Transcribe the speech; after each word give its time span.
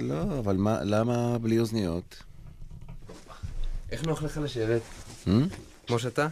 לא, 0.00 0.38
אבל 0.38 0.56
מה, 0.56 0.84
למה 0.84 1.38
בלי 1.38 1.58
אוזניות? 1.58 2.22
איך 3.90 4.06
נוח 4.06 4.22
לך 4.22 4.36
לשבת? 4.42 4.82
Hmm? 5.24 5.28
כמו 5.86 5.98
שאתה? 5.98 6.28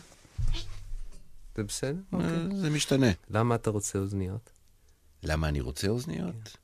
זה 1.56 1.64
בסדר? 1.64 2.00
אוקיי. 2.12 2.28
אה, 2.28 2.56
זה 2.56 2.70
משתנה. 2.70 3.06
למה 3.30 3.54
אתה 3.54 3.70
רוצה 3.70 3.98
אוזניות? 3.98 4.50
למה 5.22 5.48
אני 5.48 5.60
רוצה 5.60 5.88
אוזניות? 5.88 6.56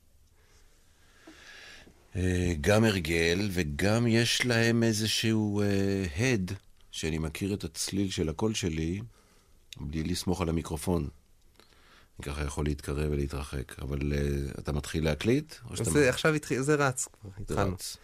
אה, 2.17 2.55
גם 2.61 2.85
הרגל, 2.85 3.49
וגם 3.53 4.07
יש 4.07 4.47
להם 4.47 4.83
איזשהו 4.83 5.63
אה, 5.63 6.05
הד, 6.17 6.53
שאני 6.91 7.19
מכיר 7.19 7.55
את 7.55 7.65
הצליל 7.65 8.11
של 8.11 8.29
הקול 8.29 8.55
שלי, 8.55 9.01
בלי 9.81 10.03
לסמוך 10.03 10.41
על 10.41 10.49
המיקרופון. 10.49 11.09
אני 12.27 12.35
ככה 12.35 12.45
יכול 12.45 12.65
להתקרב 12.65 13.09
ולהתרחק. 13.11 13.79
אבל 13.79 14.13
אה, 14.13 14.51
אתה 14.59 14.73
מתחיל 14.73 15.05
להקליט? 15.05 15.55
או 15.71 15.77
שאתה 15.77 15.91
זה 15.91 16.09
עכשיו 16.09 16.35
התחיל, 16.35 16.63
זה 16.63 16.75
רץ 16.75 17.09
כבר, 17.13 17.31
התחלנו. 17.41 17.73
רץ? 17.73 17.97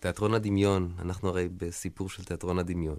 תיאטרון 0.00 0.34
הדמיון, 0.34 0.94
אנחנו 0.98 1.28
הרי 1.28 1.48
בסיפור 1.48 2.08
של 2.10 2.24
תיאטרון 2.24 2.58
הדמיון. 2.58 2.98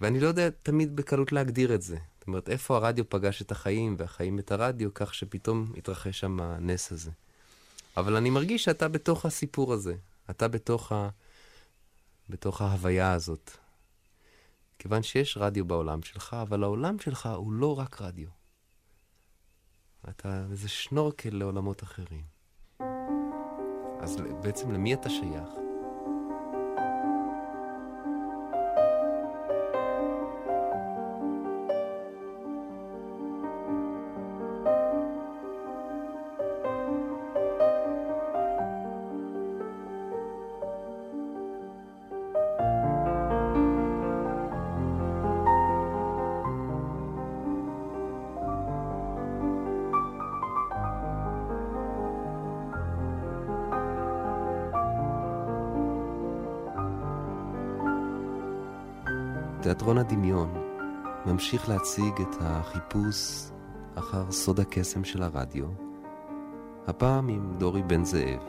ואני 0.00 0.20
לא 0.20 0.28
יודע 0.28 0.50
תמיד 0.62 0.96
בקלות 0.96 1.32
להגדיר 1.32 1.74
את 1.74 1.82
זה. 1.82 1.96
זאת 2.18 2.26
אומרת, 2.26 2.48
איפה 2.48 2.76
הרדיו 2.76 3.08
פגש 3.08 3.42
את 3.42 3.52
החיים 3.52 3.96
והחיים 3.98 4.38
את 4.38 4.52
הרדיו, 4.52 4.94
כך 4.94 5.14
שפתאום 5.14 5.72
התרחש 5.76 6.20
שם 6.20 6.40
הנס 6.40 6.92
הזה. 6.92 7.10
אבל 7.96 8.16
אני 8.16 8.30
מרגיש 8.30 8.64
שאתה 8.64 8.88
בתוך 8.88 9.26
הסיפור 9.26 9.72
הזה. 9.72 9.94
אתה 10.30 10.48
בתוך, 10.48 10.92
ה... 10.92 11.08
בתוך 12.28 12.62
ההוויה 12.62 13.12
הזאת. 13.12 13.50
כיוון 14.78 15.02
שיש 15.02 15.36
רדיו 15.36 15.64
בעולם 15.64 16.02
שלך, 16.02 16.36
אבל 16.42 16.62
העולם 16.62 16.98
שלך 16.98 17.28
הוא 17.36 17.52
לא 17.52 17.78
רק 17.78 18.00
רדיו. 18.00 18.41
אתה 20.08 20.44
איזה 20.50 20.68
שנורקל 20.68 21.30
לעולמות 21.32 21.82
אחרים. 21.82 22.22
אז 24.00 24.16
בעצם 24.42 24.72
למי 24.72 24.94
אתה 24.94 25.10
שייך? 25.10 25.61
תיאטרון 59.62 59.98
הדמיון 59.98 60.54
ממשיך 61.26 61.68
להציג 61.68 62.14
את 62.20 62.36
החיפוש 62.40 63.50
אחר 63.94 64.30
סוד 64.30 64.60
הקסם 64.60 65.04
של 65.04 65.22
הרדיו, 65.22 65.64
הפעם 66.86 67.28
עם 67.28 67.54
דורי 67.58 67.82
בן 67.82 68.04
זאב, 68.04 68.40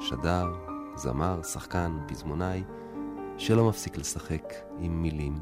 שדר, 0.00 0.46
זמר, 0.94 1.42
שחקן, 1.42 1.98
פזמונאי, 2.08 2.64
שלא 3.36 3.68
מפסיק 3.68 3.96
לשחק 3.98 4.54
עם 4.78 5.02
מילים. 5.02 5.38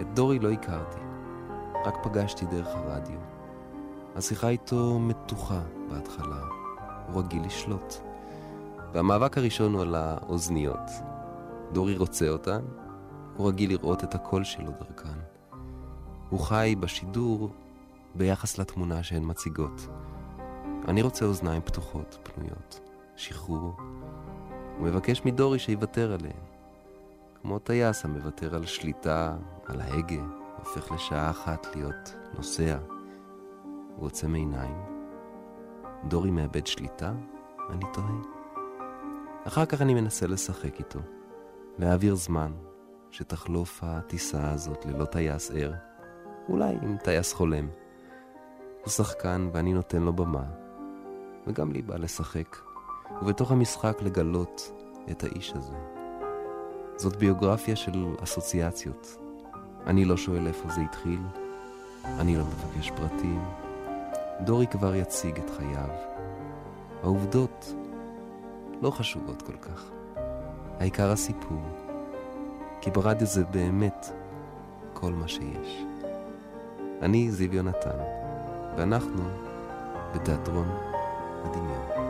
את 0.00 0.14
דורי 0.14 0.38
לא 0.38 0.50
הכרתי, 0.50 1.00
רק 1.86 1.94
פגשתי 2.02 2.46
דרך 2.46 2.68
הרדיו. 2.68 3.20
השיחה 4.16 4.48
איתו 4.48 4.98
מתוחה 4.98 5.60
בהתחלה, 5.90 6.40
הוא 7.12 7.22
רגיל 7.22 7.44
לשלוט. 7.44 7.94
והמאבק 8.92 9.38
הראשון 9.38 9.74
הוא 9.74 9.82
על 9.82 9.94
האוזניות. 9.94 10.90
דורי 11.72 11.96
רוצה 11.96 12.28
אותן, 12.28 12.60
הוא 13.36 13.48
רגיל 13.48 13.70
לראות 13.70 14.04
את 14.04 14.14
הקול 14.14 14.44
שלו 14.44 14.70
דרכן. 14.70 15.18
הוא 16.30 16.40
חי 16.40 16.74
בשידור 16.80 17.50
ביחס 18.14 18.58
לתמונה 18.58 19.02
שהן 19.02 19.22
מציגות. 19.26 19.88
אני 20.88 21.02
רוצה 21.02 21.24
אוזניים 21.24 21.62
פתוחות, 21.62 22.18
פנויות, 22.22 22.80
שחרור. 23.16 23.72
הוא 24.78 24.86
מבקש 24.86 25.24
מדורי 25.24 25.58
שיוותר 25.58 26.12
עליהן. 26.12 26.42
כמו 27.42 27.58
טייס 27.58 28.04
המוותר 28.04 28.54
על 28.54 28.66
שליטה, 28.66 29.36
על 29.66 29.80
ההגה, 29.80 30.22
הופך 30.58 30.92
לשעה 30.92 31.30
אחת 31.30 31.66
להיות 31.74 32.14
נוסע. 32.36 32.78
הוא 33.96 34.06
עוצם 34.06 34.34
עיניים. 34.34 34.76
דורי 36.08 36.30
מאבד 36.30 36.66
שליטה? 36.66 37.12
אני 37.70 37.84
תוהה. 37.92 38.34
אחר 39.46 39.66
כך 39.66 39.82
אני 39.82 39.94
מנסה 39.94 40.26
לשחק 40.26 40.78
איתו, 40.78 41.00
להעביר 41.78 42.14
זמן, 42.14 42.52
שתחלוף 43.16 43.80
הטיסה 43.82 44.50
הזאת 44.50 44.86
ללא 44.86 45.04
טייס 45.04 45.50
ער, 45.50 45.72
אולי 46.48 46.74
עם 46.82 46.96
טייס 46.96 47.32
חולם. 47.32 47.68
הוא 48.82 48.90
שחקן 48.90 49.48
ואני 49.52 49.72
נותן 49.72 50.02
לו 50.02 50.12
במה, 50.12 50.44
וגם 51.46 51.72
לי 51.72 51.82
בא 51.82 51.96
לשחק, 51.96 52.56
ובתוך 53.22 53.52
המשחק 53.52 54.02
לגלות 54.02 54.72
את 55.10 55.24
האיש 55.24 55.52
הזה. 55.56 55.74
זאת 56.96 57.16
ביוגרפיה 57.16 57.76
של 57.76 58.06
אסוציאציות. 58.22 59.16
אני 59.86 60.04
לא 60.04 60.16
שואל 60.16 60.46
איפה 60.46 60.68
זה 60.68 60.80
התחיל, 60.80 61.20
אני 62.04 62.36
לא 62.36 62.44
מבקש 62.44 62.90
פרטים. 62.90 63.44
דורי 64.40 64.66
כבר 64.66 64.94
יציג 64.94 65.38
את 65.38 65.50
חייו. 65.50 65.90
העובדות 67.02 67.74
לא 68.82 68.90
חשובות 68.90 69.42
כל 69.42 69.56
כך. 69.56 69.90
העיקר 70.80 71.10
הסיפור. 71.10 71.83
כי 72.84 72.90
ברדיו 72.90 73.26
זה 73.26 73.44
באמת 73.44 74.06
כל 74.92 75.12
מה 75.12 75.28
שיש. 75.28 75.84
אני 77.02 77.30
זיו 77.30 77.54
יונתן, 77.54 77.98
ואנחנו 78.76 79.22
בתיאטרון 80.14 80.68
הדמיון. 81.44 82.03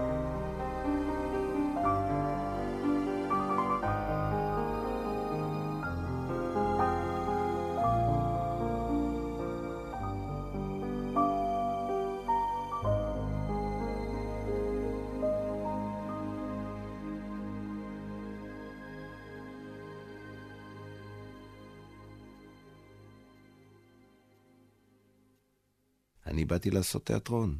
באתי 26.64 26.76
לעשות 26.76 27.06
תיאטרון. 27.06 27.58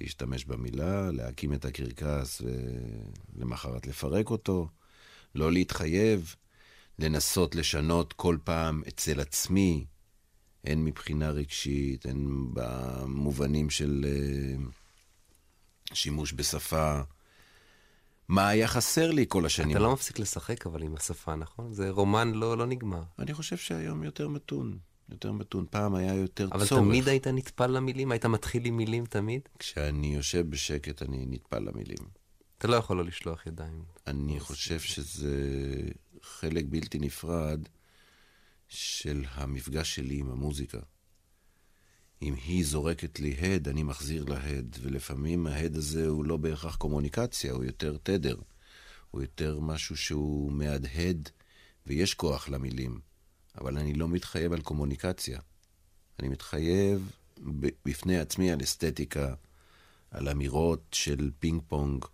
להשתמש 0.00 0.44
במילה, 0.44 1.10
להקים 1.10 1.52
את 1.52 1.64
הקרקס 1.64 2.42
ולמחרת 3.36 3.86
לפרק 3.86 4.30
אותו, 4.30 4.68
לא 5.34 5.52
להתחייב, 5.52 6.34
לנסות 6.98 7.54
לשנות 7.54 8.12
כל 8.12 8.36
פעם 8.44 8.82
אצל 8.88 9.20
עצמי, 9.20 9.86
הן 10.64 10.84
מבחינה 10.84 11.30
רגשית, 11.30 12.06
הן 12.06 12.46
במובנים 12.52 13.70
של 13.70 14.04
אה, 14.08 14.64
שימוש 15.94 16.32
בשפה. 16.32 17.00
מה 18.28 18.48
היה 18.48 18.68
חסר 18.68 19.10
לי 19.10 19.24
כל 19.28 19.46
השנים? 19.46 19.76
אתה 19.76 19.78
לא 19.78 19.92
מפסיק 19.92 20.18
לשחק 20.18 20.66
אבל 20.66 20.82
עם 20.82 20.94
השפה, 20.96 21.34
נכון? 21.34 21.72
זה 21.72 21.90
רומן 21.90 22.32
לא, 22.32 22.58
לא 22.58 22.66
נגמר. 22.66 23.02
אני 23.18 23.34
חושב 23.34 23.56
שהיום 23.56 24.04
יותר 24.04 24.28
מתון. 24.28 24.78
יותר 25.10 25.32
מתון. 25.32 25.66
פעם 25.70 25.94
היה 25.94 26.14
יותר 26.14 26.48
אבל 26.52 26.66
צורך. 26.66 26.82
תמיד 26.82 27.08
היית 27.08 27.26
נטפל 27.26 27.66
למילים? 27.66 28.12
היית 28.12 28.26
מתחיל 28.26 28.64
עם 28.64 28.76
מילים 28.76 29.06
תמיד? 29.06 29.40
כשאני 29.58 30.14
יושב 30.14 30.50
בשקט 30.50 31.02
אני 31.02 31.26
נטפל 31.26 31.58
למילים. 31.58 31.98
אתה 32.58 32.68
לא 32.68 32.76
יכול 32.76 32.96
לא 32.96 33.04
לשלוח 33.04 33.46
ידיים. 33.46 33.84
אני 34.06 34.40
חושב 34.40 34.80
שזה 34.80 35.34
חלק 36.22 36.64
בלתי 36.68 36.98
נפרד 36.98 37.60
של 38.68 39.24
המפגש 39.30 39.94
שלי 39.94 40.14
עם 40.18 40.30
המוזיקה. 40.30 40.78
אם 42.22 42.34
היא 42.34 42.64
זורקת 42.64 43.20
לי 43.20 43.36
הד, 43.38 43.68
אני 43.68 43.82
מחזיר 43.82 44.24
לה 44.24 44.46
הד, 44.46 44.76
ולפעמים 44.82 45.46
ההד 45.46 45.76
הזה 45.76 46.06
הוא 46.06 46.24
לא 46.24 46.36
בהכרח 46.36 46.76
קומוניקציה, 46.76 47.52
הוא 47.52 47.64
יותר 47.64 47.96
תדר. 48.02 48.36
הוא 49.10 49.20
יותר 49.20 49.60
משהו 49.60 49.96
שהוא 49.96 50.52
מהדהד, 50.52 51.28
ויש 51.86 52.14
כוח 52.14 52.48
למילים. 52.48 53.00
אבל 53.60 53.78
אני 53.78 53.94
לא 53.94 54.08
מתחייב 54.08 54.52
על 54.52 54.60
קומוניקציה. 54.60 55.40
אני 56.20 56.28
מתחייב 56.28 57.10
בפני 57.84 58.18
עצמי 58.18 58.52
על 58.52 58.62
אסתטיקה, 58.62 59.34
על 60.10 60.28
אמירות 60.28 60.82
של 60.92 61.30
פינג 61.38 61.62
פונג, 61.68 62.04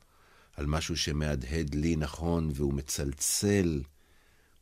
על 0.56 0.66
משהו 0.66 0.96
שמהדהד 0.96 1.74
לי 1.74 1.96
נכון 1.96 2.50
והוא 2.54 2.74
מצלצל 2.74 3.82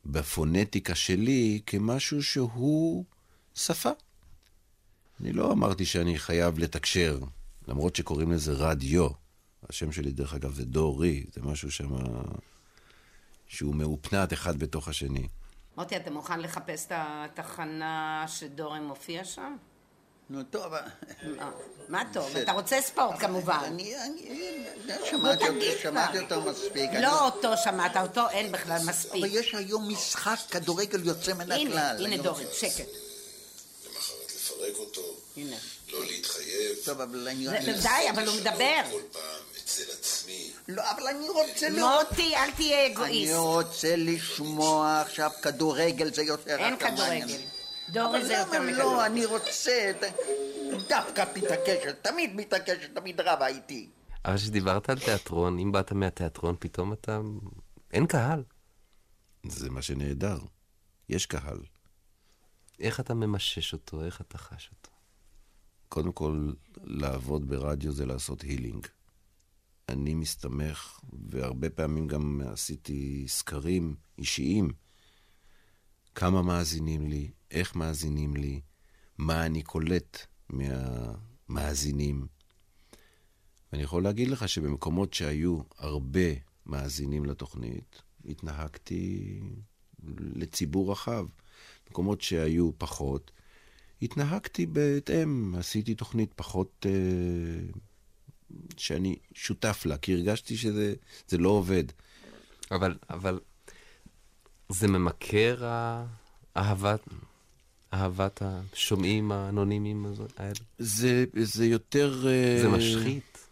בפונטיקה 0.05 0.95
שלי 0.95 1.61
כמשהו 1.65 2.23
שהוא 2.23 3.05
שפה. 3.55 3.89
אני 5.21 5.33
לא 5.33 5.51
אמרתי 5.51 5.85
שאני 5.85 6.19
חייב 6.19 6.59
לתקשר, 6.59 7.19
למרות 7.67 7.95
שקוראים 7.95 8.31
לזה 8.31 8.51
רדיו. 8.53 9.07
השם 9.69 9.91
שלי, 9.91 10.11
דרך 10.11 10.33
אגב, 10.33 10.53
זה 10.53 10.65
דורי, 10.65 11.23
זה 11.33 11.41
משהו 11.41 11.71
שם 11.71 11.89
שהוא 13.47 13.75
מאופנת 13.75 14.33
אחד 14.33 14.59
בתוך 14.59 14.87
השני. 14.87 15.27
מוטי, 15.77 15.95
אתה 15.95 16.11
מוכן 16.11 16.39
לחפש 16.39 16.85
את 16.85 16.91
התחנה 16.95 18.25
שדורי 18.27 18.79
מופיע 18.79 19.25
שם? 19.25 19.55
נו, 20.29 20.43
טוב, 20.43 20.63
אבל... 20.63 20.79
מה 21.89 22.03
טוב? 22.13 22.37
אתה 22.37 22.51
רוצה 22.51 22.81
ספורט 22.81 23.19
כמובן. 23.19 23.59
אני, 23.65 23.95
אני, 24.05 24.63
שמעתי 25.09 25.47
אותו, 25.49 25.61
שמעתי 25.81 26.19
אותו 26.19 26.41
מספיק. 26.41 26.89
לא 27.01 27.25
אותו 27.25 27.49
שמעת, 27.63 27.97
אותו 27.97 28.29
אין 28.29 28.51
בכלל 28.51 28.77
מספיק. 28.85 29.23
אבל 29.23 29.35
יש 29.35 29.55
היום 29.55 29.91
משחק 29.91 30.37
כדורגל 30.51 31.05
יוצא 31.07 31.33
מן 31.33 31.41
הכלל. 31.41 31.53
הנה, 31.67 31.89
הנה 31.91 32.09
היום- 32.09 32.21
דורי, 32.23 32.45
שקט. 32.53 32.85
למחרת 33.87 34.31
לפרק 34.35 34.75
אותו, 34.77 35.01
הנה. 35.37 35.55
לא 35.91 36.05
להתחייב, 36.05 36.77
טוב, 36.85 37.01
אבל 37.01 37.27
אני- 37.27 37.47
די, 37.81 38.09
אבל 38.13 38.27
הוא 38.27 38.35
מדבר. 38.35 38.81
אצל 39.71 39.91
עצמי. 39.91 40.51
לא, 40.67 40.91
אבל 40.91 41.07
אני 41.07 41.29
רוצה 41.29 41.69
לראות... 41.69 42.09
מוטי, 42.09 42.35
אל 42.35 42.51
תהיה 42.51 42.85
אני 42.85 42.93
אגואיסט. 42.93 43.33
רוצה 43.35 43.95
לשמוע 43.95 45.01
עכשיו 45.01 45.31
כדורגל, 45.41 46.13
זה 46.13 46.23
יותר... 46.23 46.57
אין. 46.57 46.77
כדורגל. 46.77 47.41
דורי 47.89 48.25
זה 48.25 48.33
יותר 48.33 48.49
אבל 48.49 48.57
למה 48.57 48.71
מכדורגל. 48.71 48.83
לא, 48.83 49.05
אני 49.05 49.25
רוצה... 49.25 49.91
דווקא 50.89 51.25
מתעקשת, 51.35 51.95
תמיד 52.01 52.35
מתעקשת, 52.35 52.89
תמיד 52.95 53.21
רבה 53.21 53.47
איתי. 53.47 53.89
אבל 54.25 54.37
כשדיברת 54.37 54.89
על 54.89 54.99
תיאטרון, 54.99 55.59
אם 55.59 55.71
באת 55.71 55.91
מהתיאטרון, 55.91 56.55
פתאום 56.59 56.93
אתה... 56.93 57.19
אין 57.91 58.07
קהל. 58.07 58.43
זה 59.47 59.69
מה 59.69 59.81
שנהדר. 59.81 60.37
יש 61.09 61.25
קהל. 61.25 61.59
איך 62.79 62.99
אתה 62.99 63.13
ממשש 63.13 63.73
אותו? 63.73 64.05
איך 64.05 64.21
אתה 64.21 64.37
חש 64.37 64.69
אותו? 64.71 64.89
קודם 65.89 66.11
כל, 66.11 66.51
לעבוד 66.83 67.49
ברדיו 67.49 67.91
זה 67.91 68.05
לעשות 68.05 68.41
הילינג. 68.41 68.87
אני 69.89 70.15
מסתמך, 70.15 70.99
והרבה 71.29 71.69
פעמים 71.69 72.07
גם 72.07 72.41
עשיתי 72.45 73.25
סקרים 73.27 73.95
אישיים. 74.17 74.71
כמה 76.15 76.41
מאזינים 76.41 77.07
לי, 77.07 77.31
איך 77.51 77.75
מאזינים 77.75 78.35
לי, 78.35 78.61
מה 79.17 79.45
אני 79.45 79.63
קולט 79.63 80.25
מהמאזינים. 80.49 82.27
ואני 83.71 83.83
יכול 83.83 84.03
להגיד 84.03 84.27
לך 84.27 84.49
שבמקומות 84.49 85.13
שהיו 85.13 85.59
הרבה 85.77 86.29
מאזינים 86.65 87.25
לתוכנית, 87.25 88.01
התנהגתי 88.25 89.39
לציבור 90.17 90.91
רחב. 90.91 91.25
מקומות 91.91 92.21
שהיו 92.21 92.71
פחות, 92.77 93.31
התנהגתי 94.01 94.65
בהתאם, 94.65 95.55
עשיתי 95.55 95.95
תוכנית 95.95 96.33
פחות 96.33 96.85
אה, 96.89 97.81
שאני 98.77 99.15
שותף 99.33 99.85
לה, 99.85 99.97
כי 99.97 100.13
הרגשתי 100.13 100.57
שזה 100.57 100.93
זה 101.27 101.37
לא 101.37 101.49
עובד. 101.49 101.83
אבל, 102.71 102.97
אבל 103.09 103.39
זה 104.69 104.87
ממכר 104.87 105.63
אהבת, 106.57 107.07
אהבת 107.93 108.41
השומעים 108.41 109.31
האנונימיים 109.31 110.13
האלה? 110.37 110.53
זה, 110.79 111.25
זה 111.43 111.65
יותר... 111.65 112.27
אה, 112.27 112.61
זה 112.61 112.69
משחית? 112.69 113.47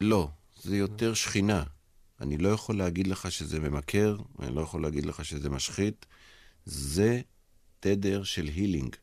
לא, 0.00 0.28
זה 0.62 0.76
יותר 0.76 1.14
שכינה. 1.14 1.62
אני 2.20 2.38
לא 2.38 2.48
יכול 2.48 2.78
להגיד 2.78 3.06
לך 3.06 3.32
שזה 3.32 3.60
ממכר, 3.60 4.16
אני 4.40 4.54
לא 4.54 4.60
יכול 4.60 4.82
להגיד 4.82 5.06
לך 5.06 5.24
שזה 5.24 5.50
משחית. 5.50 6.06
זה 6.66 7.20
תדר 7.80 8.22
של 8.22 8.46
הילינג. 8.46 8.96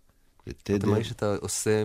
זה 0.46 0.52
אתה 0.52 0.78
תדר... 0.78 0.88
מרגיש 0.88 1.08
שאתה 1.08 1.36
עושה, 1.36 1.84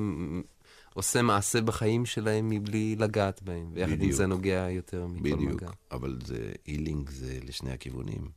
עושה 0.94 1.22
מעשה 1.22 1.60
בחיים 1.60 2.06
שלהם 2.06 2.48
מבלי 2.48 2.96
לגעת 2.96 3.42
בהם, 3.42 3.70
ויחד 3.72 3.92
עם 3.92 3.98
בדיוק. 3.98 4.12
זה 4.12 4.26
נוגע 4.26 4.66
יותר 4.70 5.06
מכל 5.06 5.22
בדיוק, 5.22 5.62
מגע. 5.62 5.70
אבל 5.90 6.18
זה 6.24 6.52
הילינג 6.64 7.10
זה 7.10 7.38
לשני 7.42 7.72
הכיוונים. 7.72 8.30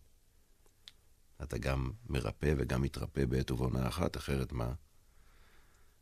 אתה 1.43 1.57
גם 1.57 1.91
מרפא 2.09 2.53
וגם 2.57 2.81
מתרפא 2.81 3.25
בעת 3.25 3.51
ובעונה 3.51 3.87
אחת, 3.87 4.17
אחרת 4.17 4.51
מה? 4.51 4.73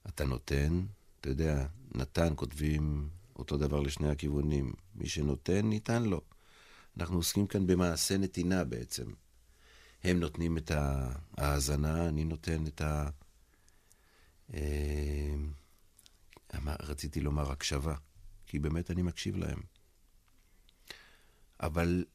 אתה 0.08 0.26
נותן, 0.26 0.86
אתה 1.20 1.30
יודע, 1.30 1.66
נתן, 1.96 2.34
כותבים 2.36 3.10
אותו 3.36 3.58
דבר 3.58 3.80
לשני 3.80 4.10
הכיוונים. 4.10 4.74
מי 4.96 5.10
שנותן, 5.10 5.66
ניתן 5.66 6.04
לו. 6.04 6.22
אנחנו 6.98 7.16
עוסקים 7.16 7.48
כאן 7.48 7.68
במעשה 7.68 8.18
נתינה 8.18 8.64
בעצם. 8.64 9.06
הם 10.04 10.20
נותנים 10.20 10.58
את 10.58 10.72
ההאזנה, 11.38 12.08
אני 12.08 12.26
נותן 12.26 12.64
את 12.68 12.82
ה... 12.82 13.10
אמר- 16.58 16.76
רציתי 16.84 17.22
לומר 17.22 17.52
הקשבה, 17.52 17.96
כי 18.46 18.60
באמת 18.60 18.92
אני 18.92 19.02
מקשיב 19.02 19.38
להם. 19.38 19.60
אבל 21.60 22.06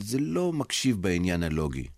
זה 0.00 0.18
לא 0.20 0.52
מקשיב 0.52 1.02
בעניין 1.02 1.42
הלוגי. 1.42 1.88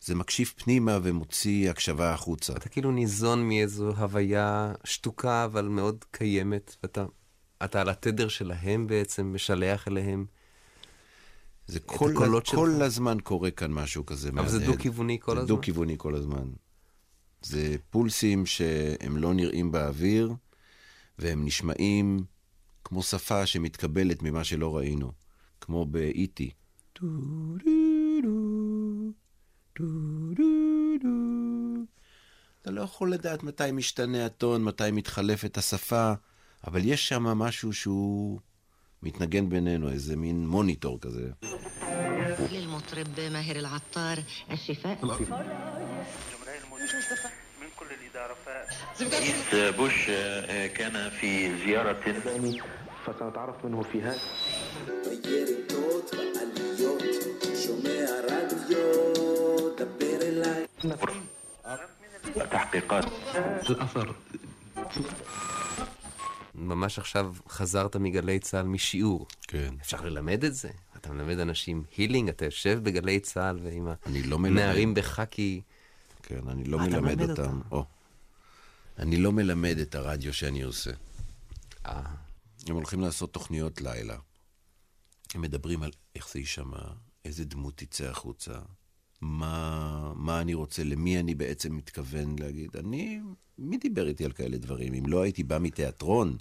זה 0.00 0.14
מקשיב 0.14 0.52
פנימה 0.56 0.98
ומוציא 1.02 1.70
הקשבה 1.70 2.12
החוצה. 2.14 2.52
אתה 2.56 2.68
כאילו 2.68 2.90
ניזון 2.92 3.48
מאיזו 3.48 3.90
הוויה 3.96 4.72
שתוקה, 4.84 5.44
אבל 5.44 5.64
מאוד 5.68 6.04
קיימת, 6.10 6.76
ואתה 6.82 7.04
אתה 7.64 7.80
על 7.80 7.88
התדר 7.88 8.28
שלהם 8.28 8.86
בעצם, 8.86 9.32
משלח 9.34 9.88
אליהם. 9.88 10.26
זה 11.66 11.80
כל, 11.80 12.12
כל 12.16 12.40
שלך. 12.44 12.58
הזמן 12.86 13.18
קורה 13.22 13.50
כאן 13.50 13.72
משהו 13.72 14.06
כזה 14.06 14.28
אבל 14.28 14.48
זה 14.48 14.58
מהדהד. 14.58 14.74
דו-כיווני 14.76 15.18
כל 15.20 15.34
זה 15.34 15.40
הזמן? 15.42 15.56
דו-כיווני 15.56 15.94
כל 15.98 16.14
הזמן. 16.14 16.48
זה 17.46 17.76
פולסים 17.90 18.46
שהם 18.46 19.16
לא 19.16 19.34
נראים 19.34 19.72
באוויר, 19.72 20.34
והם 21.18 21.44
נשמעים 21.44 22.24
כמו 22.84 23.02
שפה 23.02 23.46
שמתקבלת 23.46 24.22
ממה 24.22 24.44
שלא 24.44 24.76
ראינו. 24.76 25.12
כמו 25.60 25.86
באיטי. 25.86 26.50
אתה 32.62 32.70
לא 32.70 32.80
יכול 32.80 33.12
לדעת 33.12 33.42
מתי 33.42 33.72
משתנה 33.72 34.26
הטון, 34.26 34.64
מתי 34.64 34.90
מתחלפת 34.92 35.58
השפה, 35.58 36.12
אבל 36.66 36.80
יש 36.84 37.08
שם 37.08 37.22
משהו 37.22 37.72
שהוא 37.72 38.40
מתנגן 39.02 39.48
בינינו, 39.48 39.90
איזה 39.90 40.16
מין 40.16 40.46
מוניטור 40.48 41.00
כזה. 41.00 41.30
للمطرب 46.85 46.85
ماهر 46.85 46.85
العطار 46.85 46.85
الشفاء 46.85 46.85
جمهورية 46.85 46.89
الموسيقى 46.91 47.29
من 47.61 47.67
كل 47.79 47.85
الإدارة 47.85 48.35
رئيس 49.01 49.75
بوش 49.75 50.09
آه، 50.09 50.67
كان 50.67 51.09
في 51.09 51.57
زيارة 51.65 52.01
فسنتعرف 53.05 53.65
منه 53.65 53.83
في 53.91 54.01
هذا 54.01 54.19
בירידות, 55.05 56.11
בעליות, 56.15 57.03
שומע 57.65 58.05
רדיו, 58.29 59.75
דבר 59.75 60.21
אליי. 60.21 60.65
تحقيقات 62.51 63.05
ממש 66.55 66.99
עכשיו 66.99 67.33
חזרת 67.49 67.95
מגלי 67.95 68.39
צה"ל 68.39 68.65
משיעור. 68.65 69.27
כן. 69.47 69.73
אפשר 69.81 70.01
ללמד 70.01 70.43
את 70.43 70.55
זה? 70.55 70.69
אתה 70.97 71.11
מלמד 71.13 71.39
אנשים 71.39 71.83
הילינג, 71.97 72.29
אתה 72.29 72.45
יושב 72.45 72.79
בגלי 72.83 73.19
צה"ל 73.19 73.59
ועם 73.63 73.87
אני 74.05 74.23
לא 74.23 74.39
מלמד. 74.39 74.61
הנערים 74.61 74.93
בחאקי. 74.93 75.61
כן, 76.26 76.48
אני 76.48 76.64
לא 76.64 76.76
אתה 76.76 76.84
מלמד 76.84 77.00
מלמד 77.00 77.30
אותם. 77.30 77.42
אותם? 77.42 77.60
או. 77.70 77.84
אני 78.98 79.16
לא 79.16 79.32
מלמד 79.32 79.78
את 79.78 79.94
הרדיו 79.94 80.34
שאני 80.34 80.62
עושה. 80.62 80.90
אה, 81.86 82.02
הם 82.68 82.74
הולכים 82.74 83.00
לעשות 83.00 83.32
תוכניות 83.32 83.80
לילה. 83.80 84.18
הם 85.34 85.42
מדברים 85.42 85.82
על 85.82 85.90
איך 86.14 86.32
זה 86.32 86.38
יישמע, 86.38 86.78
איזה 87.24 87.44
דמות 87.44 87.76
תצא 87.76 88.04
החוצה, 88.04 88.58
מה, 89.20 90.12
מה 90.16 90.40
אני 90.40 90.54
רוצה, 90.54 90.84
למי 90.84 91.20
אני 91.20 91.34
בעצם 91.34 91.76
מתכוון 91.76 92.36
להגיד. 92.38 92.76
אני, 92.76 93.20
מי 93.58 93.78
דיבר 93.78 94.08
איתי 94.08 94.24
על 94.24 94.32
כאלה 94.32 94.58
דברים? 94.58 94.94
אם 94.94 95.06
לא 95.06 95.22
הייתי 95.22 95.42
בא 95.42 95.58
מתיאטרון, 95.58 96.36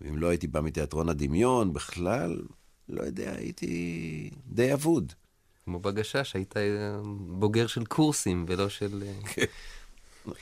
ואם 0.00 0.18
לא 0.18 0.28
הייתי 0.28 0.46
בא 0.46 0.60
מתיאטרון 0.60 1.08
הדמיון, 1.08 1.72
בכלל, 1.72 2.42
לא 2.88 3.02
יודע, 3.02 3.32
הייתי 3.32 4.30
די 4.46 4.72
אבוד. 4.72 5.12
כמו 5.64 5.78
בגשש, 5.78 6.34
היית 6.34 6.56
אה, 6.56 6.62
בוגר 7.16 7.66
של 7.66 7.84
קורסים 7.84 8.44
ולא 8.48 8.68
של... 8.68 9.02
אה, 9.06 9.44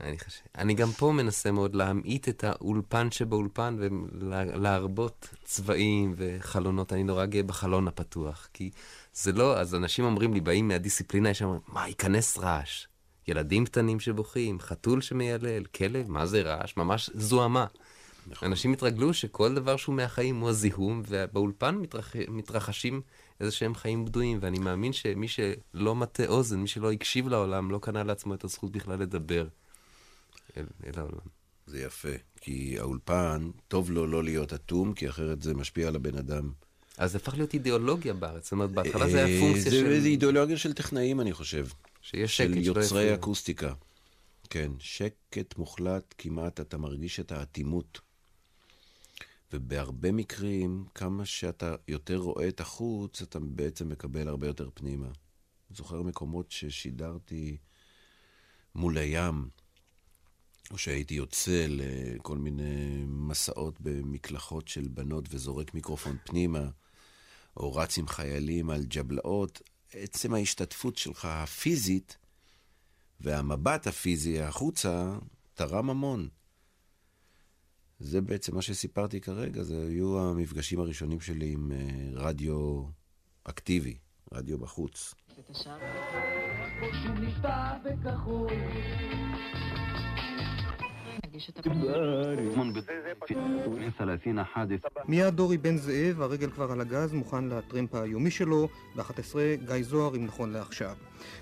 אני 0.00 0.18
חושב. 0.18 0.42
אני 0.58 0.74
גם 0.74 0.88
פה 0.88 1.12
מנסה 1.12 1.50
מאוד 1.50 1.74
להמעיט 1.74 2.28
את 2.28 2.44
האולפן 2.44 3.10
שבאולפן 3.10 3.76
ולהרבות 3.80 5.28
צבעים 5.44 6.14
וחלונות. 6.16 6.92
אני 6.92 7.04
נורא 7.04 7.26
גאה 7.26 7.42
בחלון 7.42 7.88
הפתוח, 7.88 8.48
כי 8.52 8.70
זה 9.14 9.32
לא, 9.32 9.58
אז 9.58 9.74
אנשים 9.74 10.04
אומרים 10.04 10.34
לי, 10.34 10.40
באים 10.40 10.68
מהדיסציפלינה, 10.68 11.30
יש 11.30 11.38
שם, 11.38 11.58
מה, 11.68 11.88
ייכנס 11.88 12.38
רעש. 12.38 12.86
ילדים 13.28 13.64
קטנים 13.64 14.00
שבוכים, 14.00 14.60
חתול 14.60 15.00
שמיילל, 15.00 15.64
כלב, 15.64 16.10
מה 16.10 16.26
זה 16.26 16.42
רעש? 16.42 16.76
ממש 16.76 17.10
זוהמה. 17.14 17.66
אנשים 18.42 18.72
התרגלו 18.72 19.14
שכל 19.14 19.54
דבר 19.54 19.76
שהוא 19.76 19.94
מהחיים 19.94 20.40
הוא 20.40 20.48
הזיהום, 20.48 21.02
ובאולפן 21.08 21.74
מתרח... 21.74 22.16
מתרחשים 22.28 23.00
איזה 23.40 23.52
שהם 23.52 23.74
חיים 23.74 24.04
בדויים, 24.04 24.38
ואני 24.40 24.58
מאמין 24.58 24.92
שמי 24.92 25.28
שלא 25.28 25.94
מטה 25.94 26.26
אוזן, 26.26 26.60
מי 26.60 26.68
שלא 26.68 26.92
הקשיב 26.92 27.28
לעולם, 27.28 27.70
לא 27.70 27.78
קנה 27.78 28.04
לעצמו 28.04 28.34
את 28.34 28.44
הזכות 28.44 28.72
בכלל 28.72 28.98
לדבר 28.98 29.48
אל, 30.56 30.66
אל 30.86 30.92
העולם. 30.96 31.26
זה 31.66 31.80
יפה. 31.80 32.08
כי 32.40 32.76
האולפן, 32.78 33.50
טוב 33.68 33.90
לו 33.90 34.06
לא 34.06 34.24
להיות 34.24 34.52
אטום, 34.52 34.94
כי 34.94 35.08
אחרת 35.08 35.42
זה 35.42 35.54
משפיע 35.54 35.88
על 35.88 35.96
הבן 35.96 36.16
אדם. 36.16 36.50
אז 36.98 37.12
זה 37.12 37.18
הפך 37.18 37.34
להיות 37.34 37.54
אידיאולוגיה 37.54 38.14
בארץ. 38.14 38.42
זאת 38.42 38.52
אומרת, 38.52 38.70
בהתחלה 38.70 39.10
זה 39.10 39.24
היה 39.24 39.34
אה, 39.36 39.40
פונקציה 39.40 39.70
של... 39.72 40.00
זה 40.00 40.08
אידיאולוגיה 40.08 40.56
של 40.56 40.72
טכנאים, 40.72 41.20
אני 41.20 41.32
חושב. 41.32 41.66
שיש 42.02 42.36
של 42.36 42.54
שקט, 42.54 42.64
שלא 42.64 42.80
יוצרי. 42.80 43.14
אקוסטיקה. 43.14 43.72
כן, 44.50 44.72
שקט 44.78 45.58
מוחלט 45.58 46.14
כמעט, 46.18 46.60
אתה 46.60 46.78
מרגיש 46.78 47.20
את 47.20 47.32
האטימות. 47.32 48.00
ובהרבה 49.52 50.12
מקרים, 50.12 50.84
כמה 50.94 51.24
שאתה 51.24 51.74
יותר 51.88 52.16
רואה 52.16 52.48
את 52.48 52.60
החוץ, 52.60 53.22
אתה 53.22 53.38
בעצם 53.40 53.88
מקבל 53.88 54.28
הרבה 54.28 54.46
יותר 54.46 54.68
פנימה. 54.74 55.08
זוכר 55.70 56.02
מקומות 56.02 56.50
ששידרתי 56.50 57.56
מול 58.74 58.98
הים, 58.98 59.48
או 60.70 60.78
שהייתי 60.78 61.14
יוצא 61.14 61.66
לכל 61.68 62.38
מיני 62.38 63.04
מסעות 63.06 63.80
במקלחות 63.80 64.68
של 64.68 64.88
בנות 64.88 65.24
וזורק 65.30 65.74
מיקרופון 65.74 66.16
פנימה, 66.24 66.68
או 67.56 67.74
רץ 67.74 67.98
עם 67.98 68.08
חיילים 68.08 68.70
על 68.70 68.84
ג'בלאות, 68.84 69.62
עצם 69.92 70.34
ההשתתפות 70.34 70.96
שלך 70.96 71.24
הפיזית 71.24 72.16
והמבט 73.20 73.86
הפיזי 73.86 74.40
החוצה 74.40 75.18
תרם 75.54 75.90
המון. 75.90 76.28
זה 77.98 78.20
בעצם 78.20 78.54
מה 78.54 78.62
שסיפרתי 78.62 79.20
כרגע, 79.20 79.62
זה 79.62 79.86
היו 79.88 80.18
המפגשים 80.20 80.80
הראשונים 80.80 81.20
שלי 81.20 81.52
עם 81.52 81.72
אה, 81.72 81.78
רדיו 82.14 82.82
אקטיבי, 83.44 83.96
רדיו 84.32 84.58
בחוץ. 84.58 85.14
מיד 95.08 95.34
דורי 95.34 95.58
בן 95.58 95.76
זאב, 95.76 96.22
הרגל 96.22 96.50
כבר 96.50 96.72
על 96.72 96.80
הגז, 96.80 97.12
מוכן 97.12 97.44
לטרמפ 97.44 97.94
היומי 97.94 98.30
שלו, 98.30 98.68
ב-11 98.96 99.34
גיא 99.66 99.82
זוהר, 99.82 100.16
אם 100.16 100.24
נכון 100.24 100.52
לעכשיו. 100.52 100.96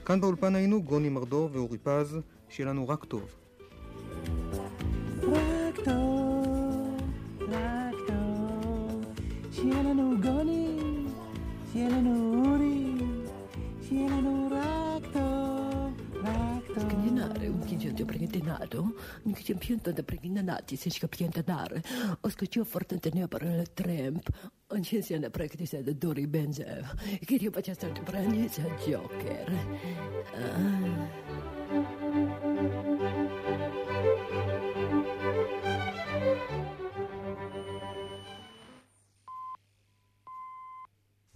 כאן 0.05 0.21
באולפן 0.21 0.55
היינו 0.55 0.83
גוני 0.83 1.09
מרדור 1.09 1.51
ואורי 1.53 1.79
פז, 1.79 2.19
שיהיה 2.49 2.71
לנו 2.71 2.89
רק 2.89 3.05
טוב. 3.05 3.44
Cielo 11.75 12.01
nori, 12.01 12.95
cielo 13.85 14.21
noracto, 14.21 15.93
racto. 16.23 16.81
Scandinare, 16.81 17.49
un 17.49 17.65
chingent 17.67 17.97
de 17.97 18.05
prietenado, 18.05 18.95
un 19.23 19.33
chingent 19.33 19.59
pientă 19.59 19.91
de 19.91 20.03
prietenati, 20.03 20.77
se 20.77 20.89
șcă 20.89 21.07
prietenare. 21.07 21.83
O 22.21 22.29
scăciu 22.29 22.65
foarte 22.65 22.97
tenebără 22.97 23.45
în 23.45 23.63
tremp, 23.75 24.29
în 24.67 24.83
ce 24.83 24.97
înseamnă 24.97 25.29
practice 25.29 25.81
de 25.81 25.91
dori 25.91 26.27
benzev. 26.27 26.95
Chiar 27.27 27.39
eu 27.41 27.51
pe 27.51 27.59
această 27.59 27.87
întreprindere 27.87 28.49
joker. 28.89 29.49
Ah. 30.35 31.25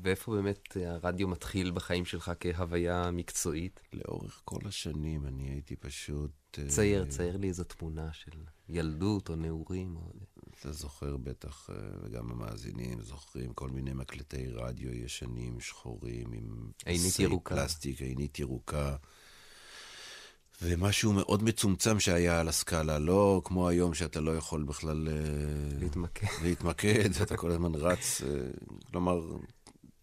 ואיפה 0.09 0.33
באמת 0.33 0.77
הרדיו 0.87 1.29
מתחיל 1.29 1.71
בחיים 1.71 2.05
שלך 2.05 2.33
כהוויה 2.41 3.11
מקצועית? 3.11 3.81
לאורך 3.93 4.43
כל 4.45 4.61
השנים 4.65 5.27
אני 5.27 5.51
הייתי 5.51 5.77
פשוט... 5.77 6.31
אה, 6.59 6.69
צייר, 6.69 7.05
צייר 7.05 7.37
לי 7.37 7.49
איזו 7.49 7.65
תמונה 7.65 8.13
של 8.13 8.31
ילדות 8.69 9.29
או 9.29 9.37
נעורים. 9.37 9.97
או... 9.97 10.13
אתה 10.61 10.73
זוכר 10.73 11.17
בטח, 11.17 11.71
אה, 11.71 11.77
וגם 12.03 12.31
המאזינים 12.31 13.01
זוכרים, 13.01 13.53
כל 13.53 13.71
מיני 13.71 13.93
מקלטי 13.93 14.47
רדיו 14.49 14.95
ישנים, 14.95 15.61
שחורים, 15.61 16.33
עם 16.33 16.71
עינית 16.87 17.19
ירוקה. 17.19 17.55
פלסטיק, 17.55 18.01
עינית 18.03 18.39
ירוקה. 18.39 18.97
ומשהו 20.63 21.13
מאוד 21.13 21.43
מצומצם 21.43 22.01
שהיה 22.01 22.41
על 22.41 22.49
הסקאלה, 22.49 22.99
לא 22.99 23.43
כמו 23.45 23.69
היום 23.69 23.95
שאתה 23.95 24.21
לא 24.21 24.37
יכול 24.37 24.63
בכלל... 24.63 25.09
אה, 25.09 25.79
להתמקד. 25.81 26.27
להתמקד, 26.43 27.11
אתה 27.23 27.37
כל 27.37 27.51
הזמן 27.51 27.75
רץ. 27.75 28.23
כלומר, 28.91 29.21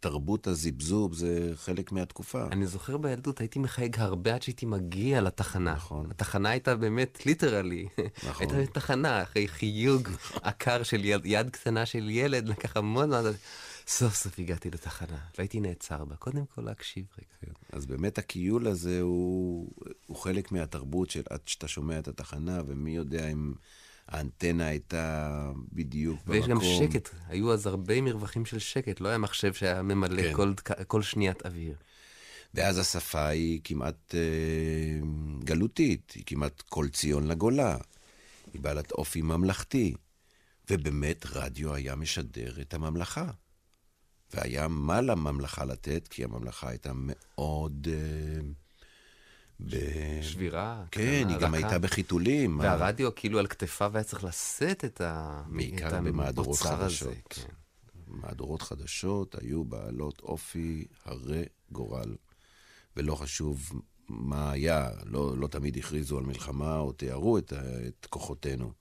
תרבות 0.05 0.47
הזבזוב 0.47 1.13
זה 1.13 1.51
חלק 1.55 1.91
מהתקופה. 1.91 2.47
אני 2.51 2.67
זוכר 2.67 2.97
בילדות 2.97 3.39
הייתי 3.39 3.59
מחייג 3.59 3.99
הרבה 3.99 4.35
עד 4.35 4.41
שהייתי 4.41 4.65
מגיע 4.65 5.21
לתחנה. 5.21 5.73
נכון. 5.73 6.11
התחנה 6.11 6.49
הייתה 6.49 6.75
באמת 6.75 7.25
ליטרלי. 7.25 7.87
נכון. 8.27 8.47
הייתה 8.55 8.71
תחנה 8.71 9.23
אחרי 9.23 9.47
חיוג 9.47 10.09
עקר 10.41 10.83
של 10.83 11.05
יד, 11.05 11.21
יד 11.25 11.49
קטנה 11.49 11.85
של 11.85 12.09
ילד, 12.09 12.47
לקח 12.47 12.77
המון 12.77 13.09
זמן. 13.09 13.31
סוף 13.87 14.15
סוף 14.15 14.39
הגעתי 14.39 14.69
לתחנה, 14.71 15.17
והייתי 15.37 15.59
נעצר 15.59 16.05
בה. 16.05 16.15
קודם 16.15 16.45
כל 16.55 16.61
להקשיב 16.61 17.05
רגע. 17.17 17.53
אז 17.71 17.85
באמת 17.85 18.17
הכיול 18.17 18.67
הזה 18.67 19.01
הוא, 19.01 19.69
הוא 20.05 20.17
חלק 20.17 20.51
מהתרבות 20.51 21.09
של 21.09 21.23
עד 21.29 21.39
שאתה 21.45 21.67
שומע 21.67 21.99
את 21.99 22.07
התחנה, 22.07 22.61
ומי 22.67 22.95
יודע 22.95 23.27
אם 23.27 23.53
האנטנה 24.07 24.67
הייתה 24.67 25.51
בדיוק 25.73 26.19
ויש 26.27 26.47
במקום. 26.47 26.63
גם 26.81 26.87
שקט, 26.87 27.09
היו 27.27 27.53
אז 27.53 27.67
הרבה 27.67 28.01
מרווחים 28.01 28.45
של 28.45 28.59
שקט, 28.59 29.01
לא 29.01 29.09
היה 29.09 29.17
מחשב 29.17 29.53
שהיה 29.53 29.81
ממלא 29.81 30.21
כן. 30.21 30.33
כל, 30.33 30.53
כל 30.87 31.01
שניית 31.01 31.45
אוויר. 31.45 31.75
ואז 32.53 32.77
השפה 32.77 33.27
היא 33.27 33.61
כמעט 33.63 34.15
אה, 34.15 35.07
גלותית, 35.43 36.11
היא 36.15 36.23
כמעט 36.25 36.61
כל 36.61 36.87
ציון 36.87 37.27
לגולה. 37.27 37.77
היא 38.53 38.61
בעלת 38.61 38.91
אופי 38.91 39.21
ממלכתי. 39.21 39.93
ובאמת 40.69 41.25
רדיו 41.33 41.73
היה 41.73 41.95
משדר 41.95 42.61
את 42.61 42.73
הממלכה. 42.73 43.31
והיה 44.33 44.67
מה 44.67 45.01
לממלכה 45.01 45.65
לתת, 45.65 46.07
כי 46.07 46.23
הממלכה 46.23 46.69
הייתה 46.69 46.91
מאוד... 46.95 47.87
אה, 47.91 48.41
ב... 49.59 49.75
שבירה. 50.21 50.83
כן, 50.91 51.01
קטנה, 51.23 51.33
היא 51.33 51.41
גם. 51.41 51.53
הייתה 51.53 51.79
בחיתולים. 51.79 52.59
והרדיו 52.59 53.15
כאילו 53.15 53.39
על 53.39 53.47
כתפיו 53.47 53.91
היה 53.95 54.03
צריך 54.03 54.23
לשאת 54.23 54.85
את 54.85 55.01
ה- 55.01 55.43
את 55.47 55.51
בעיקר 55.53 56.01
במהדורות 56.01 56.47
המוצר 56.61 56.83
הזה, 56.83 56.85
חדשות. 56.85 57.13
כן. 57.29 57.53
מהדורות 58.07 58.61
חדשות 58.61 59.35
היו 59.41 59.63
בעלות 59.63 60.19
אופי 60.19 60.85
הרה 61.05 61.41
גורל. 61.71 62.15
ולא 62.97 63.15
חשוב 63.15 63.71
מה 64.09 64.51
היה, 64.51 64.89
לא, 65.05 65.37
לא 65.37 65.47
תמיד 65.47 65.77
הכריזו 65.77 66.17
על 66.17 66.23
מלחמה 66.23 66.77
או 66.77 66.91
תיארו 66.91 67.37
את, 67.37 67.53
את 67.87 68.05
כוחותינו. 68.09 68.71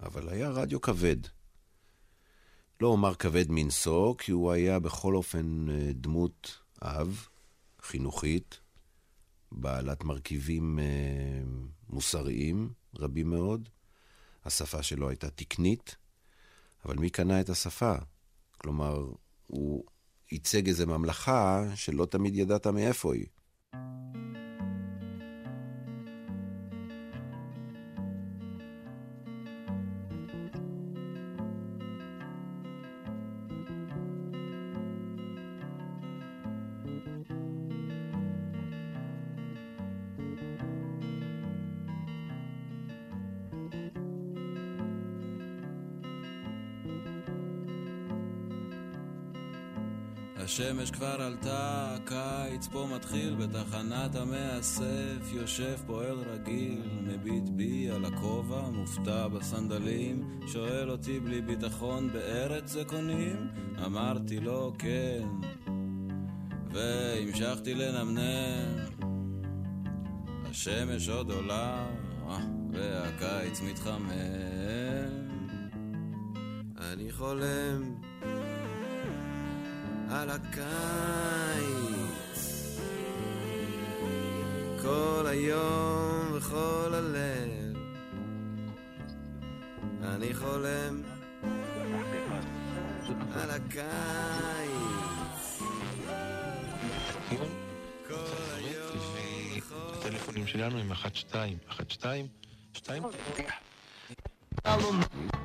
אבל 0.00 0.28
היה 0.28 0.50
רדיו 0.50 0.80
כבד. 0.80 1.16
לא 2.80 2.88
אומר 2.88 3.14
כבד 3.14 3.44
מנשוא, 3.48 4.14
כי 4.18 4.32
הוא 4.32 4.52
היה 4.52 4.78
בכל 4.78 5.14
אופן 5.14 5.66
אה, 5.70 5.90
דמות 5.94 6.58
אב, 6.82 7.28
חינוכית, 7.82 8.60
בעלת 9.56 10.04
מרכיבים 10.04 10.78
אה, 10.78 10.84
מוסריים 11.88 12.70
רבים 12.98 13.30
מאוד. 13.30 13.68
השפה 14.44 14.82
שלו 14.82 15.08
הייתה 15.08 15.30
תקנית, 15.30 15.96
אבל 16.84 16.96
מי 16.98 17.10
קנה 17.10 17.40
את 17.40 17.48
השפה? 17.48 17.94
כלומר, 18.58 19.06
הוא 19.46 19.84
ייצג 20.32 20.68
איזו 20.68 20.86
ממלכה 20.86 21.64
שלא 21.74 22.06
תמיד 22.06 22.34
ידעת 22.34 22.66
מאיפה 22.66 23.14
היא. 23.14 23.26
השמש 50.56 50.90
כבר 50.90 51.22
עלתה, 51.22 51.94
הקיץ 51.94 52.66
פה 52.66 52.88
מתחיל 52.94 53.34
בתחנת 53.34 54.14
המאסף, 54.14 55.32
יושב 55.32 55.76
פועל 55.86 56.18
רגיל, 56.18 56.82
מביט 57.02 57.48
בי 57.48 57.90
על 57.90 58.04
הכובע, 58.04 58.60
מופתע 58.70 59.28
בסנדלים, 59.28 60.40
שואל 60.46 60.90
אותי 60.90 61.20
בלי 61.20 61.42
ביטחון, 61.42 62.12
בארץ 62.12 62.70
זה 62.70 62.84
קונים? 62.84 63.48
אמרתי 63.86 64.40
לו 64.40 64.72
כן, 64.78 65.28
והמשכתי 66.72 67.74
לנמנם, 67.74 68.76
השמש 70.50 71.08
עוד 71.08 71.30
עולה, 71.30 71.86
אה, 72.28 72.38
והקיץ 72.72 73.60
מתחמם. 73.60 74.10
אני 76.78 77.12
חולם 77.12 78.05
על 80.10 80.30
הקיץ 80.30 81.96
כל 84.82 85.26
היום 85.26 86.32
וכל 86.34 86.94
הלב 86.94 87.76
אני 90.02 90.34
חולם 90.34 91.02
על 93.34 93.50
הקיץ. 93.50 93.86
הטלפונים 99.92 100.46
שלנו 100.46 100.78
הם 100.78 100.92
1-2, 100.92 100.96
1-2, 101.70 102.04
2. 102.72 103.02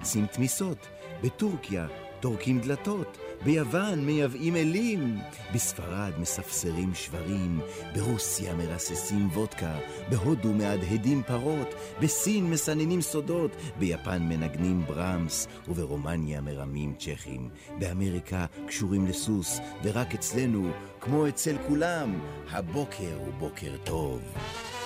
שים 0.04 0.28
תמיסות, 0.28 0.88
בטורקיה 1.24 1.88
טורקים 2.20 2.62
דלתות, 2.62 3.18
ביוון 3.44 4.06
מייבאים 4.06 4.56
אלים, 4.56 5.20
בספרד 5.54 6.12
מספסרים 6.20 6.94
שברים, 6.94 7.60
ברוסיה 7.96 8.56
מרססים 8.56 9.30
וודקה, 9.34 9.76
בהודו 10.10 10.54
מהדהדים 10.54 11.24
פרות, 11.28 11.68
בסין 12.02 12.50
מסננים 12.50 13.02
סודות, 13.02 13.52
ביפן 13.80 14.22
מנגנים 14.24 14.86
ברמס, 14.86 15.48
וברומניה 15.68 16.42
מרמים 16.42 16.94
צ'כים, 17.00 17.50
באמריקה 17.80 18.46
קשורים 18.68 19.08
לסוס, 19.08 19.60
ורק 19.84 20.14
אצלנו, 20.14 20.72
כמו 21.00 21.28
אצל 21.28 21.56
כולם, 21.68 22.20
הבוקר 22.50 23.18
הוא 23.18 23.34
בוקר 23.40 23.78
טוב. 23.84 24.22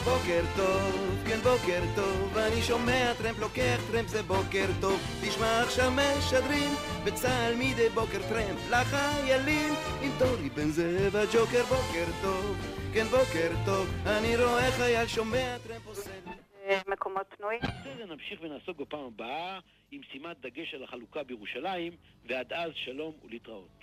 בוקר 0.04 0.42
טוב, 0.56 1.24
כן 1.28 1.40
בוקר 1.40 1.82
טוב, 1.96 2.38
אני 2.38 2.62
שומע 2.62 3.14
טרמפ 3.18 3.40
לוקח 3.40 3.78
טרמפ 3.92 4.08
זה 4.08 4.24
בוקר 4.24 4.66
טוב, 4.82 5.00
תשמע 5.22 5.62
עכשיו 5.64 5.92
משדרים 5.92 6.72
בצה"ל 7.06 7.56
מדי 7.56 7.90
בוקר 7.90 8.20
טרמפ 8.30 8.60
לחיילים 8.72 9.74
עם 10.02 10.12
דורי 10.20 10.50
בן 10.50 10.70
זאב 10.70 11.16
הג'וקר 11.16 11.64
בוקר 11.64 12.06
טוב, 12.22 12.58
כן 12.94 13.06
בוקר 13.06 13.52
טוב, 13.66 13.88
אני 14.06 14.38
רואה 14.38 14.72
חייל 14.72 15.08
שומע 15.08 15.58
טרמפ 15.68 15.88
עושה 15.88 16.12
מקומות 16.88 17.26
פנויים. 17.38 17.60
בסדר, 17.62 18.06
נמשיך 18.06 18.40
ונעסוק 18.42 18.78
בפעם 18.78 19.06
הבאה 19.06 19.60
עם 19.92 20.02
שימת 20.12 20.42
דגש 20.42 20.74
על 20.74 20.84
החלוקה 20.84 21.24
בירושלים, 21.24 21.94
ועד 22.28 22.54
אז 22.54 22.72
שלום 22.76 23.14
ולהתראות. 23.26 23.80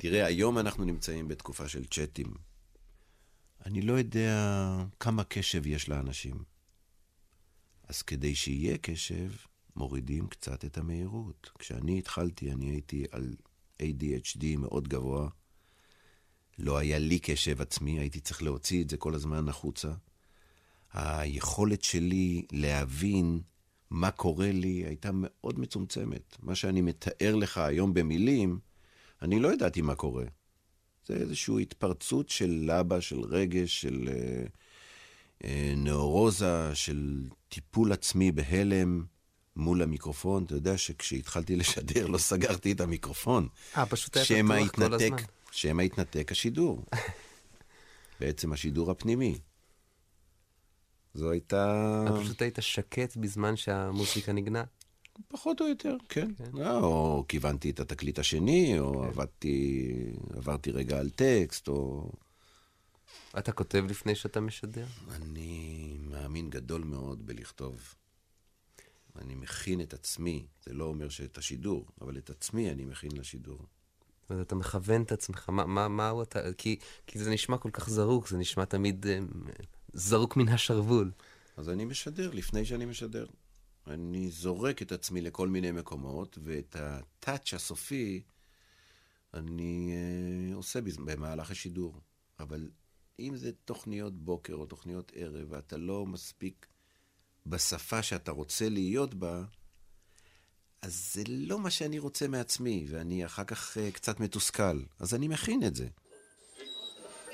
תראה, 0.00 0.26
היום 0.26 0.58
אנחנו 0.58 0.84
נמצאים 0.84 1.28
בתקופה 1.28 1.68
של 1.68 1.84
צ'אטים. 1.84 2.34
אני 3.66 3.82
לא 3.82 3.92
יודע 3.92 4.36
כמה 5.00 5.24
קשב 5.24 5.66
יש 5.66 5.88
לאנשים. 5.88 6.44
אז 7.88 8.02
כדי 8.02 8.34
שיהיה 8.34 8.78
קשב, 8.78 9.30
מורידים 9.76 10.26
קצת 10.26 10.64
את 10.64 10.78
המהירות. 10.78 11.50
כשאני 11.58 11.98
התחלתי, 11.98 12.52
אני 12.52 12.70
הייתי 12.70 13.04
על 13.10 13.36
ADHD 13.82 14.44
מאוד 14.58 14.88
גבוה. 14.88 15.28
לא 16.58 16.78
היה 16.78 16.98
לי 16.98 17.18
קשב 17.18 17.60
עצמי, 17.60 17.98
הייתי 17.98 18.20
צריך 18.20 18.42
להוציא 18.42 18.82
את 18.82 18.90
זה 18.90 18.96
כל 18.96 19.14
הזמן 19.14 19.48
החוצה. 19.48 19.92
היכולת 20.92 21.84
שלי 21.84 22.46
להבין 22.52 23.40
מה 23.90 24.10
קורה 24.10 24.52
לי 24.52 24.84
הייתה 24.86 25.10
מאוד 25.12 25.58
מצומצמת. 25.58 26.36
מה 26.42 26.54
שאני 26.54 26.80
מתאר 26.80 27.34
לך 27.34 27.58
היום 27.58 27.94
במילים, 27.94 28.58
אני 29.22 29.40
לא 29.40 29.52
ידעתי 29.52 29.82
מה 29.82 29.94
קורה. 29.94 30.24
זה 31.06 31.14
איזושהי 31.14 31.62
התפרצות 31.62 32.28
של 32.28 32.64
לבה, 32.66 33.00
של 33.00 33.20
רגש, 33.20 33.80
של 33.80 34.08
אה, 34.08 34.46
אה, 35.44 35.74
נאורוזה, 35.76 36.74
של 36.74 37.24
טיפול 37.48 37.92
עצמי 37.92 38.32
בהלם 38.32 39.04
מול 39.56 39.82
המיקרופון. 39.82 40.44
אתה 40.44 40.54
יודע 40.54 40.78
שכשהתחלתי 40.78 41.56
לשדר 41.60 42.06
לא 42.06 42.18
סגרתי 42.18 42.72
את 42.72 42.80
המיקרופון. 42.80 43.48
אה, 43.76 43.86
פשוט 43.86 44.16
היה 44.16 44.24
פתוח 44.24 44.70
כל 44.70 44.94
הזמן. 44.94 45.16
שמא 45.52 45.82
התנתק 45.82 46.32
השידור. 46.32 46.84
בעצם 48.20 48.52
השידור 48.52 48.90
הפנימי. 48.90 49.38
זו 51.16 51.30
הייתה... 51.30 52.04
אתה 52.06 52.20
פשוט 52.20 52.42
היית 52.42 52.58
שקט 52.60 53.16
בזמן 53.16 53.56
שהמוזיקה 53.56 54.32
נגנה. 54.32 54.64
פחות 55.28 55.60
או 55.60 55.68
יותר, 55.68 55.96
כן. 56.08 56.30
אה, 56.58 56.76
או 56.76 57.24
כיוונתי 57.28 57.70
את 57.70 57.80
התקליט 57.80 58.18
השני, 58.18 58.78
או 58.78 59.04
עבדתי, 59.04 59.92
עברתי 60.36 60.70
רגע 60.70 60.98
על 60.98 61.10
טקסט, 61.10 61.68
או... 61.68 62.10
אתה 63.38 63.52
כותב 63.52 63.84
לפני 63.88 64.14
שאתה 64.14 64.40
משדר? 64.40 64.86
אני 65.10 65.96
מאמין 66.00 66.50
גדול 66.50 66.84
מאוד 66.84 67.26
בלכתוב. 67.26 67.94
אני 69.18 69.34
מכין 69.34 69.80
את 69.80 69.94
עצמי, 69.94 70.46
זה 70.64 70.74
לא 70.74 70.84
אומר 70.84 71.08
שאת 71.08 71.38
השידור, 71.38 71.86
אבל 72.00 72.18
את 72.18 72.30
עצמי 72.30 72.70
אני 72.70 72.84
מכין 72.84 73.10
לשידור. 73.14 73.58
זאת 73.58 74.30
אומרת, 74.30 74.46
אתה 74.46 74.54
מכוון 74.54 75.02
את 75.02 75.12
עצמך, 75.12 75.48
מה, 75.48 75.66
מה, 75.66 75.88
מהו 75.88 76.22
אתה, 76.22 76.52
כי, 76.58 76.78
כי 77.06 77.18
זה 77.18 77.30
נשמע 77.30 77.58
כל 77.58 77.70
כך 77.72 77.90
זרוק, 77.90 78.28
זה 78.28 78.38
נשמע 78.38 78.64
תמיד 78.64 79.06
אה, 79.06 79.18
זרוק 79.96 80.36
מן 80.36 80.48
השרוול. 80.48 81.10
אז 81.56 81.68
אני 81.68 81.84
משדר 81.84 82.30
לפני 82.30 82.64
שאני 82.64 82.84
משדר. 82.84 83.26
אני 83.86 84.30
זורק 84.30 84.82
את 84.82 84.92
עצמי 84.92 85.20
לכל 85.20 85.48
מיני 85.48 85.72
מקומות, 85.72 86.38
ואת 86.42 86.76
הטאץ' 86.78 87.54
הסופי 87.54 88.22
אני 89.34 89.92
אה, 89.92 90.54
עושה 90.54 90.80
במהלך 90.80 91.50
השידור. 91.50 92.00
אבל 92.40 92.70
אם 93.18 93.36
זה 93.36 93.50
תוכניות 93.64 94.14
בוקר 94.14 94.54
או 94.54 94.66
תוכניות 94.66 95.12
ערב, 95.14 95.46
ואתה 95.52 95.76
לא 95.76 96.06
מספיק 96.06 96.66
בשפה 97.46 98.02
שאתה 98.02 98.30
רוצה 98.30 98.68
להיות 98.68 99.14
בה, 99.14 99.44
אז 100.82 101.12
זה 101.14 101.22
לא 101.26 101.58
מה 101.58 101.70
שאני 101.70 101.98
רוצה 101.98 102.28
מעצמי, 102.28 102.86
ואני 102.88 103.26
אחר 103.26 103.44
כך 103.44 103.78
אה, 103.78 103.90
קצת 103.90 104.20
מתוסכל. 104.20 104.82
אז 104.98 105.14
אני 105.14 105.28
מכין 105.28 105.66
את 105.66 105.76
זה. 105.76 105.88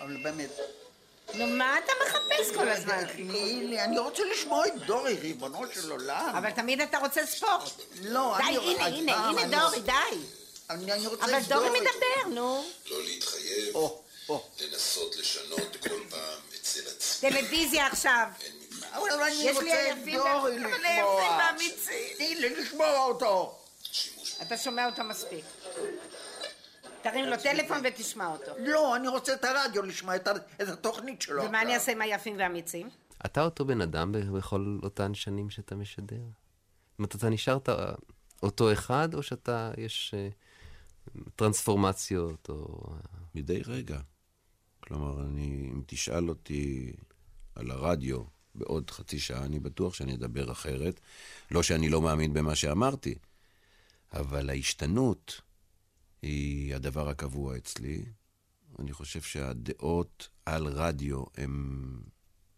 אבל 0.01 0.23
באמת... 0.23 0.51
נו, 1.39 1.47
מה 1.47 1.79
אתה 1.79 1.93
מחפש 2.07 2.22
כל 2.55 2.69
הזמן? 2.69 3.05
תני 3.13 3.65
לי, 3.65 3.81
אני 3.81 3.99
רוצה 3.99 4.23
לשמוע 4.25 4.67
את 4.67 4.73
דורי, 4.87 5.15
ריבונו 5.15 5.63
של 5.75 5.91
עולם. 5.91 6.35
אבל 6.39 6.51
תמיד 6.51 6.81
אתה 6.81 6.99
רוצה 6.99 7.27
ספורט. 7.27 7.71
לא, 8.03 8.35
די, 8.39 8.45
אני... 8.45 8.59
הנה, 8.59 8.87
אז 8.87 8.93
הנה, 8.93 9.17
הנה 9.17 9.43
אני 9.43 9.57
דורי, 9.57 9.81
די. 9.81 9.93
אני 10.71 11.07
רוצה 11.07 11.25
אבל 11.25 11.39
את 11.39 11.49
דורי 11.49 11.69
דורי. 11.69 11.81
מדבר, 11.81 12.35
נו. 12.35 12.65
לא 12.91 13.03
להתחייב, 13.03 13.77
לנסות 14.61 15.17
לשנות 15.17 15.77
כל 15.83 16.01
פעם 16.11 16.41
אצל 16.61 16.81
עצמי. 16.97 17.31
טלוויזיה 17.31 17.87
עכשיו. 17.87 18.27
אבל 18.93 19.23
אני 19.23 19.35
יש 19.35 19.45
לי 19.45 19.53
רוצה 19.53 19.91
את 19.91 19.97
אלפים 19.99 20.17
דורי 20.19 20.31
אבל 20.31 20.51
לשמוע. 20.51 20.73
אלפים 20.75 21.39
ואמיצים. 21.39 22.17
תני 22.17 22.35
לי 22.35 22.49
לשמוע 22.49 22.99
אותו. 23.05 23.59
אתה 24.43 24.59
שומע 24.59 24.87
אותו 24.87 25.05
מספיק. 25.05 25.45
תרים 27.03 27.25
לו 27.25 27.37
טלפון 27.43 27.79
ותשמע 27.85 28.27
אותו. 28.27 28.53
לא, 28.59 28.97
אני 28.97 29.09
רוצה 29.09 29.35
את 29.35 29.45
הרדיו 29.45 29.83
לשמוע 29.83 30.17
את 30.17 30.29
את 30.63 30.69
התוכנית 30.69 31.23
שלו. 31.23 31.45
ומה 31.45 31.63
אני 31.63 31.75
אעשה 31.75 31.93
עם 31.93 32.01
היפים 32.01 32.37
והאמיצים? 32.39 32.91
אתה 33.27 33.43
אותו 33.43 33.65
בן 33.65 33.81
אדם 33.81 34.13
בכל 34.13 34.79
אותן 34.83 35.15
שנים 35.15 35.51
שאתה 35.51 35.75
משדר? 35.75 36.17
זאת 36.17 36.99
אומרת, 36.99 37.15
אתה 37.15 37.29
נשארת 37.29 37.69
אה, 37.69 37.93
אותו 38.43 38.73
אחד, 38.73 39.15
או 39.15 39.23
שאתה, 39.23 39.73
יש 39.79 40.15
אה, 40.17 40.29
טרנספורמציות, 41.37 42.49
או... 42.49 42.85
מדי 43.35 43.63
רגע. 43.67 44.01
כלומר, 44.81 45.23
אני, 45.23 45.71
אם 45.73 45.83
תשאל 45.87 46.29
אותי 46.29 46.93
על 47.55 47.71
הרדיו 47.71 48.23
בעוד 48.55 48.91
חצי 48.91 49.19
שעה, 49.19 49.45
אני 49.45 49.61
בטוח 49.61 49.95
שאני 49.95 50.15
אדבר 50.15 50.53
אחרת. 50.53 51.01
לא 51.51 51.63
שאני 51.63 51.89
לא 51.89 52.03
מאמין 52.03 52.33
במה 52.33 52.55
שאמרתי, 52.55 53.15
אבל 54.13 54.51
ההשתנות 54.51 55.41
היא 56.23 56.75
הדבר 56.75 57.09
הקבוע 57.09 57.57
אצלי. 57.57 58.05
אני 58.79 58.93
חושב 58.93 59.21
שהדעות 59.21 60.29
על 60.47 60.67
רדיו 60.67 61.23
הן 61.37 61.87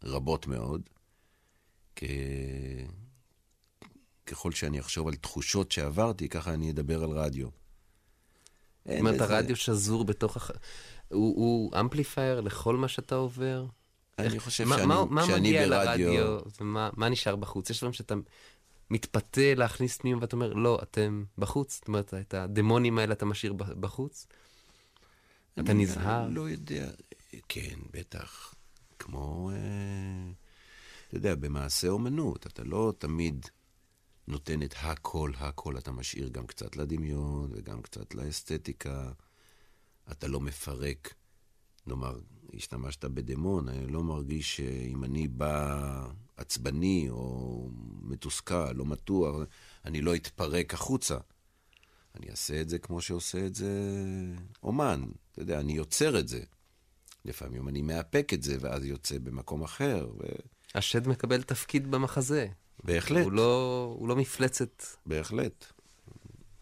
רבות 0.04 0.46
מאוד. 0.46 0.82
כ... 1.96 2.04
ככל 4.26 4.52
שאני 4.52 4.80
אחשוב 4.80 5.08
על 5.08 5.14
תחושות 5.14 5.72
שעברתי, 5.72 6.28
ככה 6.28 6.54
אני 6.54 6.70
אדבר 6.70 7.04
על 7.04 7.10
רדיו. 7.10 7.48
זאת 8.84 8.98
אומרת, 8.98 9.14
לזה- 9.14 9.24
הרדיו 9.24 9.56
שזור 9.56 10.04
בתוך... 10.04 10.36
הח... 10.36 10.50
הוא, 11.08 11.36
הוא 11.36 11.80
אמפליפייר 11.80 12.40
לכל 12.40 12.76
מה 12.76 12.88
שאתה 12.88 13.14
עובר? 13.14 13.66
אני 14.18 14.26
איך- 14.26 14.42
חושב 14.42 14.64
מה- 14.64 14.76
שאני- 14.76 14.86
מה, 14.86 15.04
מה 15.04 15.26
שאני 15.26 15.40
מגיע 15.40 15.68
ברדיו- 15.68 16.10
לרדיו 16.12 16.38
ומה 16.60 16.90
מה 16.96 17.08
נשאר 17.08 17.36
בחוץ? 17.36 17.70
יש 17.70 17.78
דברים 17.78 17.92
שאתה 17.92 18.14
מתפתה 18.90 19.54
להכניס 19.56 19.96
פנימה 19.96 20.20
ואתה 20.20 20.36
אומר, 20.36 20.52
לא, 20.52 20.78
אתם 20.82 21.24
בחוץ? 21.38 21.74
זאת 21.74 21.88
אומרת, 21.88 22.14
את 22.14 22.34
הדמונים 22.34 22.98
האלה 22.98 23.12
אתה 23.12 23.24
משאיר 23.24 23.52
בחוץ? 23.52 24.26
אתה 25.54 25.72
אני 25.72 25.84
נזהר? 25.84 26.28
לא 26.28 26.50
יודע, 26.50 26.90
כן, 27.48 27.78
בטח. 27.92 28.54
כמו, 28.98 29.50
אה, 29.50 30.32
אתה 31.08 31.16
יודע, 31.16 31.34
במעשה 31.34 31.88
אומנות, 31.88 32.46
אתה 32.46 32.64
לא 32.64 32.92
תמיד 32.98 33.46
נותן 34.28 34.62
את 34.62 34.74
הכל, 34.78 35.32
הכל, 35.36 35.78
אתה 35.78 35.92
משאיר 35.92 36.28
גם 36.28 36.46
קצת 36.46 36.76
לדמיון 36.76 37.50
וגם 37.54 37.82
קצת 37.82 38.14
לאסתטיקה. 38.14 39.12
אתה 40.12 40.28
לא 40.28 40.40
מפרק. 40.40 41.14
נאמר, 41.86 42.18
השתמשת 42.54 43.04
בדמון, 43.04 43.68
אני 43.68 43.86
לא 43.86 44.02
מרגיש 44.02 44.56
שאם 44.56 45.04
אני 45.04 45.28
בא 45.28 46.06
עצבני 46.36 47.06
או 47.10 47.68
מתוסכל 48.02 48.80
או 48.80 48.84
מתוח, 48.84 49.36
אני 49.84 50.00
לא 50.00 50.14
אתפרק 50.14 50.74
החוצה. 50.74 51.16
אני 52.14 52.30
אעשה 52.30 52.60
את 52.60 52.68
זה 52.68 52.78
כמו 52.78 53.00
שעושה 53.00 53.46
את 53.46 53.54
זה 53.54 53.72
אומן. 54.62 55.04
אתה 55.32 55.42
יודע, 55.42 55.60
אני 55.60 55.72
יוצר 55.72 56.18
את 56.18 56.28
זה. 56.28 56.40
לפעמים 57.24 57.68
אני 57.68 57.82
מאפק 57.82 58.32
את 58.34 58.42
זה, 58.42 58.56
ואז 58.60 58.84
יוצא 58.84 59.18
במקום 59.18 59.62
אחר. 59.62 60.08
ו... 60.18 60.22
השד 60.74 61.08
מקבל 61.08 61.42
תפקיד 61.42 61.90
במחזה. 61.90 62.46
בהחלט. 62.84 63.24
הוא 63.24 63.32
לא, 63.32 63.94
הוא 63.98 64.08
לא 64.08 64.16
מפלצת. 64.16 64.82
בהחלט. 65.06 65.64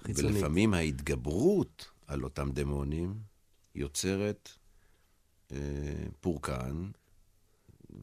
חיצונית. 0.02 0.34
ולפעמים 0.34 0.74
ההתגברות 0.74 1.90
על 2.06 2.24
אותם 2.24 2.52
דמונים 2.52 3.14
יוצרת 3.74 4.48
אה, 5.52 5.58
פורקן, 6.20 6.90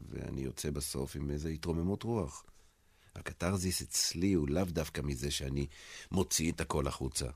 ואני 0.10 0.41
יוצא 0.41 0.71
בסוף 0.71 1.15
עם 1.15 1.32
איזו 1.32 1.49
התרוממות 1.49 2.04
רוח. 2.04 2.43
הקתרזיס 3.15 3.82
אצלי 3.82 4.34
הוא 4.34 4.49
לאו 4.49 4.63
דווקא 4.65 5.02
מזה 5.02 5.32
שאני 5.32 5.67
מוציא 6.12 6.52
את 6.52 6.62
הכל 6.62 6.88
החוצה, 6.88 7.28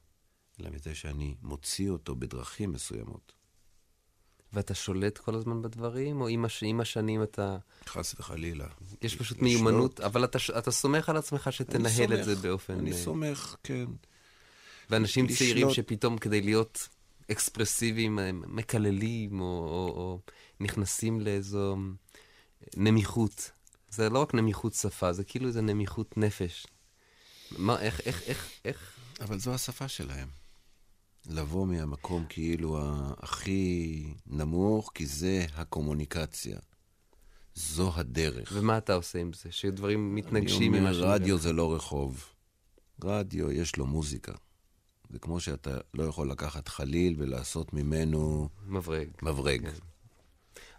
אלא 0.60 0.70
מזה 0.70 0.96
שאני 0.96 1.36
מוציא 1.42 1.90
אותו 1.90 2.16
בדרכים 2.16 2.72
מסוימות. 2.72 3.34
ואתה 4.54 4.74
שולט 4.74 5.18
כל 5.18 5.36
הזמן 5.36 5.62
בדברים, 5.62 6.22
או 6.22 6.28
עם, 6.28 6.46
הש... 6.46 6.64
עם 6.64 6.80
השנים 6.80 7.24
אתה... 7.24 7.58
חס 7.88 8.16
וחלילה. 8.20 8.68
יש 9.02 9.16
פשוט 9.16 9.38
לשלוט. 9.38 9.52
מיומנות, 9.52 10.00
אבל 10.00 10.24
אתה, 10.24 10.40
אתה 10.58 10.72
סומך 10.72 11.10
על 11.10 11.18
עצמך 11.18 11.48
שתנהל 11.52 12.14
את 12.14 12.26
זה 12.26 12.34
סומך, 12.34 12.46
באופן... 12.46 12.80
אני 12.80 12.92
אה, 12.92 12.98
סומך, 12.98 13.56
כן. 13.64 13.86
ואנשים 14.90 15.26
לשלוט. 15.26 15.40
צעירים 15.40 15.70
שפתאום 15.70 16.18
כדי 16.18 16.42
להיות 16.42 16.90
אקספרסיביים, 17.32 18.20
מקללים, 18.48 19.42
או, 19.42 19.46
או, 19.46 19.94
או 19.96 20.20
נכנסים 20.60 21.22
לאיזו 21.22 21.78
נמיכות. 22.78 23.52
זה 23.90 24.10
לא 24.10 24.20
רק 24.20 24.34
נמיכות 24.34 24.74
שפה, 24.74 25.14
זה 25.14 25.24
כאילו 25.24 25.48
איזה 25.48 25.62
נמיכות 25.62 26.18
נפש. 26.18 26.68
מה, 27.58 27.80
איך, 27.82 28.02
איך, 28.06 28.22
איך, 28.28 28.50
איך... 28.66 28.98
אבל 29.22 29.40
זו 29.40 29.54
השפה 29.54 29.88
שלהם. 29.88 30.28
לבוא 31.30 31.68
מהמקום 31.68 32.26
כאילו 32.30 32.80
הכי 33.18 34.04
נמוך, 34.28 34.92
כי 34.94 35.06
זה 35.06 35.46
הקומוניקציה. 35.56 36.60
זו 37.56 37.92
הדרך. 37.96 38.52
ומה 38.54 38.78
אתה 38.78 38.94
עושה 38.94 39.20
עם 39.20 39.34
זה? 39.34 39.52
שדברים 39.52 40.16
מתנגשים 40.16 40.74
אני 40.74 40.78
עם 40.78 40.86
אומר, 40.86 40.90
משהו? 40.92 41.10
רדיו 41.10 41.38
זה 41.38 41.54
לא 41.54 41.76
רחוב. 41.76 42.26
רדיו, 43.04 43.52
יש 43.52 43.76
לו 43.76 43.86
מוזיקה. 43.86 44.34
זה 45.10 45.20
כמו 45.20 45.40
שאתה 45.40 45.78
לא 45.94 46.04
יכול 46.04 46.32
לקחת 46.32 46.68
חליל 46.68 47.16
ולעשות 47.18 47.74
ממנו... 47.74 48.50
מברג. 48.68 49.08
מברג. 49.22 49.70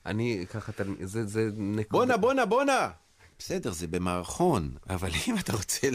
אני 0.06 0.44
ככה, 0.50 0.72
תל- 0.72 0.94
זה, 1.04 1.26
זה 1.26 1.50
נקודה... 1.56 1.88
בואנה, 2.04 2.16
בואנה, 2.16 2.46
בואנה! 2.46 2.90
בסדר, 3.38 3.72
זה 3.72 3.86
במערכון, 3.86 4.70
אבל 4.90 5.10
אם 5.28 5.38
אתה 5.38 5.52
רוצה... 5.52 5.88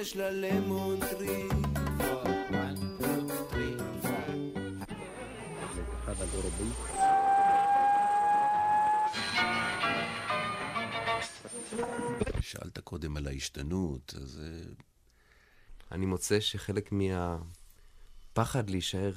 יש 0.00 0.16
ללמון 0.16 1.00
טרי. 1.00 1.48
שאלת 12.40 12.78
קודם 12.78 13.16
על 13.16 13.26
ההשתנות, 13.26 14.14
אז... 14.16 14.40
אה, 14.44 14.72
אני 15.92 16.06
מוצא 16.06 16.40
שחלק 16.40 16.92
מהפחד 16.92 18.70
להישאר 18.70 19.12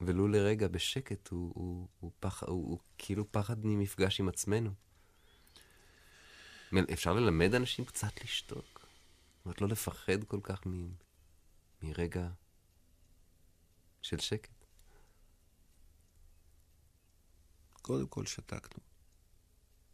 ולו 0.00 0.28
לרגע 0.28 0.68
בשקט 0.68 1.28
הוא, 1.28 1.52
הוא, 1.54 1.88
הוא, 2.00 2.10
פח, 2.20 2.42
הוא, 2.42 2.70
הוא 2.70 2.78
כאילו 2.98 3.32
פחד 3.32 3.56
ממפגש 3.66 4.20
עם 4.20 4.28
עצמנו. 4.28 4.70
אפשר 6.92 7.12
ללמד 7.12 7.54
אנשים 7.54 7.84
קצת 7.84 8.24
לשתוק? 8.24 8.79
אומרת, 9.50 9.60
לא 9.60 9.68
לפחד 9.68 10.24
כל 10.24 10.40
כך 10.42 10.66
מ, 10.66 10.94
מרגע 11.82 12.28
של 14.02 14.18
שקט. 14.18 14.64
קודם 17.72 18.08
כל 18.08 18.26
שתקנו. 18.26 18.82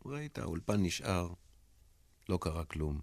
ראית, 0.04 0.38
האולפן 0.38 0.82
נשאר, 0.82 1.34
לא 2.28 2.38
קרה 2.40 2.64
כלום. 2.64 3.00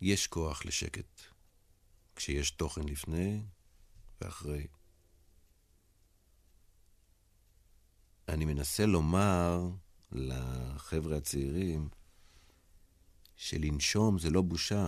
יש 0.00 0.26
כוח 0.26 0.64
לשקט, 0.64 1.20
כשיש 2.16 2.50
תוכן 2.50 2.82
לפני 2.82 3.42
ואחרי. 4.20 4.66
אני 8.28 8.44
מנסה 8.44 8.86
לומר 8.86 9.60
לחבר'ה 10.12 11.16
הצעירים 11.16 11.88
שלנשום 13.36 14.18
זה 14.18 14.30
לא 14.30 14.42
בושה. 14.42 14.86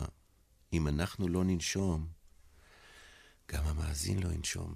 אם 0.73 0.89
אנחנו 0.89 1.29
לא 1.29 1.45
ננשום, 1.45 2.07
גם 3.53 3.65
המאזין 3.65 4.23
לא 4.23 4.29
ינשום. 4.29 4.75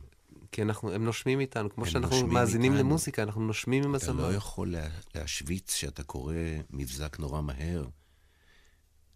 כי 0.53 0.63
אנחנו, 0.63 0.93
הם 0.93 1.05
נושמים 1.05 1.41
איתנו, 1.41 1.71
כמו 1.75 1.87
שאנחנו 1.87 2.27
מאזינים 2.27 2.73
איתנו. 2.73 2.89
למוזיקה, 2.89 3.23
אנחנו 3.23 3.41
נושמים 3.41 3.85
עם 3.85 3.97
אתה 3.97 4.05
הזמר. 4.05 4.29
לא 4.29 4.35
יכול 4.35 4.73
לה, 4.73 4.89
להשוויץ 5.15 5.75
שאתה 5.75 6.03
קורא 6.03 6.35
מבזק 6.71 7.19
נורא 7.19 7.41
מהר. 7.41 7.87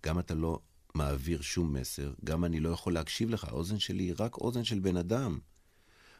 גם 0.06 0.18
אתה 0.18 0.34
לא 0.34 0.60
מעביר 0.94 1.40
שום 1.40 1.72
מסר, 1.72 2.12
גם 2.24 2.44
אני 2.44 2.60
לא 2.60 2.68
יכול 2.68 2.94
להקשיב 2.94 3.30
לך. 3.30 3.44
האוזן 3.44 3.78
שלי 3.78 4.02
היא 4.02 4.14
רק 4.18 4.36
אוזן 4.38 4.64
של 4.64 4.78
בן 4.78 4.96
אדם. 4.96 5.38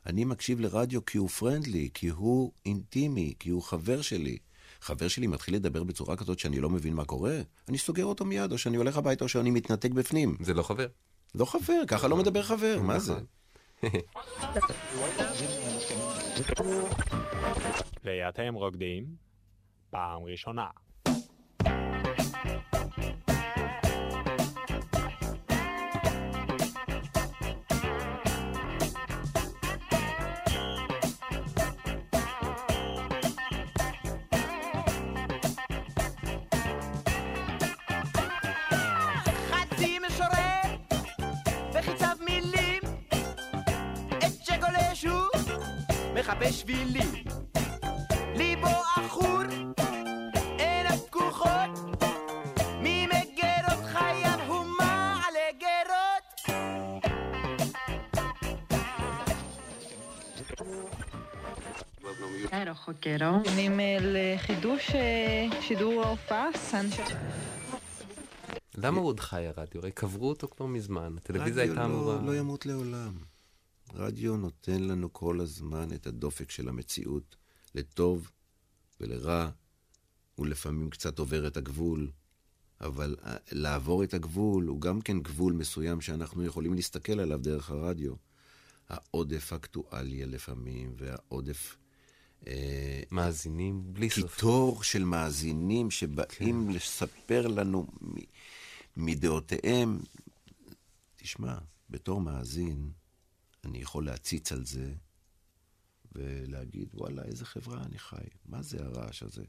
אני 0.07 0.25
מקשיב 0.25 0.61
לרדיו 0.61 1.05
כי 1.05 1.19
הוא 1.19 1.29
פרנדלי, 1.29 1.91
כי 1.95 2.09
הוא 2.09 2.53
אינטימי, 2.67 3.35
כי 3.39 3.51
הוא 3.51 3.63
חבר 3.63 4.03
שלי. 4.03 4.39
חבר 4.81 5.09
שלי 5.09 5.27
מתחיל 5.27 5.55
לדבר 5.55 5.85
בצורה 5.85 6.17
כזאת 6.17 6.39
שאני 6.39 6.61
לא 6.61 6.71
מבין 6.71 6.95
מה 6.95 7.05
קורה, 7.05 7.41
אני 7.69 7.79
סוגר 7.79 8.05
אותו 8.05 8.25
מיד, 8.25 8.53
או 8.53 8.59
שאני 8.59 8.77
הולך 8.77 8.97
הביתה, 8.97 9.25
או 9.25 9.29
שאני 9.29 9.51
מתנתק 9.51 9.91
בפנים. 9.91 10.37
זה 10.41 10.55
לא 10.55 10.63
חבר. 10.63 10.87
לא 11.35 11.45
חבר, 11.45 11.83
ככה 11.87 12.09
לא 12.09 12.17
מדבר 12.17 12.43
חבר, 12.43 12.81
מה 12.83 12.99
זה? 12.99 13.15
ואתם 18.05 18.55
רוקדים 18.55 19.07
פעם 19.91 20.23
ראשונה. 20.23 20.67
מחפש 46.41 46.61
שבילים 46.61 47.25
ליבו 48.37 48.69
עכור 48.97 49.43
עיניו 50.59 50.99
פקוחות 51.07 51.71
ממגירות 52.83 53.85
חייו 53.85 54.39
הוא 54.49 54.65
מעלה 54.79 55.49
גרות 55.61 56.57
פונים 63.45 63.81
לחידוש 64.01 64.91
אה, 64.91 65.61
שידור 65.61 66.03
ההופעה. 66.03 66.49
למה 68.79 68.99
הוא 68.99 69.07
עוד 69.07 69.21
חי 69.21 69.47
הרדיו? 69.47 69.81
הרי 69.81 69.91
קברו 69.93 70.29
אותו 70.29 70.49
כבר 70.49 70.67
מזמן. 70.67 71.15
הטלוויזיה 71.17 71.65
רדיו 71.65 71.73
הייתה 71.75 71.89
לא- 71.89 71.95
אמורה... 71.95 72.19
לא 72.23 72.37
ימות 72.37 72.67
לעולם. 72.67 73.36
רדיו 73.97 74.37
נותן 74.37 74.83
לנו 74.83 75.13
כל 75.13 75.41
הזמן 75.41 75.93
את 75.95 76.07
הדופק 76.07 76.51
של 76.51 76.69
המציאות, 76.69 77.37
לטוב 77.75 78.31
ולרע, 79.01 79.51
ולפעמים 80.39 80.91
קצת 80.91 81.19
עובר 81.19 81.47
את 81.47 81.57
הגבול, 81.57 82.11
אבל 82.81 83.17
אה, 83.25 83.37
לעבור 83.53 84.05
את 84.05 84.15
הגבול 84.15 84.67
הוא 84.67 84.81
גם 84.81 85.01
כן 85.01 85.21
גבול 85.21 85.53
מסוים 85.53 86.01
שאנחנו 86.01 86.45
יכולים 86.45 86.75
להסתכל 86.75 87.21
עליו 87.21 87.39
דרך 87.39 87.71
הרדיו. 87.71 88.15
העודף 88.89 89.53
אקטואליה 89.53 90.27
לפעמים, 90.27 90.95
והעודף 90.99 91.77
אה, 92.47 93.03
מאזינים 93.11 93.83
בלי 93.93 94.11
סוף. 94.11 94.35
קיטור 94.35 94.83
של 94.83 95.05
מאזינים 95.05 95.91
שבאים 95.91 96.71
לספר 96.71 97.47
לנו 97.47 97.87
מ- 98.03 98.15
מדעותיהם. 98.97 99.99
תשמע, 101.17 101.59
בתור 101.91 102.21
מאזין, 102.21 102.91
אני 103.67 103.79
יכול 103.79 104.07
להציץ 104.07 104.53
על 104.53 104.65
זה 104.65 104.95
ולהגיד, 106.13 106.89
וואלה, 106.95 107.23
איזה 107.23 107.45
חברה 107.45 107.83
אני 107.83 107.99
חי. 107.99 108.27
מה 108.45 108.63
זה 108.63 108.79
הרעש 108.85 109.23
הזה? 109.23 109.45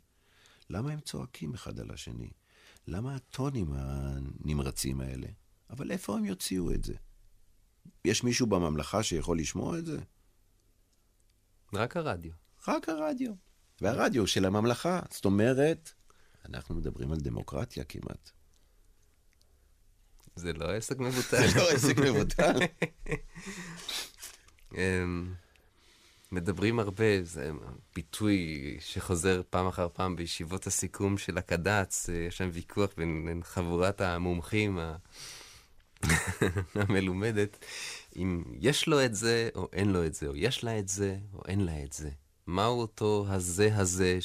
למה 0.70 0.92
הם 0.92 1.00
צועקים 1.00 1.54
אחד 1.54 1.80
על 1.80 1.92
השני? 1.92 2.30
למה 2.88 3.16
הטונים 3.16 3.74
הנמרצים 3.74 5.02
האלה? 5.02 5.28
אבל 5.70 5.92
איפה 5.92 6.18
הם 6.18 6.26
יוציאו 6.26 6.72
את 6.72 6.84
זה? 6.84 6.94
יש 8.06 8.24
מישהו 8.24 8.48
בממלכה 8.48 9.04
שיכול 9.04 9.40
לשמוע 9.40 9.80
את 9.80 9.86
זה? 9.86 10.00
רק 11.74 11.98
הרדיו. 11.98 12.34
רק 12.68 12.90
הרדיו. 12.90 13.34
והרדיו 13.82 14.28
של 14.28 14.46
הממלכה. 14.46 15.00
זאת 15.12 15.26
אומרת, 15.26 15.92
אנחנו 16.46 16.76
מדברים 16.76 17.12
על 17.12 17.20
דמוקרטיה 17.20 17.84
כמעט. 17.84 18.32
זה 20.38 20.54
לא 20.54 20.72
עסק 20.72 21.00
מבוטל. 21.00 21.48
זה 21.48 21.60
לא 21.60 21.70
עסק 21.70 21.98
מבוטל. 21.98 22.60
אמ, 24.78 25.34
מדברים 26.32 26.80
הרבה, 26.80 27.24
זה 27.24 27.52
ביטוי 27.96 28.78
שחוזר 28.80 29.42
פעם 29.50 29.68
אחר 29.68 29.88
פעם 29.94 30.16
בישיבות 30.16 30.68
הסיכום 30.68 31.18
של 31.18 31.38
הקד"צ, 31.38 32.10
אה, 32.10 32.16
יש 32.16 32.38
שם 32.38 32.50
ויכוח 32.54 32.90
בין, 32.98 33.42
חבורת 33.44 34.02
המומחים 34.02 34.80
המלומדת, 36.76 37.66
אם 38.16 38.44
יש 38.60 38.88
לו 38.88 39.06
את 39.06 39.16
זה 39.16 39.50
או 39.56 39.70
אין 39.74 39.90
לו 39.90 40.06
את 40.06 40.14
זה, 40.14 40.28
או 40.28 40.36
יש 40.36 40.64
לה 40.64 40.80
את 40.80 40.90
זה 40.90 41.18
או 41.34 41.42
אין 41.48 41.66
לה 41.66 41.84
את 41.84 41.94
זה. 41.94 42.10
מהו 42.48 42.82
אותו 42.82 43.26
הזה 43.30 43.76
הזה 43.76 44.20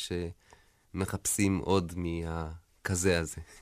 שמחפשים 0.94 1.58
עוד 1.58 1.92
מהכזה 1.96 3.20
הזה? 3.20 3.40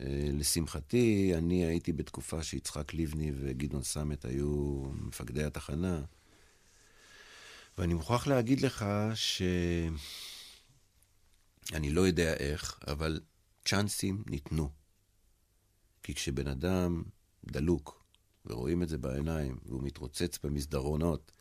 אה, 0.00 0.28
לשמחתי, 0.32 1.32
אני 1.34 1.64
הייתי 1.64 1.92
בתקופה 1.92 2.42
שיצחק 2.42 2.94
לבני 2.94 3.32
וגדעון 3.34 3.82
סמט 3.82 4.24
היו 4.24 4.82
מפקדי 4.94 5.44
התחנה, 5.44 6.02
ואני 7.78 7.94
מוכרח 7.94 8.26
להגיד 8.26 8.60
לך 8.60 8.86
ש... 9.14 9.42
אני 11.72 11.90
לא 11.90 12.00
יודע 12.00 12.34
איך, 12.34 12.78
אבל 12.86 13.20
צ'אנסים 13.64 14.22
ניתנו. 14.26 14.70
כי 16.02 16.14
כשבן 16.14 16.48
אדם 16.48 17.02
דלוק, 17.46 18.04
ורואים 18.46 18.82
את 18.82 18.88
זה 18.88 18.98
בעיניים, 18.98 19.56
והוא 19.66 19.82
מתרוצץ 19.82 20.38
במסדרונות, 20.44 21.32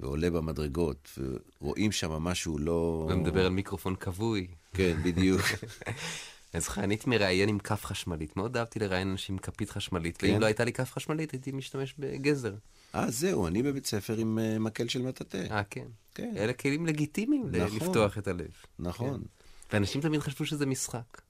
ועולה 0.00 0.30
במדרגות, 0.30 1.18
ורואים 1.60 1.92
שם 1.92 2.10
משהו 2.10 2.58
לא... 2.58 3.08
ומדבר 3.10 3.46
על 3.46 3.52
מיקרופון 3.52 3.96
כבוי. 3.96 4.46
כן, 4.72 5.02
בדיוק. 5.04 5.40
אז 6.52 6.64
זוכר, 6.64 6.84
אני 6.84 6.94
הייתי 6.94 7.10
מראיין 7.10 7.48
עם 7.48 7.58
כף 7.58 7.84
חשמלית. 7.84 8.36
מאוד 8.36 8.56
אהבתי 8.56 8.78
לראיין 8.78 9.10
אנשים 9.10 9.34
עם 9.34 9.38
כפית 9.38 9.70
חשמלית. 9.70 10.16
כן? 10.16 10.26
ואם 10.26 10.40
לא 10.40 10.46
הייתה 10.46 10.64
לי 10.64 10.72
כף 10.72 10.92
חשמלית, 10.92 11.30
הייתי 11.30 11.52
משתמש 11.52 11.94
בגזר. 11.98 12.54
אה, 12.94 13.10
זהו, 13.10 13.46
אני 13.46 13.62
בבית 13.62 13.86
ספר 13.86 14.16
עם 14.16 14.38
אה, 14.38 14.58
מקל 14.58 14.88
של 14.88 15.02
מטאטא. 15.02 15.46
אה, 15.50 15.64
כן. 15.64 15.86
כן. 16.14 16.34
אלה 16.36 16.52
כלים 16.52 16.86
לגיטימיים 16.86 17.50
נכון. 17.50 17.76
לפתוח 17.76 18.18
את 18.18 18.28
הלב. 18.28 18.50
נכון. 18.78 19.20
כן. 19.20 19.26
ואנשים 19.72 20.00
תמיד 20.00 20.20
חשבו 20.20 20.46
שזה 20.46 20.66
משחק. 20.66 21.20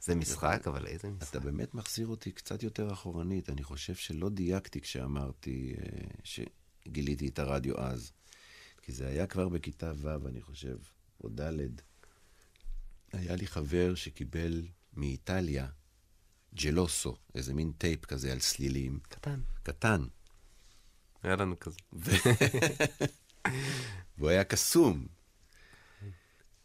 זה 0.00 0.14
משחק, 0.14 0.62
אבל 0.66 0.86
איזה 0.86 1.08
משחק. 1.10 1.30
אתה 1.30 1.40
באמת 1.40 1.74
מחזיר 1.74 2.06
אותי 2.06 2.32
קצת 2.32 2.62
יותר 2.62 2.92
אחורנית. 2.92 3.50
אני 3.50 3.62
חושב 3.62 3.94
שלא 3.94 4.28
דייקתי 4.28 4.80
כשאמרתי 4.80 5.74
אה, 5.78 6.08
שגיליתי 6.24 7.28
את 7.28 7.38
הרדיו 7.38 7.78
אז. 7.78 8.12
כי 8.82 8.92
זה 8.92 9.08
היה 9.08 9.26
כבר 9.26 9.48
בכיתה 9.48 9.92
ו', 9.96 10.28
אני 10.28 10.40
חושב, 10.40 10.76
או 11.24 11.28
ד'. 11.28 11.85
היה 13.16 13.36
לי 13.36 13.46
חבר 13.46 13.94
שקיבל 13.94 14.68
מאיטליה 14.94 15.66
ג'לוסו, 16.54 17.16
איזה 17.34 17.54
מין 17.54 17.72
טייפ 17.78 18.04
כזה 18.04 18.32
על 18.32 18.40
סלילים. 18.40 19.00
קטן. 19.08 19.40
קטן. 19.62 20.02
היה 21.22 21.36
לנו 21.36 21.56
כזה. 21.60 21.78
והוא 24.18 24.30
היה 24.30 24.44
קסום. 24.44 25.06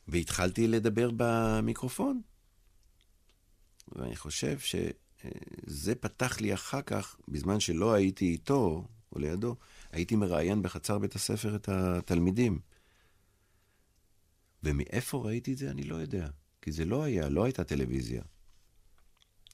והתחלתי 0.08 0.68
לדבר 0.68 1.10
במיקרופון. 1.18 2.22
ואני 3.92 4.16
חושב 4.16 4.60
שזה 4.60 5.96
פתח 5.96 6.42
לי 6.42 6.54
אחר 6.54 6.82
כך, 6.82 7.16
בזמן 7.28 7.60
שלא 7.60 7.94
הייתי 7.94 8.26
איתו 8.26 8.88
או 9.12 9.20
לידו, 9.20 9.56
הייתי 9.92 10.16
מראיין 10.16 10.62
בחצר 10.62 11.00
בית 11.00 11.16
הספר 11.16 11.56
את 11.56 11.70
התלמידים. 11.70 12.60
ומאיפה 14.64 15.18
ראיתי 15.18 15.54
את 15.54 15.58
זה 15.58 15.72
אני 15.72 15.84
לא 15.84 15.96
יודע. 15.96 16.30
כי 16.62 16.72
זה 16.72 16.86
לא 16.86 17.04
היה, 17.04 17.30
לא 17.30 17.44
הייתה 17.44 17.64
טלוויזיה. 17.64 18.22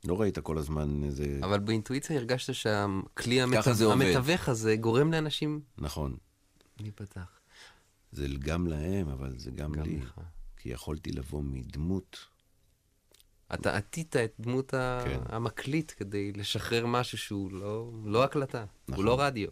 לא 0.03 0.21
ראית 0.21 0.39
כל 0.39 0.57
הזמן 0.57 1.03
איזה... 1.03 1.39
אבל 1.43 1.59
באינטואיציה 1.59 2.15
הרגשת 2.15 2.53
שהכלי. 2.53 3.41
עובד. 3.41 3.57
המתווך 3.87 4.49
הזה 4.49 4.75
גורם 4.75 5.11
לאנשים 5.11 5.61
נכון. 5.77 6.17
להיפתח. 6.79 7.39
זה 8.11 8.27
גם 8.39 8.67
להם, 8.67 9.09
אבל 9.09 9.37
זה 9.37 9.51
גם, 9.51 9.71
גם 9.71 9.83
לי. 9.83 9.99
לך. 9.99 10.21
כי 10.57 10.69
יכולתי 10.69 11.11
לבוא 11.11 11.43
מדמות. 11.43 12.17
אתה 13.53 13.77
עטית 13.77 14.15
את 14.15 14.33
דמות. 14.39 14.71
כן. 14.71 15.19
המקליט 15.25 15.91
כדי 15.97 16.31
לשחרר 16.31 16.85
משהו 16.85 17.17
שהוא 17.17 17.51
לא, 17.51 17.91
לא 18.05 18.23
הקלטה, 18.23 18.65
נכון. 18.87 18.95
הוא 18.95 19.05
לא 19.05 19.21
רדיו, 19.21 19.49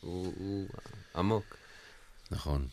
הוא, 0.00 0.32
הוא 0.36 0.68
עמוק. 1.16 1.56
נכון. 2.30 2.66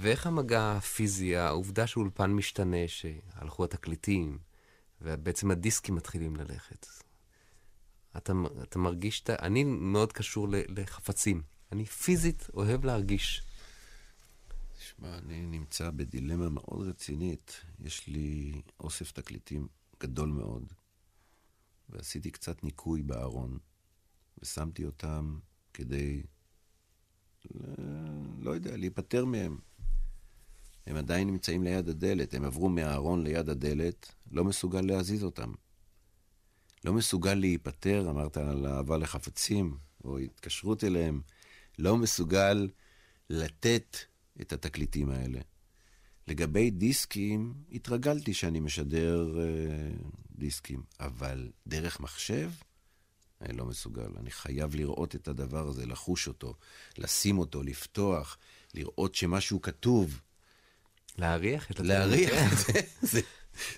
ואיך 0.00 0.26
המגע 0.26 0.72
הפיזי, 0.76 1.36
העובדה 1.36 1.86
שאולפן 1.86 2.32
משתנה, 2.32 2.88
שהלכו 2.88 3.64
התקליטים, 3.64 4.38
ובעצם 5.00 5.50
הדיסקים 5.50 5.94
מתחילים 5.94 6.36
ללכת. 6.36 6.86
אתה, 8.16 8.32
אתה 8.62 8.78
מרגיש, 8.78 9.20
את 9.20 9.30
ה- 9.30 9.36
אני 9.46 9.64
מאוד 9.64 10.12
קשור 10.12 10.46
לחפצים. 10.50 11.42
אני 11.72 11.84
פיזית 11.84 12.46
אוהב 12.54 12.84
להרגיש. 12.84 13.42
תשמע, 14.78 15.18
אני 15.18 15.46
נמצא 15.46 15.90
בדילמה 15.90 16.48
מאוד 16.48 16.88
רצינית. 16.88 17.60
יש 17.80 18.06
לי 18.06 18.62
אוסף 18.80 19.12
תקליטים 19.12 19.68
גדול 20.00 20.28
מאוד, 20.28 20.72
ועשיתי 21.88 22.30
קצת 22.30 22.64
ניקוי 22.64 23.02
בארון, 23.02 23.58
ושמתי 24.38 24.84
אותם 24.86 25.38
כדי, 25.74 26.22
ל... 27.54 27.64
לא 28.38 28.50
יודע, 28.50 28.76
להיפטר 28.76 29.24
מהם. 29.24 29.58
הם 30.86 30.96
עדיין 30.96 31.28
נמצאים 31.28 31.62
ליד 31.62 31.88
הדלת, 31.88 32.34
הם 32.34 32.44
עברו 32.44 32.68
מהארון 32.68 33.24
ליד 33.24 33.48
הדלת, 33.48 34.14
לא 34.30 34.44
מסוגל 34.44 34.80
להזיז 34.80 35.24
אותם. 35.24 35.52
לא 36.84 36.92
מסוגל 36.92 37.34
להיפטר, 37.34 38.10
אמרת 38.10 38.36
על 38.36 38.66
אהבה 38.66 38.98
לחפצים, 38.98 39.76
או 40.04 40.18
התקשרות 40.18 40.84
אליהם, 40.84 41.20
לא 41.78 41.96
מסוגל 41.96 42.68
לתת 43.30 43.96
את 44.40 44.52
התקליטים 44.52 45.10
האלה. 45.10 45.40
לגבי 46.28 46.70
דיסקים, 46.70 47.54
התרגלתי 47.72 48.34
שאני 48.34 48.60
משדר 48.60 49.38
אה, 49.40 49.90
דיסקים, 50.32 50.82
אבל 51.00 51.50
דרך 51.66 52.00
מחשב, 52.00 52.50
אני 53.40 53.56
לא 53.56 53.66
מסוגל. 53.66 54.10
אני 54.20 54.30
חייב 54.30 54.74
לראות 54.74 55.14
את 55.14 55.28
הדבר 55.28 55.68
הזה, 55.68 55.86
לחוש 55.86 56.28
אותו, 56.28 56.54
לשים 56.98 57.38
אותו, 57.38 57.62
לפתוח, 57.62 58.38
לראות 58.74 59.14
שמשהו 59.14 59.62
כתוב. 59.62 60.20
להריח 61.18 61.70
את. 61.70 61.80
להריח. 61.80 62.52
את 62.52 62.58
זה. 62.58 62.80
זה. 63.02 63.20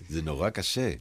זה 0.08 0.22
נורא 0.22 0.50
קשה. 0.50 0.92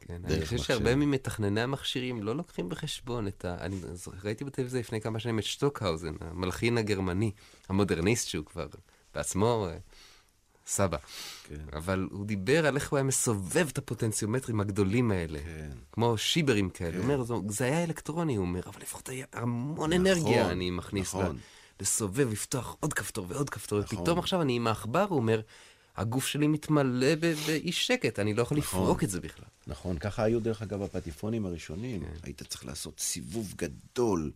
כן, 0.00 0.22
אני 0.24 0.40
חושב 0.44 0.54
מחשב. 0.56 0.66
שהרבה 0.66 0.94
ממתכנני 0.94 1.60
המכשירים 1.60 2.22
לא 2.22 2.36
לוקחים 2.36 2.68
בחשבון 2.68 3.28
את 3.28 3.44
ה... 3.44 3.56
אני 3.60 3.76
ראיתי 4.24 4.44
בטלוויזיה 4.44 4.80
לפני 4.80 5.00
כמה 5.00 5.18
שנים 5.20 5.38
את 5.38 5.44
שטוקהאוזן, 5.44 6.14
המלחין 6.20 6.78
הגרמני, 6.78 7.30
המודרניסט 7.68 8.28
שהוא 8.28 8.44
כבר 8.46 8.66
בעצמו 9.14 9.66
אה, 9.70 9.76
סבא. 10.66 10.96
כן. 11.48 11.54
אבל 11.72 12.08
הוא 12.10 12.26
דיבר 12.26 12.66
על 12.66 12.76
איך 12.76 12.90
הוא 12.90 12.96
היה 12.96 13.04
מסובב 13.04 13.66
את 13.72 13.78
הפוטנציומטרים 13.78 14.60
הגדולים 14.60 15.10
האלה. 15.10 15.38
כן. 15.38 15.70
כמו 15.92 16.18
שיברים 16.18 16.70
כאלה. 16.70 16.90
כן. 16.90 16.96
הוא 16.96 17.04
אומר, 17.04 17.22
"זו- 17.24 17.42
זה 17.48 17.64
היה 17.64 17.84
אלקטרוני, 17.84 18.36
הוא 18.36 18.46
אומר, 18.46 18.60
אבל 18.66 18.80
לפחות 18.82 19.08
היה 19.08 19.26
המון 19.32 19.74
נכון, 19.92 19.92
אנרגיה 19.92 20.50
אני 20.50 20.70
מכניס 20.70 21.14
לה. 21.14 21.28
לסובב, 21.80 22.32
לפתוח 22.32 22.76
עוד 22.80 22.94
כפתור 22.94 23.26
ועוד 23.28 23.50
כפתור, 23.50 23.80
נכון. 23.80 23.98
ופתאום 23.98 24.18
עכשיו 24.18 24.42
אני 24.42 24.56
עם 24.56 24.66
העכבר, 24.66 25.06
הוא 25.08 25.16
אומר, 25.16 25.40
הגוף 25.96 26.26
שלי 26.26 26.46
מתמלא 26.46 27.14
באי 27.14 27.72
שקט, 27.72 28.18
אני 28.18 28.34
לא 28.34 28.42
יכול 28.42 28.58
נכון. 28.58 28.80
לפרוק 28.82 29.04
את 29.04 29.10
זה 29.10 29.20
בכלל. 29.20 29.44
נכון, 29.66 29.98
ככה 29.98 30.22
היו 30.22 30.40
דרך 30.40 30.62
אגב 30.62 30.82
הפטיפונים 30.82 31.46
הראשונים. 31.46 32.00
כן. 32.00 32.10
היית 32.22 32.42
צריך 32.42 32.66
לעשות 32.66 33.00
סיבוב 33.00 33.54
גדול, 33.56 34.32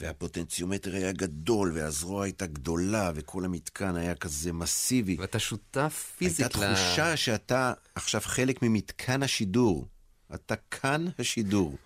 והפוטנציומטר 0.00 0.94
היה 0.94 1.12
גדול, 1.12 1.72
והזרוע 1.74 2.24
הייתה 2.24 2.46
גדולה, 2.46 3.12
וכל 3.14 3.44
המתקן 3.44 3.96
היה 3.96 4.14
כזה 4.14 4.52
מסיבי. 4.52 5.16
ואתה 5.18 5.38
שותף 5.38 6.12
פיזית 6.18 6.40
הייתה 6.40 6.74
תחושה 6.74 7.16
שאתה 7.16 7.72
עכשיו 7.94 8.20
חלק 8.24 8.62
ממתקן 8.62 9.22
השידור. 9.22 9.86
אתה 10.34 10.54
כאן 10.70 11.04
השידור. 11.18 11.76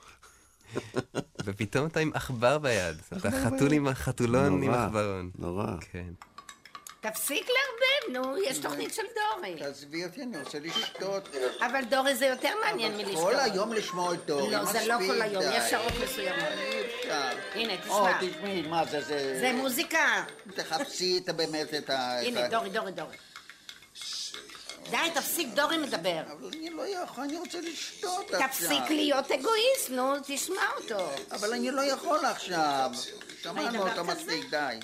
ופתאום 1.45 1.87
אתה 1.87 2.01
עם 2.01 2.11
עכבר 2.15 2.59
ביד. 2.59 2.97
אתה 3.17 3.31
חתול. 3.31 3.73
עם 3.73 3.89
החתולון 3.89 4.63
עם 4.63 4.75
עכברון. 4.75 5.31
נורא. 5.39 5.67
כן. 5.93 6.07
תפסיק 7.01 7.47
לערבב, 7.49 8.27
נו, 8.27 8.37
יש 8.39 8.59
תוכנית 8.59 8.95
של 8.95 9.03
דורי. 9.15 9.57
תעזבי 9.59 10.05
אותי, 10.05 10.23
אני 10.23 10.39
רוצה 10.39 10.59
לשתות. 10.59 11.29
אבל 11.61 11.81
דורי 11.91 12.15
זה 12.15 12.27
יותר 12.27 12.49
מעניין 12.65 12.97
מלשתות. 12.97 13.15
כל 13.15 13.41
היום 13.41 13.73
לשמוע 13.73 14.15
את 14.15 14.27
דורי, 14.27 14.51
לא, 14.51 14.65
זה 14.65 14.87
לא 14.87 14.95
כל 15.07 15.23
היום. 15.23 15.45
יש 15.47 15.71
שעות 15.71 15.93
מסוימות. 16.05 16.49
הנה, 17.55 17.73
או, 17.89 18.07
תשמע. 18.07 18.31
תשמעי, 18.31 18.63
מה 18.63 18.85
זה, 18.85 19.01
זה... 19.01 19.37
זה 19.41 19.53
מוזיקה. 19.53 20.25
תחפשי 20.55 21.19
את 21.19 21.29
באמת 21.37 21.75
את 21.75 21.91
ה... 21.91 22.21
הנה, 22.21 22.49
דורי, 22.49 22.71
דורי, 22.71 22.93
דורי. 22.93 23.17
די, 24.91 24.97
תפסיק, 25.15 25.49
דורי 25.55 25.77
מדבר. 25.79 26.23
אבל 26.33 26.49
אני 26.59 26.71
לא 26.71 26.83
יכול, 26.89 27.25
אני 27.25 27.37
רוצה 27.37 27.59
לשתות 27.61 28.31
עכשיו. 28.35 28.49
תפסיק 28.49 28.91
להיות 28.91 29.31
אגואיסט, 29.31 29.91
נו, 29.91 30.13
תשמע 30.27 30.63
אותו. 30.77 31.09
אבל 31.31 31.53
אני 31.53 31.71
לא 31.71 31.83
יכול 31.83 32.25
עכשיו. 32.25 32.91
שמענו 33.43 33.89
אותו? 33.89 34.05
מספיק, 34.05 34.45
די. 34.51 34.79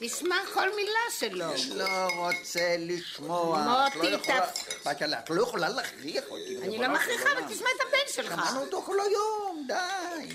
תשמע 0.00 0.36
כל 0.54 0.74
מילה 0.76 1.00
שלו. 1.18 1.46
לא 1.74 1.84
רוצה 2.16 2.76
לשמוע. 2.78 3.58
מוטי, 3.94 4.10
לא 4.10 4.16
יכולה- 4.16 4.46
תפ- 4.46 4.84
מה, 4.84 4.92
את 5.18 5.30
לא 5.30 5.42
יכולה 5.42 5.68
להכריח 5.68 6.24
אותי. 6.30 6.58
אני 6.62 6.78
לא 6.78 6.88
מכריחה. 6.88 7.32
אבל 7.32 7.54
תשמע 7.54 7.68
את 7.76 7.80
הבן 7.88 8.12
שלך. 8.12 8.32
שמענו 8.34 8.60
אותו 8.60 8.82
כל 8.82 8.96
היום, 9.00 9.66
די. 9.68 10.34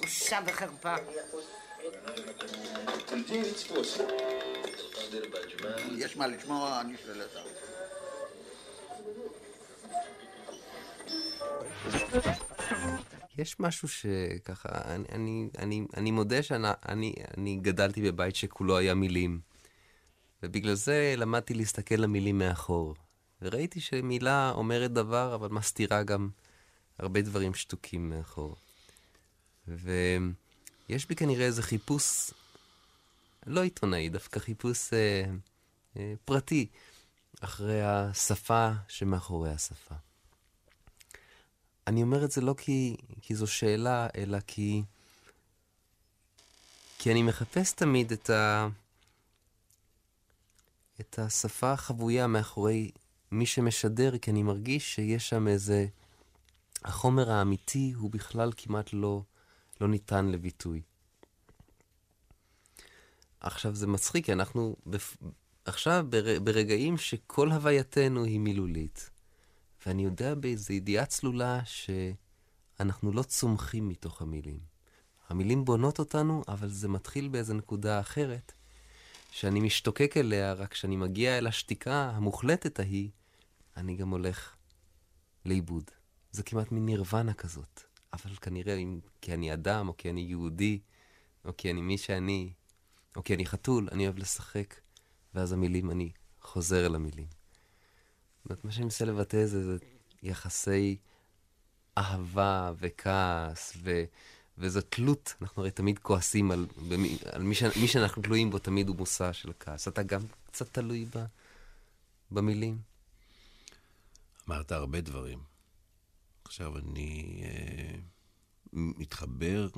בושה 0.00 0.38
וחרפה. 0.46 0.94
יש 5.96 6.16
מה 6.16 6.26
לשמוע, 6.26 6.80
אני 6.80 6.94
שואל 7.06 7.22
אותך. 7.22 7.40
יש 13.38 13.60
משהו 13.60 13.88
שככה, 13.88 14.68
אני, 14.84 15.04
אני, 15.12 15.48
אני, 15.58 15.86
אני 15.96 16.10
מודה 16.10 16.42
שאני 16.42 16.68
אני, 16.88 17.14
אני 17.36 17.58
גדלתי 17.62 18.02
בבית 18.02 18.36
שכולו 18.36 18.76
היה 18.76 18.94
מילים. 18.94 19.40
ובגלל 20.42 20.74
זה 20.74 21.14
למדתי 21.16 21.54
להסתכל 21.54 21.94
למילים 21.94 22.38
מאחור. 22.38 22.94
וראיתי 23.42 23.80
שמילה 23.80 24.52
אומרת 24.54 24.92
דבר, 24.92 25.34
אבל 25.34 25.48
מסתירה 25.48 26.02
גם 26.02 26.28
הרבה 26.98 27.22
דברים 27.22 27.54
שתוקים 27.54 28.10
מאחור. 28.10 28.56
ויש 29.68 31.06
בי 31.08 31.14
כנראה 31.16 31.46
איזה 31.46 31.62
חיפוש, 31.62 32.30
לא 33.46 33.62
עיתונאי, 33.62 34.08
דווקא 34.08 34.40
חיפוש 34.40 34.92
אה, 34.92 35.24
אה, 35.96 36.14
פרטי, 36.24 36.66
אחרי 37.40 37.82
השפה 37.82 38.70
שמאחורי 38.88 39.50
השפה. 39.50 39.94
אני 41.86 42.02
אומר 42.02 42.24
את 42.24 42.30
זה 42.30 42.40
לא 42.40 42.54
כי, 42.58 42.96
כי 43.22 43.34
זו 43.34 43.46
שאלה, 43.46 44.08
אלא 44.16 44.38
כי, 44.46 44.82
כי 46.98 47.12
אני 47.12 47.22
מחפש 47.22 47.72
תמיד 47.72 48.12
את, 48.12 48.30
ה, 48.30 48.68
את 51.00 51.18
השפה 51.18 51.72
החבויה 51.72 52.26
מאחורי 52.26 52.90
מי 53.32 53.46
שמשדר, 53.46 54.18
כי 54.18 54.30
אני 54.30 54.42
מרגיש 54.42 54.94
שיש 54.94 55.28
שם 55.28 55.48
איזה... 55.48 55.86
החומר 56.84 57.30
האמיתי 57.30 57.92
הוא 57.96 58.10
בכלל 58.10 58.52
כמעט 58.56 58.90
לא, 58.92 59.22
לא 59.80 59.88
ניתן 59.88 60.26
לביטוי. 60.26 60.82
עכשיו, 63.40 63.74
זה 63.74 63.86
מצחיק, 63.86 64.24
כי 64.24 64.32
אנחנו 64.32 64.76
בפ... 64.86 65.16
עכשיו 65.64 66.06
בר... 66.08 66.40
ברגעים 66.40 66.98
שכל 66.98 67.52
הווייתנו 67.52 68.24
היא 68.24 68.40
מילולית. 68.40 69.10
ואני 69.86 70.04
יודע 70.04 70.34
באיזו 70.34 70.72
ידיעה 70.72 71.06
צלולה 71.06 71.60
שאנחנו 71.64 73.12
לא 73.12 73.22
צומחים 73.22 73.88
מתוך 73.88 74.22
המילים. 74.22 74.60
המילים 75.28 75.64
בונות 75.64 75.98
אותנו, 75.98 76.42
אבל 76.48 76.68
זה 76.68 76.88
מתחיל 76.88 77.28
באיזו 77.28 77.54
נקודה 77.54 78.00
אחרת, 78.00 78.52
שאני 79.30 79.60
משתוקק 79.60 80.16
אליה, 80.16 80.52
רק 80.52 80.72
כשאני 80.72 80.96
מגיע 80.96 81.38
אל 81.38 81.46
השתיקה 81.46 82.10
המוחלטת 82.14 82.80
ההיא, 82.80 83.10
אני 83.76 83.96
גם 83.96 84.10
הולך 84.10 84.56
לאיבוד. 85.46 85.90
זה 86.32 86.42
כמעט 86.42 86.72
מין 86.72 86.86
נירוונה 86.86 87.34
כזאת. 87.34 87.80
אבל 88.12 88.34
כנראה 88.36 88.74
אם 88.74 89.00
כי 89.20 89.34
אני 89.34 89.52
אדם, 89.52 89.88
או 89.88 89.96
כי 89.96 90.10
אני 90.10 90.20
יהודי, 90.20 90.78
או 91.44 91.56
כי 91.56 91.70
אני 91.70 91.80
מי 91.80 91.98
שאני, 91.98 92.52
או 93.16 93.24
כי 93.24 93.34
אני 93.34 93.46
חתול, 93.46 93.88
אני 93.92 94.04
אוהב 94.04 94.18
לשחק, 94.18 94.74
ואז 95.34 95.52
המילים, 95.52 95.90
אני 95.90 96.10
חוזר 96.40 96.86
אל 96.86 96.94
המילים. 96.94 97.26
זאת 98.48 98.64
מה 98.64 98.72
שאני 98.72 98.84
מנסה 98.84 99.04
לבטא 99.04 99.46
זה, 99.46 99.64
זה 99.64 99.76
יחסי 100.22 100.96
אהבה 101.98 102.72
וכעס, 102.78 103.72
ו, 103.82 104.04
וזו 104.58 104.80
תלות. 104.80 105.34
אנחנו 105.42 105.62
הרי 105.62 105.70
תמיד 105.70 105.98
כועסים 105.98 106.50
על, 106.50 106.66
במי, 106.88 107.18
על 107.32 107.42
מי, 107.42 107.54
ש, 107.54 107.62
מי 107.62 107.88
שאנחנו 107.88 108.22
תלויים 108.22 108.50
בו, 108.50 108.58
תמיד 108.58 108.88
הוא 108.88 108.96
מושא 108.96 109.32
של 109.32 109.52
כעס. 109.60 109.88
אתה 109.88 110.02
גם 110.02 110.20
קצת 110.46 110.72
תלוי 110.72 111.06
ב, 111.14 111.24
במילים. 112.30 112.78
אמרת 114.48 114.72
הרבה 114.72 115.00
דברים. 115.00 115.38
עכשיו 116.44 116.78
אני 116.78 117.42
אה, 117.44 117.98
מתחבר 118.72 119.68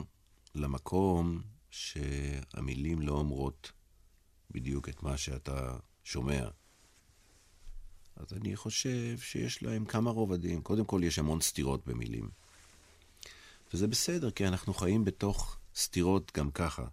למקום 0.55 1.43
שהמילים 1.73 3.01
לא 3.01 3.13
אומרות 3.13 3.73
בדיוק 4.51 4.89
את 4.89 5.03
מה 5.03 5.17
שאתה 5.17 5.77
שומע. 6.05 6.49
אז 8.17 8.33
אני 8.33 8.57
חושב 8.57 9.19
שיש 9.19 9.63
להם 9.63 9.85
כמה 9.85 10.11
רובדים. 10.11 10.63
קודם 10.63 10.85
כל, 10.85 11.01
יש 11.05 11.19
המון 11.19 11.41
סתירות 11.41 11.87
במילים. 11.87 12.31
וזה 13.75 13.87
בסדר, 13.87 14.31
כי 14.31 14.47
אנחנו 14.47 14.75
חיים 14.75 15.05
בתוך 15.05 15.59
סתירות 15.77 16.33
גם 16.37 16.51
ככה. 16.51 16.85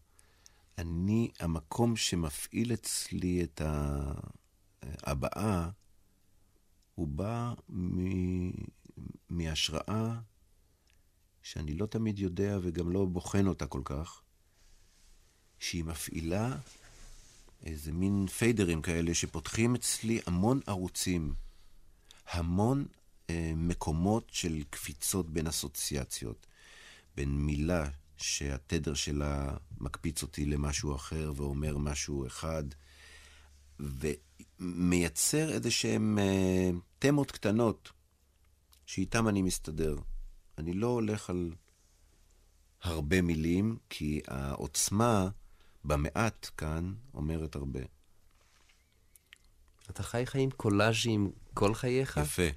אני, 0.77 1.31
המקום 1.39 1.95
שמפעיל 1.95 2.73
אצלי 2.73 3.43
את 3.43 3.61
ההבעה, 4.81 5.69
הוא 6.95 7.07
בא 7.07 7.53
מ... 7.69 8.49
מהשראה 9.29 10.19
שאני 11.41 11.73
לא 11.73 11.85
תמיד 11.85 12.19
יודע 12.19 12.57
וגם 12.61 12.91
לא 12.91 13.05
בוחן 13.05 13.47
אותה 13.47 13.67
כל 13.67 13.81
כך, 13.85 14.21
שהיא 15.59 15.83
מפעילה 15.83 16.55
איזה 17.65 17.91
מין 17.91 18.27
פיידרים 18.27 18.81
כאלה 18.81 19.13
שפותחים 19.13 19.75
אצלי 19.75 20.19
המון 20.25 20.59
ערוצים, 20.67 21.33
המון 22.31 22.85
אה, 23.29 23.51
מקומות 23.55 24.27
של 24.31 24.63
קפיצות 24.69 25.29
בין 25.29 25.47
אסוציאציות, 25.47 26.47
בין 27.15 27.29
מילה 27.29 27.89
שהתדר 28.17 28.93
שלה 28.93 29.57
מקפיץ 29.77 30.21
אותי 30.21 30.45
למשהו 30.45 30.95
אחר 30.95 31.31
ואומר 31.35 31.77
משהו 31.77 32.27
אחד, 32.27 32.63
ומייצר 33.79 35.49
איזה 35.49 35.71
שהן 35.71 36.19
אה, 36.19 36.69
תמות 36.99 37.31
קטנות 37.31 37.91
שאיתן 38.85 39.27
אני 39.27 39.41
מסתדר. 39.41 39.95
אני 40.57 40.73
לא 40.73 40.87
הולך 40.87 41.29
על 41.29 41.53
הרבה 42.81 43.21
מילים, 43.21 43.77
כי 43.89 44.21
העוצמה 44.27 45.29
במעט 45.83 46.49
כאן 46.57 46.93
אומרת 47.13 47.55
הרבה. 47.55 47.79
אתה 49.89 50.03
חי 50.03 50.25
חיים 50.25 50.51
קולאז'ים 50.51 51.31
כל 51.53 51.73
חייך? 51.73 52.19
יפה. 52.23 52.47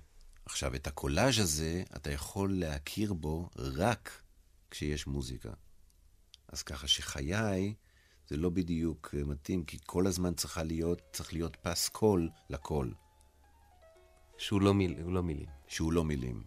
עכשיו, 0.45 0.75
את 0.75 0.87
הקולאז' 0.87 1.39
הזה, 1.39 1.83
אתה 1.97 2.13
יכול 2.13 2.59
להכיר 2.59 3.13
בו 3.13 3.51
רק 3.57 4.23
כשיש 4.71 5.07
מוזיקה. 5.07 5.51
אז 6.49 6.63
ככה 6.63 6.89
שחיי 6.89 7.75
זה 8.29 8.37
לא 8.37 8.51
בדיוק 8.51 9.15
אה, 9.19 9.25
מתאים, 9.25 9.65
כי 9.65 9.79
כל 9.87 10.07
הזמן 10.07 10.35
צריכה 10.35 10.63
להיות, 10.63 11.03
צריך 11.13 11.33
להיות 11.33 11.57
פס 11.57 11.89
קול 11.89 12.29
לקול. 12.51 12.95
שהוא 14.39 14.63
לא, 14.63 14.75
מיל, 14.75 14.95
לא 15.07 15.23
מילים. 15.23 15.49
שהוא 15.69 15.93
לא 15.93 16.05
מילים. 16.05 16.43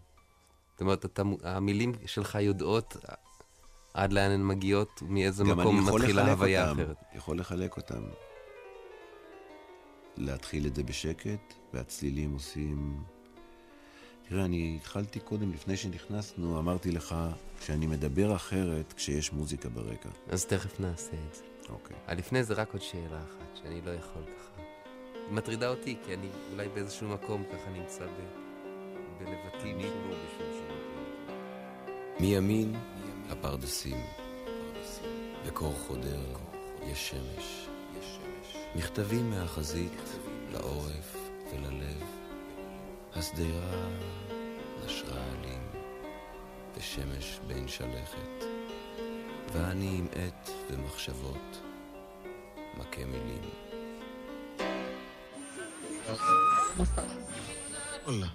זאת 0.71 0.81
אומרת, 0.81 1.05
אתה, 1.05 1.21
המילים 1.43 1.91
שלך 2.05 2.35
יודעות 2.35 2.97
עד 3.95 4.13
לאן 4.13 4.31
הן 4.31 4.47
מגיעות, 4.47 5.01
מאיזה 5.07 5.43
מקום 5.43 5.89
מתחילה 5.89 6.31
הוויה 6.31 6.69
אותם, 6.69 6.81
אחרת. 6.81 6.95
יכול 7.15 7.39
לחלק 7.39 7.77
אותם. 7.77 8.03
להתחיל 10.17 10.67
את 10.67 10.75
זה 10.75 10.83
בשקט, 10.83 11.53
והצלילים 11.73 12.33
עושים... 12.33 13.03
תראה, 14.29 14.45
אני 14.45 14.77
התחלתי 14.81 15.19
קודם, 15.19 15.51
לפני 15.51 15.77
שנכנסנו, 15.77 16.59
אמרתי 16.59 16.91
לך 16.91 17.15
שאני 17.61 17.87
מדבר 17.87 18.35
אחרת 18.35 18.93
כשיש 18.93 19.33
מוזיקה 19.33 19.69
ברקע. 19.69 20.09
אז 20.29 20.45
תכף 20.45 20.79
נעשה 20.79 21.13
את 21.29 21.35
זה. 21.35 21.43
אוקיי. 21.69 21.97
Okay. 22.07 22.13
לפני 22.13 22.43
זה 22.43 22.53
רק 22.53 22.73
עוד 22.73 22.81
שאלה 22.81 23.19
אחת, 23.19 23.57
שאני 23.63 23.81
לא 23.85 23.91
יכול 23.91 24.21
ככה. 24.23 24.61
היא 25.13 25.33
מטרידה 25.33 25.69
אותי, 25.69 25.97
כי 26.05 26.13
אני 26.13 26.27
אולי 26.51 26.69
באיזשהו 26.69 27.09
מקום 27.09 27.43
ככה 27.43 27.69
נמצא 27.69 28.05
ב... 28.05 28.45
בלבטים. 29.19 29.77
מימין 32.19 32.75
הפרדסים, 33.29 34.05
בקור 35.45 35.73
חודר 35.87 36.21
יש 36.83 37.09
שמש. 37.09 37.67
מכתבים 38.75 39.29
מהחזית 39.29 40.01
לעורף 40.51 41.15
וללב, 41.51 42.03
השדרה 43.15 43.89
נשרה 44.85 45.23
עלים, 45.31 45.61
ושמש 46.77 47.39
בין 47.47 47.67
שלכת, 47.67 48.45
ואני 49.53 49.97
עם 49.97 50.07
עט 50.11 50.49
ומחשבות, 50.69 51.61
מכה 52.77 53.05
מילים. 53.05 53.49
וואלה, 58.05 58.27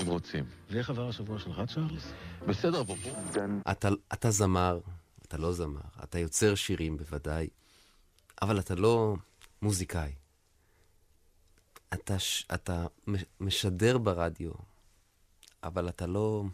אם 0.00 0.06
רוצים. 0.06 0.44
ואיך 0.70 0.90
עבר 0.90 1.08
השבוע 1.08 1.38
שלך, 1.38 1.60
צ'ארלס? 1.74 2.02
בסדר, 2.48 2.82
בוא. 2.82 2.96
אתה, 3.70 3.88
אתה 4.12 4.30
זמר, 4.30 4.80
אתה 5.26 5.38
לא 5.38 5.52
זמר, 5.52 5.80
אתה 6.04 6.18
יוצר 6.18 6.54
שירים 6.54 6.96
בוודאי, 6.96 7.48
אבל 8.42 8.58
אתה 8.60 8.74
לא 8.74 9.16
מוזיקאי. 9.62 10.12
אתה, 11.94 12.18
ש- 12.18 12.46
אתה 12.54 12.86
משדר 13.40 13.98
ברדיו, 13.98 14.52
אבל 15.62 15.88
אתה 15.88 16.06
לא 16.06 16.44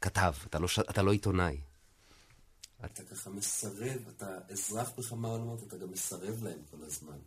כתב, 0.00 0.32
אתה 0.46 0.58
לא, 0.58 0.66
אתה 0.90 1.02
לא 1.02 1.12
עיתונאי. 1.12 1.60
אתה 2.84 3.04
ככה 3.04 3.30
מסרב, 3.30 3.98
אתה 4.16 4.26
אזרח 4.50 4.90
בכמה 4.98 5.28
עולמות, 5.28 5.62
אתה 5.62 5.76
גם 5.76 5.90
מסרב 5.90 6.42
להם 6.42 6.58
כל 6.70 6.76
הזמן. 6.82 7.18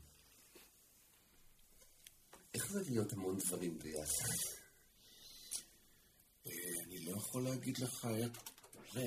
איך 2.54 2.72
זה 2.72 2.82
להיות 2.90 3.14
המון 3.14 3.38
דברים 3.38 3.80
ביחד? 3.80 4.34
אני 6.88 7.06
לא 7.06 7.18
יכול 7.18 7.44
להגיד 7.44 7.78
לך 7.78 8.06
איך... 8.06 8.44
לא 8.96 9.02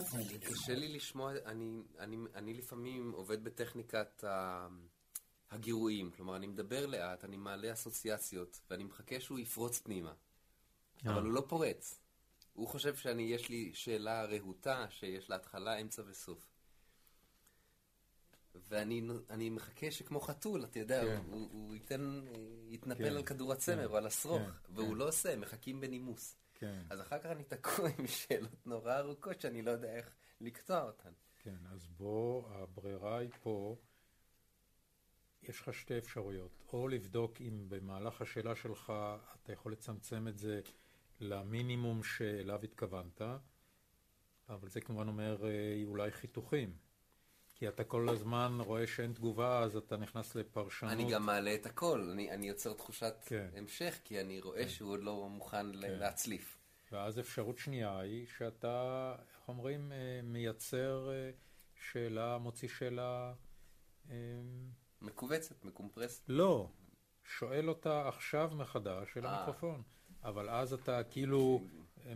לך. 0.00 0.16
קשה 0.52 0.74
לי 0.74 0.88
לשמוע, 0.88 1.32
אני, 1.44 1.64
אני, 1.98 2.16
אני 2.34 2.54
לפעמים 2.54 3.12
עובד 3.12 3.44
בטכניקת 3.44 4.24
ה- 4.24 4.68
הגירויים, 5.50 6.10
כלומר, 6.10 6.36
אני 6.36 6.46
מדבר 6.46 6.86
לאט, 6.86 7.24
אני 7.24 7.36
מעלה 7.36 7.72
אסוציאציות, 7.72 8.60
ואני 8.70 8.84
מחכה 8.84 9.20
שהוא 9.20 9.38
יפרוץ 9.38 9.78
פנימה. 9.78 10.12
אה. 11.06 11.12
אבל 11.12 11.22
הוא 11.22 11.32
לא 11.32 11.42
פורץ. 11.48 11.98
הוא 12.52 12.68
חושב 12.68 12.96
שאני, 12.96 13.22
יש 13.22 13.48
לי 13.48 13.70
שאלה 13.74 14.24
רהוטה, 14.24 14.86
שיש 14.90 15.30
לה 15.30 15.36
התחלה, 15.36 15.80
אמצע 15.80 16.02
וסוף. 16.06 16.51
ואני 18.54 19.50
מחכה 19.50 19.90
שכמו 19.90 20.20
חתול, 20.20 20.64
אתה 20.64 20.78
יודע, 20.78 21.02
כן. 21.04 21.22
הוא, 21.30 21.48
הוא 21.52 21.74
ייתן, 21.74 22.20
יתנפל 22.68 23.10
כן, 23.10 23.16
על 23.16 23.22
כדור 23.22 23.52
הצמר 23.52 23.76
כן, 23.76 23.84
או 23.84 23.96
על 23.96 24.06
השרוך, 24.06 24.42
כן, 24.42 24.74
והוא 24.74 24.88
כן. 24.88 24.94
לא 24.94 25.08
עושה, 25.08 25.36
מחכים 25.36 25.80
בנימוס. 25.80 26.36
כן. 26.54 26.82
אז 26.90 27.00
אחר 27.00 27.18
כך 27.18 27.26
אני 27.26 27.44
תקוע 27.44 27.88
עם 27.98 28.06
שאלות 28.06 28.66
נורא 28.66 28.98
ארוכות 28.98 29.40
שאני 29.40 29.62
לא 29.62 29.70
יודע 29.70 29.94
איך 29.96 30.10
לקטוע 30.40 30.82
אותן. 30.82 31.10
כן, 31.38 31.56
אז 31.72 31.86
בוא, 31.86 32.48
הברירה 32.48 33.18
היא 33.18 33.30
פה, 33.42 33.76
יש 35.42 35.60
לך 35.60 35.74
שתי 35.74 35.98
אפשרויות. 35.98 36.50
או 36.72 36.88
לבדוק 36.88 37.40
אם 37.40 37.64
במהלך 37.68 38.22
השאלה 38.22 38.56
שלך 38.56 38.92
אתה 39.42 39.52
יכול 39.52 39.72
לצמצם 39.72 40.28
את 40.28 40.38
זה 40.38 40.60
למינימום 41.20 42.02
שאליו 42.02 42.62
התכוונת, 42.62 43.22
אבל 44.48 44.68
זה 44.68 44.80
כמובן 44.80 45.08
אומר 45.08 45.46
אה, 45.46 45.82
אולי 45.84 46.10
חיתוכים. 46.12 46.76
כי 47.54 47.68
אתה 47.68 47.84
כל 47.84 48.08
הזמן 48.08 48.58
רואה 48.60 48.86
שאין 48.86 49.12
תגובה, 49.12 49.62
אז 49.62 49.76
אתה 49.76 49.96
נכנס 49.96 50.34
לפרשנות. 50.34 50.92
אני 50.92 51.12
גם 51.12 51.26
מעלה 51.26 51.54
את 51.54 51.66
הכל, 51.66 52.08
אני, 52.12 52.30
אני 52.30 52.48
יוצר 52.48 52.72
תחושת 52.72 53.14
כן. 53.26 53.48
המשך, 53.56 53.98
כי 54.04 54.20
אני 54.20 54.40
רואה 54.40 54.62
כן. 54.62 54.68
שהוא 54.68 54.90
עוד 54.90 55.02
לא 55.02 55.28
מוכן 55.28 55.72
כן. 55.72 55.78
להצליף. 55.78 56.58
ואז 56.92 57.18
אפשרות 57.18 57.58
שנייה 57.58 57.98
היא 57.98 58.26
שאתה, 58.38 59.14
איך 59.18 59.48
אומרים, 59.48 59.92
אה, 59.92 60.20
מייצר 60.22 61.10
אה, 61.12 61.30
שאלה, 61.74 62.38
מוציא 62.38 62.68
שאלה... 62.68 63.32
אה, 64.10 64.16
מכווצת, 65.02 65.64
מקומפרסת. 65.64 66.24
לא, 66.28 66.68
שואל 67.24 67.68
אותה 67.68 68.08
עכשיו 68.08 68.50
מחדש 68.54 69.16
אל. 69.16 69.26
המיקרופון, 69.26 69.82
אבל 70.24 70.50
אז 70.50 70.72
אתה 70.72 71.04
כאילו 71.04 71.60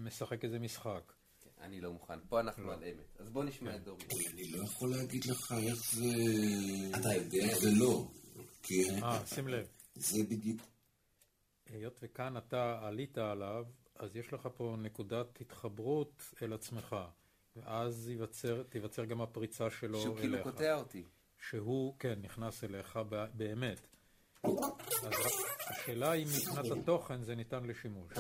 משחק 0.00 0.44
איזה 0.44 0.58
משחק. 0.58 1.12
אני 1.60 1.80
לא 1.80 1.92
מוכן, 1.92 2.18
פה 2.28 2.40
אנחנו 2.40 2.66
לא. 2.66 2.72
על 2.72 2.84
אמת. 2.84 3.20
אז 3.20 3.28
בוא 3.28 3.44
נשמע 3.44 3.70
כן. 3.70 3.76
את 3.76 3.84
דורי. 3.84 4.04
אני 4.32 4.50
לא 4.50 4.64
יכול 4.64 4.90
להגיד 4.90 5.24
לך 5.24 5.52
איך 5.52 5.94
זה... 5.94 6.06
אתה 7.00 7.14
יודע. 7.14 7.54
זה 7.60 7.70
לא. 7.78 8.08
כי... 8.62 9.02
אה, 9.02 9.26
שים 9.26 9.48
לב. 9.48 9.66
זה 9.94 10.18
בדיוק... 10.30 10.60
היות 11.66 11.98
וכאן 12.02 12.36
אתה 12.36 12.80
עלית 12.82 13.18
עליו, 13.18 13.64
אז 13.96 14.16
יש 14.16 14.32
לך 14.32 14.48
פה 14.56 14.76
נקודת 14.78 15.40
התחברות 15.40 16.22
אל 16.42 16.52
עצמך, 16.52 16.96
ואז 17.56 18.08
ייווצר, 18.08 18.62
תיווצר 18.62 19.04
גם 19.04 19.20
הפריצה 19.20 19.70
שלו 19.70 20.00
שהוא 20.00 20.18
אליך. 20.18 20.20
כאילו 20.20 20.42
קוטע 20.42 20.74
אותי. 20.74 21.04
שהוא, 21.50 21.94
כן, 21.98 22.18
נכנס 22.22 22.64
אליך 22.64 22.98
באמת. 23.34 23.86
אז 24.42 25.12
השאלה 25.70 26.10
היא 26.10 26.26
מבחינת 26.26 26.78
התוכן 26.80 27.22
זה 27.22 27.34
ניתן 27.34 27.64
לשימוש. 27.64 28.12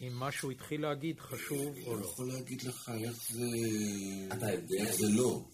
אם 0.00 0.12
משהו 0.20 0.50
התחיל 0.50 0.82
להגיד 0.82 1.20
חשוב 1.20 1.76
או 1.86 1.94
אני 1.94 2.02
לא. 2.02 2.06
יכול 2.06 2.28
להגיד 2.28 2.62
לך 2.62 2.90
איך 3.04 3.16
זה... 3.30 3.46
אתה 4.32 4.52
יודע. 4.52 4.92
זה 4.92 5.08
לא. 5.08 5.44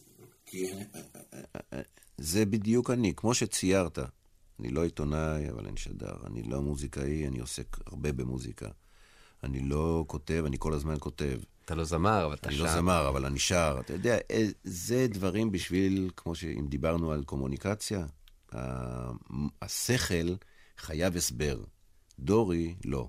כי... 0.47 0.67
זה 2.19 2.45
בדיוק 2.45 2.91
אני, 2.91 3.13
כמו 3.17 3.35
שציירת. 3.35 3.99
אני 4.61 4.69
לא 4.69 4.85
עיתונאי, 4.85 5.51
אבל 5.51 5.67
אני 5.67 5.77
שדר. 5.77 6.15
אני 6.27 6.43
לא 6.43 6.63
מוזיקאי, 6.63 7.27
אני 7.27 7.39
עוסק 7.39 7.77
הרבה 7.87 8.13
במוזיקה. 8.13 8.69
אני 9.45 9.61
לא 9.61 10.05
כותב, 10.07 10.43
אני 10.47 10.57
כל 10.59 10.73
הזמן 10.73 10.95
כותב. 10.99 11.41
אתה 11.65 11.75
לא 11.75 11.85
זמר, 11.85 12.27
אבל 12.27 12.35
אתה 12.35 12.49
אני 12.49 12.57
שר. 12.57 12.63
לא 12.63 12.73
זמר, 12.73 13.09
אבל 13.09 13.27
אני 13.27 13.39
שר. 13.39 13.77
אתה 13.81 13.93
יודע, 13.93 14.19
אה, 14.31 14.47
זה 14.65 15.07
דברים 15.11 15.53
בשביל, 15.53 16.11
כמו 16.17 16.35
שאם 16.35 16.67
דיברנו 16.69 17.13
על 17.13 17.25
קומוניקציה, 17.25 18.07
השכל 19.63 20.35
חייב 20.79 21.17
הסבר. 21.17 21.65
דורי, 22.19 22.75
לא. 22.85 23.09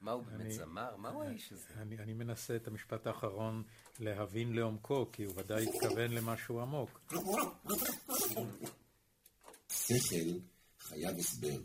מה 0.00 0.10
הוא 0.12 0.22
באמת 0.22 0.50
זמר? 0.52 0.96
מה 0.96 1.08
הוא 1.08 1.24
האיש 1.24 1.52
הזה? 1.52 1.68
אני, 1.76 1.98
אני 1.98 2.12
מנסה 2.14 2.56
את 2.56 2.66
המשפט 2.68 3.06
האחרון 3.06 3.62
להבין 3.98 4.52
לעומקו, 4.52 5.12
כי 5.12 5.24
הוא 5.24 5.34
ודאי 5.36 5.66
התכוון 5.68 6.10
למשהו 6.10 6.60
עמוק. 6.60 7.00
שכל 9.68 10.38
חייב 10.78 11.18
הסבר. 11.18 11.60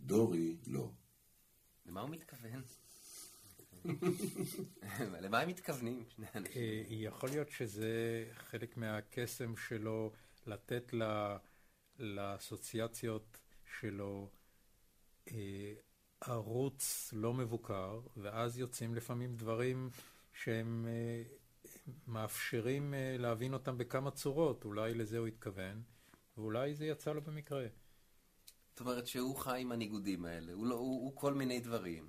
דורי, 0.00 0.56
לא. 0.66 0.90
למה 1.86 2.00
הוא 2.00 2.10
מתכוון? 2.10 2.62
למה 5.22 5.40
הם 5.40 5.48
מתכוונים, 5.48 6.04
יכול 6.88 7.28
להיות 7.28 7.50
שזה 7.50 8.24
חלק 8.32 8.76
מהקסם 8.76 9.56
שלו 9.56 10.12
לתת 10.46 10.92
ל- 10.92 11.36
לאסוציאציות 11.98 13.38
שלו 13.80 14.30
אה, 15.32 15.74
ערוץ 16.20 17.10
לא 17.12 17.34
מבוקר, 17.34 18.00
ואז 18.16 18.58
יוצאים 18.58 18.94
לפעמים 18.94 19.36
דברים 19.36 19.90
שהם 20.32 20.86
אה, 20.88 21.22
מאפשרים 22.06 22.94
אה, 22.94 23.16
להבין 23.18 23.54
אותם 23.54 23.78
בכמה 23.78 24.10
צורות. 24.10 24.64
אולי 24.64 24.94
לזה 24.94 25.18
הוא 25.18 25.26
התכוון, 25.26 25.82
ואולי 26.36 26.74
זה 26.74 26.86
יצא 26.86 27.12
לו 27.12 27.22
במקרה. 27.22 27.66
זאת 28.70 28.80
אומרת 28.80 29.06
שהוא 29.06 29.36
חי 29.36 29.60
עם 29.60 29.72
הניגודים 29.72 30.24
האלה, 30.24 30.52
הוא, 30.52 30.66
לא, 30.66 30.74
הוא, 30.74 31.02
הוא 31.02 31.16
כל 31.16 31.34
מיני 31.34 31.60
דברים, 31.60 32.08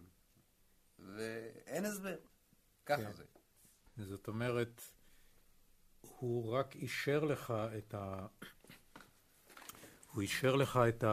ואין 0.99 1.85
הסבר. 1.85 2.17
ככה 2.85 3.03
כן. 3.03 3.11
זה. 3.11 3.23
זאת 3.97 4.27
אומרת, 4.27 4.81
הוא 6.01 6.51
רק 6.51 6.75
אישר 6.75 7.25
לך 7.25 7.53
את 7.77 7.93
ה... 7.93 8.27
הוא 10.11 10.21
אישר 10.21 10.55
לך 10.55 10.79
את 10.89 11.03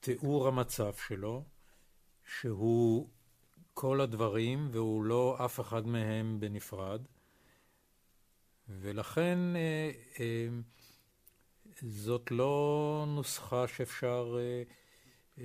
התיאור 0.00 0.48
המצב 0.48 0.92
שלו, 1.06 1.44
שהוא 2.38 3.08
כל 3.74 4.00
הדברים 4.00 4.68
והוא 4.72 5.04
לא 5.04 5.36
אף 5.44 5.60
אחד 5.60 5.86
מהם 5.86 6.40
בנפרד, 6.40 7.02
ולכן 8.68 9.38
אה, 9.56 9.90
אה, 10.20 10.48
זאת 11.82 12.30
לא 12.30 13.04
נוסחה 13.08 13.68
שאפשר 13.68 14.36
אה, 14.38 14.62
אה, 15.38 15.44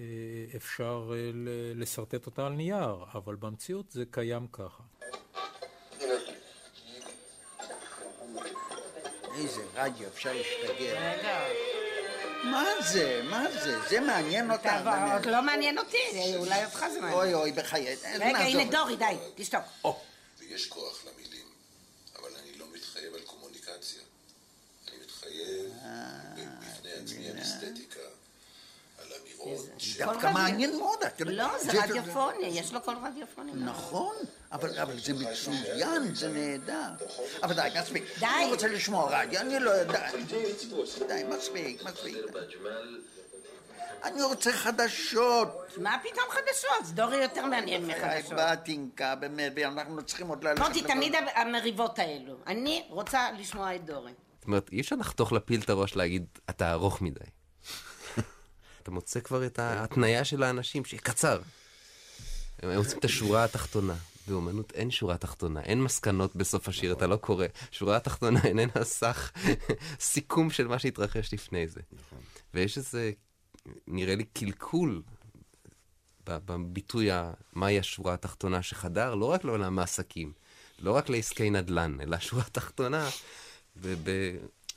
אפשר 0.56 1.12
אה, 1.14 1.32
ל- 1.34 1.82
לשרטט 1.82 2.26
אותה 2.26 2.46
על 2.48 2.54
נייר, 2.54 2.96
אבל 3.14 3.36
במציאות 3.36 3.92
זה 3.92 4.04
קיים 4.12 4.48
ככה. 4.48 4.84
איזה 9.38 9.66
רדיו, 9.76 10.08
אפשר 10.08 10.34
להשתגע. 10.34 11.71
מה 12.44 12.66
זה? 12.92 13.22
מה 13.24 13.46
זה? 13.64 13.80
זה 13.90 14.00
מעניין. 14.00 14.54
אתה 14.54 15.14
עוד 15.14 15.26
לא 15.26 15.42
מעניין 15.42 15.78
אותי, 15.78 15.98
אולי 16.36 16.66
אותך 16.66 16.86
זה 16.94 17.02
מעניין. 17.02 17.14
אוי 17.20 17.34
אוי, 17.34 17.52
בחיי. 17.52 17.96
רגע, 18.20 18.38
הנה 18.38 18.72
דורי, 18.72 18.96
די, 18.96 19.18
תשתוק. 19.36 19.62
ויש 20.40 20.68
כוח 20.68 21.04
למילים, 21.06 21.46
אבל 22.20 22.30
אני 22.44 22.58
לא 22.58 22.66
מתחייב 22.74 23.16
על 23.16 23.22
קומוניקציה. 23.22 24.02
אני 24.88 24.98
מתחייב 25.04 25.72
בפני 26.62 26.92
עצמי 26.92 27.30
על 27.30 27.42
אסתטיקה. 27.42 28.00
דווקא 29.98 30.32
מעניין 30.34 30.78
מאוד. 30.78 31.00
לא, 31.20 31.60
זה 31.60 31.84
רדיופוני, 31.84 32.46
יש 32.46 32.74
לו 32.74 32.82
קול 32.82 32.96
רדיופוני. 33.04 33.52
נכון, 33.56 34.16
אבל 34.52 34.80
אבל 34.80 35.00
זה 35.00 35.14
מצוין, 35.14 36.16
זה 36.16 36.30
נהדר. 36.30 37.06
אבל 37.44 37.54
די, 37.54 37.80
מספיק. 37.82 38.04
די. 38.20 38.26
אני 38.26 38.52
רוצה 38.52 38.68
לשמוע 38.68 39.22
רדיו, 39.22 39.42
אני 39.42 39.60
לא 39.60 39.72
יודע. 39.72 40.10
די, 41.08 41.24
מספיק, 41.30 41.84
מספיק. 41.84 42.18
אני 44.04 44.24
רוצה 44.24 44.52
חדשות. 44.52 45.48
מה 45.78 45.98
פתאום 46.04 46.26
חדשות? 46.30 46.96
דורי 46.96 47.18
יותר 47.18 47.46
מעניין 47.46 47.86
מחדשות. 47.86 48.34
באטינקה, 48.34 49.16
באמת, 49.16 49.52
ואנחנו 49.56 50.04
צריכים 50.04 50.28
עוד 50.28 50.44
ללכת... 50.44 50.68
מוטי, 50.68 50.82
תמיד 50.82 51.16
המריבות 51.36 52.00
האלו. 52.00 52.36
אני 52.48 52.84
רוצה 52.90 53.32
לשמוע 53.32 53.76
את 53.76 53.86
דורי. 53.86 54.12
זאת 54.40 54.46
אומרת, 54.46 54.70
אי 54.72 54.82
אפשר 54.82 54.96
לחתוך 54.96 55.34
לפיל 55.34 55.62
את 55.62 55.70
הראש 55.70 55.96
להגיד, 55.96 56.26
אתה 56.50 56.72
ארוך 56.72 57.02
מדי. 57.02 57.20
אתה 58.82 58.92
מוצא 58.92 59.20
כבר 59.20 59.46
את 59.46 59.60
ההתניה 59.60 60.26
של 60.26 60.44
האנשים, 60.44 60.86
שיהיה 60.86 61.02
קצר. 61.02 61.42
הם 62.60 62.78
רוצים 62.78 63.00
את 63.00 63.06
השורה 63.06 63.44
התחתונה. 63.44 63.96
באומנות 64.28 64.72
אין 64.72 64.92
שורה 64.92 65.18
תחתונה, 65.18 65.62
אין 65.62 65.84
מסקנות 65.84 66.36
בסוף 66.36 66.68
השיר, 66.68 66.94
אתה 66.94 67.08
לא 67.08 67.16
קורא. 67.16 67.46
שורה 67.72 67.98
התחתונה 67.98 68.44
איננה 68.44 68.84
סך 68.84 69.32
סיכום 70.00 70.50
של 70.50 70.68
מה 70.68 70.80
שהתרחש 70.80 71.34
לפני 71.34 71.68
זה. 71.68 71.82
ויש 72.54 72.78
איזה, 72.78 73.12
נראה 73.88 74.16
לי, 74.16 74.24
קלקול 74.24 75.02
בביטוי 76.26 77.10
מהי 77.54 77.80
השורה 77.80 78.14
התחתונה 78.14 78.64
שחדר, 78.64 79.16
לא 79.16 79.26
רק 79.26 79.44
לעולם 79.44 79.80
העסקים, 79.80 80.34
לא 80.80 80.92
רק 80.92 81.10
לעסקי 81.10 81.50
נדל"ן, 81.50 81.98
אלא 82.02 82.16
השורה 82.16 82.44
התחתונה. 82.48 83.10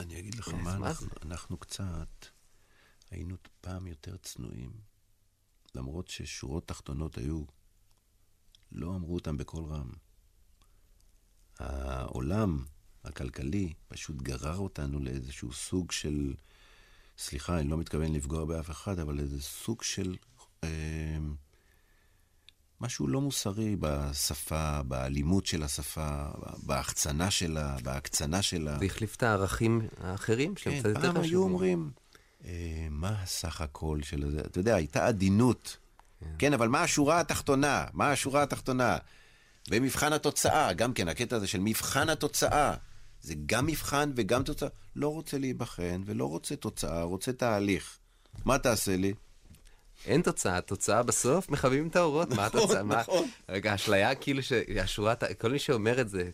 אני 0.01 0.19
אגיד 0.19 0.35
לך 0.35 0.49
מה, 0.49 0.79
מה 0.79 0.89
אנחנו, 0.89 1.09
אנחנו 1.23 1.57
קצת 1.57 2.27
היינו 3.15 3.37
פעם 3.61 3.87
יותר 3.87 4.17
צנועים. 4.17 4.71
למרות 5.75 6.09
ששורות 6.09 6.69
תחתונות 6.69 7.19
היו, 7.19 7.43
לא 8.73 8.95
אמרו 8.95 9.15
אותם 9.15 9.37
בקול 9.37 9.65
רם. 9.65 9.91
העולם 11.59 12.65
הכלכלי 13.05 13.73
פשוט 13.89 14.17
גרר 14.17 14.57
אותנו 14.57 15.01
לאיזשהו 15.01 15.53
סוג 15.53 15.93
של, 15.93 16.35
סליחה, 17.19 17.61
אני 17.61 17.69
לא 17.69 17.77
מתכוון 17.77 18.13
לפגוע 18.13 18.45
באף 18.45 18.71
אחד, 18.71 18.99
אבל 18.99 19.21
איזה 19.21 19.43
סוג 19.43 19.83
של 19.83 20.17
אה, 20.65 21.19
משהו 22.81 23.09
לא 23.09 23.21
מוסרי 23.21 23.77
בשפה, 23.81 24.83
באלימות 24.83 25.47
של 25.47 25.63
השפה, 25.63 26.31
בהחצנה 26.63 27.31
שלה, 27.31 27.77
בהקצנה 27.83 28.43
שלה. 28.43 28.79
זה 28.79 28.85
החליף 28.85 29.17
את 29.17 29.23
הערכים 29.23 29.89
האחרים 30.01 30.55
כן, 30.55 30.79
קצת 30.79 30.89
יותר 30.89 31.13
פעם. 31.13 31.23
היו 31.23 31.43
אומרים, 31.43 31.91
מה 32.91 33.17
הסך 33.23 33.61
הכל 33.61 33.99
של 34.03 34.31
זה? 34.31 34.41
אתה 34.41 34.59
יודע, 34.61 34.75
הייתה 34.75 35.07
עדינות. 35.07 35.77
כן, 36.39 36.53
אבל 36.53 36.69
מה 36.69 36.83
השורה 36.83 37.21
התחתונה? 37.21 37.85
מה 37.93 38.11
השורה 38.11 38.43
התחתונה? 38.43 38.97
ומבחן 39.71 40.13
התוצאה, 40.13 40.73
גם 40.73 40.93
כן, 40.93 41.09
הקטע 41.09 41.37
הזה 41.37 41.47
של 41.47 41.61
מבחן 41.61 42.09
התוצאה. 42.09 42.75
זה 43.21 43.35
גם 43.47 43.67
מבחן 43.67 44.13
וגם 44.17 44.43
תוצאה. 44.43 44.69
לא 44.97 45.09
רוצה 45.09 45.39
להיבחן 45.39 46.03
ולא 46.07 46.25
רוצה 46.27 46.57
תוצאה, 46.57 47.03
רוצה 47.03 47.33
תהליך. 47.33 47.99
מה 48.45 48.59
תעשה 48.59 48.97
לי? 48.97 49.15
אין 50.07 50.23
תוצאה, 50.23 50.61
תוצאה 50.61 51.03
בסוף, 51.03 51.49
מכבים 51.51 51.89
את 51.89 51.97
האורות, 51.97 52.29
מה 52.31 52.47
נכון, 52.47 52.61
התוצאה? 52.61 52.83
מה- 52.83 53.01
נכון. 53.01 53.29
רגע, 53.49 53.73
האשליה 53.73 54.15
כאילו 54.15 54.43
שהשורה, 54.43 55.15
כל 55.41 55.53
מי 55.53 55.59
שאומר 55.59 56.01
את 56.01 56.09
זה, 56.09 56.31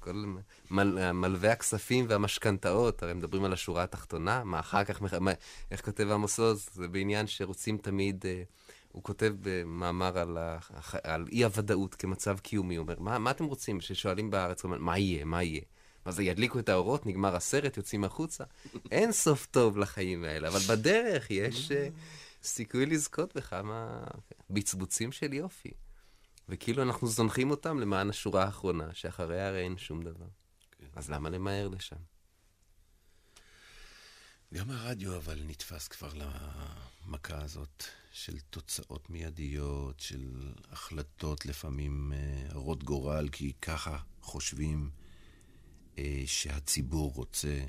כל 0.00 0.24
מל, 0.70 1.12
מלווי 1.12 1.48
הכספים 1.48 2.06
והמשכנתאות, 2.08 3.02
הרי 3.02 3.14
מדברים 3.14 3.44
על 3.44 3.52
השורה 3.52 3.82
התחתונה, 3.82 4.44
מה 4.44 4.60
אחר 4.60 4.84
כך, 4.84 5.02
מה, 5.20 5.32
איך 5.70 5.84
כותב 5.84 6.10
עמוס 6.10 6.40
עוז? 6.40 6.68
זה 6.72 6.88
בעניין 6.88 7.26
שרוצים 7.26 7.78
תמיד, 7.78 8.24
אה, 8.26 8.42
הוא 8.92 9.02
כותב 9.02 9.34
במאמר 9.42 10.18
על, 10.18 10.38
ה, 10.38 10.58
על 11.04 11.26
אי-הוודאות 11.32 11.94
כמצב 11.94 12.38
קיומי, 12.38 12.76
הוא 12.76 12.82
אומר, 12.82 12.94
מה, 12.98 13.18
מה 13.18 13.30
אתם 13.30 13.44
רוצים? 13.44 13.80
ששואלים 13.80 14.30
בארץ, 14.30 14.64
אומר, 14.64 14.78
מה 14.78 14.98
יהיה, 14.98 15.24
מה 15.24 15.42
יהיה? 15.42 15.62
מה 16.06 16.12
זה, 16.12 16.22
ידליקו 16.22 16.58
את 16.58 16.68
האורות, 16.68 17.06
נגמר 17.06 17.36
הסרט, 17.36 17.76
יוצאים 17.76 18.04
החוצה? 18.04 18.44
אין 18.90 19.12
סוף 19.12 19.46
טוב 19.46 19.78
לחיים 19.78 20.24
האלה, 20.24 20.48
אבל 20.48 20.60
בדרך 20.60 21.30
יש 21.30 21.72
אה, 21.72 21.88
סיכוי 22.42 22.86
לזכות 22.86 23.36
בכמה 23.36 24.00
בצבוצים 24.50 25.12
של 25.12 25.32
יופי. 25.32 25.70
וכאילו 26.48 26.82
אנחנו 26.82 27.08
זונחים 27.08 27.50
אותם 27.50 27.78
למען 27.78 28.08
השורה 28.10 28.44
האחרונה, 28.44 28.88
שאחריה 28.92 29.48
הרי 29.48 29.64
אין 29.64 29.76
שום 29.76 30.02
דבר. 30.02 30.26
אז 30.96 31.10
למה 31.10 31.30
למהר 31.30 31.68
לשם? 31.68 31.96
גם 34.54 34.70
הרדיו 34.70 35.16
אבל 35.16 35.42
נתפס 35.46 35.88
כבר 35.88 36.12
למכה 36.14 37.42
הזאת 37.42 37.84
של 38.12 38.38
תוצאות 38.50 39.10
מיידיות, 39.10 40.00
של 40.00 40.52
החלטות 40.70 41.46
לפעמים 41.46 42.12
אה, 42.12 42.46
הרות 42.50 42.84
גורל, 42.84 43.28
כי 43.32 43.52
ככה 43.62 43.98
חושבים 44.20 44.90
אה, 45.98 46.22
שהציבור 46.26 47.12
רוצה 47.14 47.64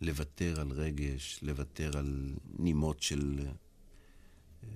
לוותר 0.00 0.60
על 0.60 0.70
רגש, 0.70 1.38
לוותר 1.42 1.98
על 1.98 2.34
נימות 2.58 3.02
של 3.02 3.40
אה, 4.62 4.68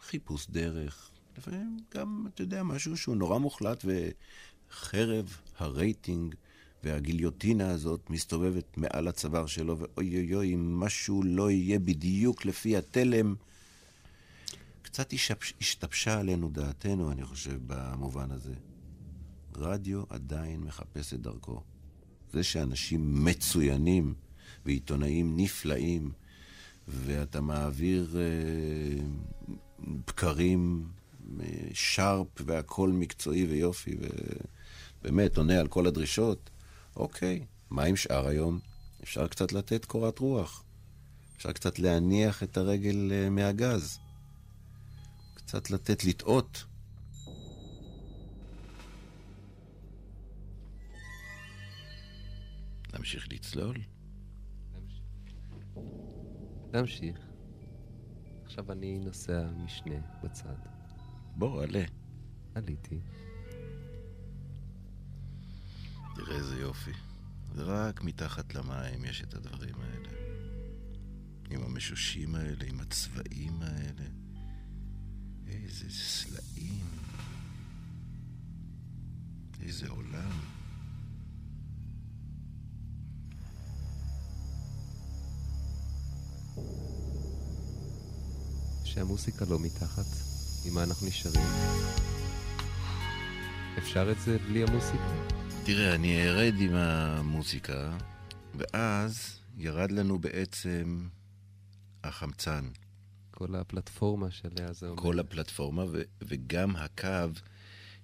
חיפוש 0.00 0.46
דרך. 0.46 1.10
לפעמים 1.38 1.78
גם, 1.94 2.26
אתה 2.34 2.42
יודע, 2.42 2.62
משהו 2.62 2.96
שהוא 2.96 3.16
נורא 3.16 3.38
מוחלט, 3.38 3.84
וחרב 3.84 5.36
הרייטינג 5.58 6.34
והגיליוטינה 6.84 7.70
הזאת 7.70 8.10
מסתובבת 8.10 8.76
מעל 8.78 9.08
הצוואר 9.08 9.46
שלו, 9.46 9.78
ואוי 9.78 10.16
אוי 10.16 10.34
אוי, 10.34 10.54
אם 10.54 10.80
משהו 10.80 11.22
לא 11.22 11.50
יהיה 11.50 11.78
בדיוק 11.78 12.44
לפי 12.44 12.76
התלם. 12.76 13.34
קצת 14.82 15.12
השתבש- 15.12 15.54
השתבשה 15.60 16.18
עלינו 16.20 16.48
דעתנו, 16.48 17.12
אני 17.12 17.24
חושב, 17.24 17.58
במובן 17.66 18.30
הזה. 18.30 18.54
רדיו 19.56 20.02
עדיין 20.08 20.60
מחפש 20.60 21.14
את 21.14 21.20
דרכו. 21.20 21.62
זה 22.32 22.42
שאנשים 22.42 23.24
מצוינים 23.24 24.14
ועיתונאים 24.66 25.36
נפלאים, 25.36 26.12
ואתה 26.88 27.40
מעביר 27.40 28.16
אה, 28.18 29.04
בקרים, 30.06 30.88
אה, 31.40 31.46
שרפ 31.72 32.26
והכל 32.46 32.90
מקצועי 32.90 33.44
ויופי, 33.46 33.96
ובאמת 35.02 35.36
עונה 35.36 35.60
על 35.60 35.68
כל 35.68 35.86
הדרישות, 35.86 36.49
אוקיי, 36.96 37.46
מה 37.70 37.82
עם 37.84 37.96
שאר 37.96 38.26
היום? 38.26 38.60
אפשר 39.02 39.28
קצת 39.28 39.52
לתת 39.52 39.84
קורת 39.84 40.18
רוח. 40.18 40.64
אפשר 41.36 41.52
קצת 41.52 41.78
להניח 41.78 42.42
את 42.42 42.56
הרגל 42.56 43.12
אה, 43.12 43.30
מהגז. 43.30 43.98
קצת 45.34 45.70
לתת 45.70 46.04
לטעות. 46.04 46.64
להמשיך 52.92 53.28
לצלול? 53.32 53.76
להמשיך. 56.72 57.18
עכשיו 58.44 58.72
אני 58.72 58.98
נוסע 58.98 59.50
משנה 59.64 60.00
בצד. 60.22 60.56
בוא, 61.36 61.62
עלה. 61.62 61.84
עליתי. 62.54 63.00
תראה 66.24 66.36
איזה 66.36 66.60
יופי. 66.60 66.92
רק 67.56 68.02
מתחת 68.02 68.54
למים 68.54 69.04
יש 69.04 69.22
את 69.22 69.34
הדברים 69.34 69.74
האלה. 69.80 70.08
עם 71.50 71.62
המשושים 71.62 72.34
האלה, 72.34 72.64
עם 72.66 72.80
הצבעים 72.80 73.62
האלה. 73.62 74.04
איזה 75.46 75.90
סלעים. 75.90 76.86
איזה 79.60 79.88
עולם. 79.88 80.40
שהמוסיקה 88.84 89.44
לא 89.44 89.58
מתחת, 89.58 90.06
עם 90.64 90.74
מה 90.74 90.82
אנחנו 90.82 91.06
נשארים? 91.06 91.46
אפשר 93.78 94.12
את 94.12 94.20
זה 94.20 94.38
בלי 94.38 94.62
המוסיקה? 94.62 95.39
תראה, 95.72 95.94
אני 95.94 96.28
ארד 96.28 96.54
עם 96.60 96.74
המוזיקה, 96.74 97.98
ואז 98.54 99.40
ירד 99.56 99.90
לנו 99.90 100.18
בעצם 100.18 101.08
החמצן. 102.04 102.64
כל 103.30 103.54
הפלטפורמה 103.54 104.30
שעליה 104.30 104.72
זה 104.72 104.88
אומר. 104.88 105.02
כל 105.02 105.18
הפלטפורמה, 105.18 105.84
ו- 105.84 106.02
וגם 106.22 106.76
הקו 106.76 107.30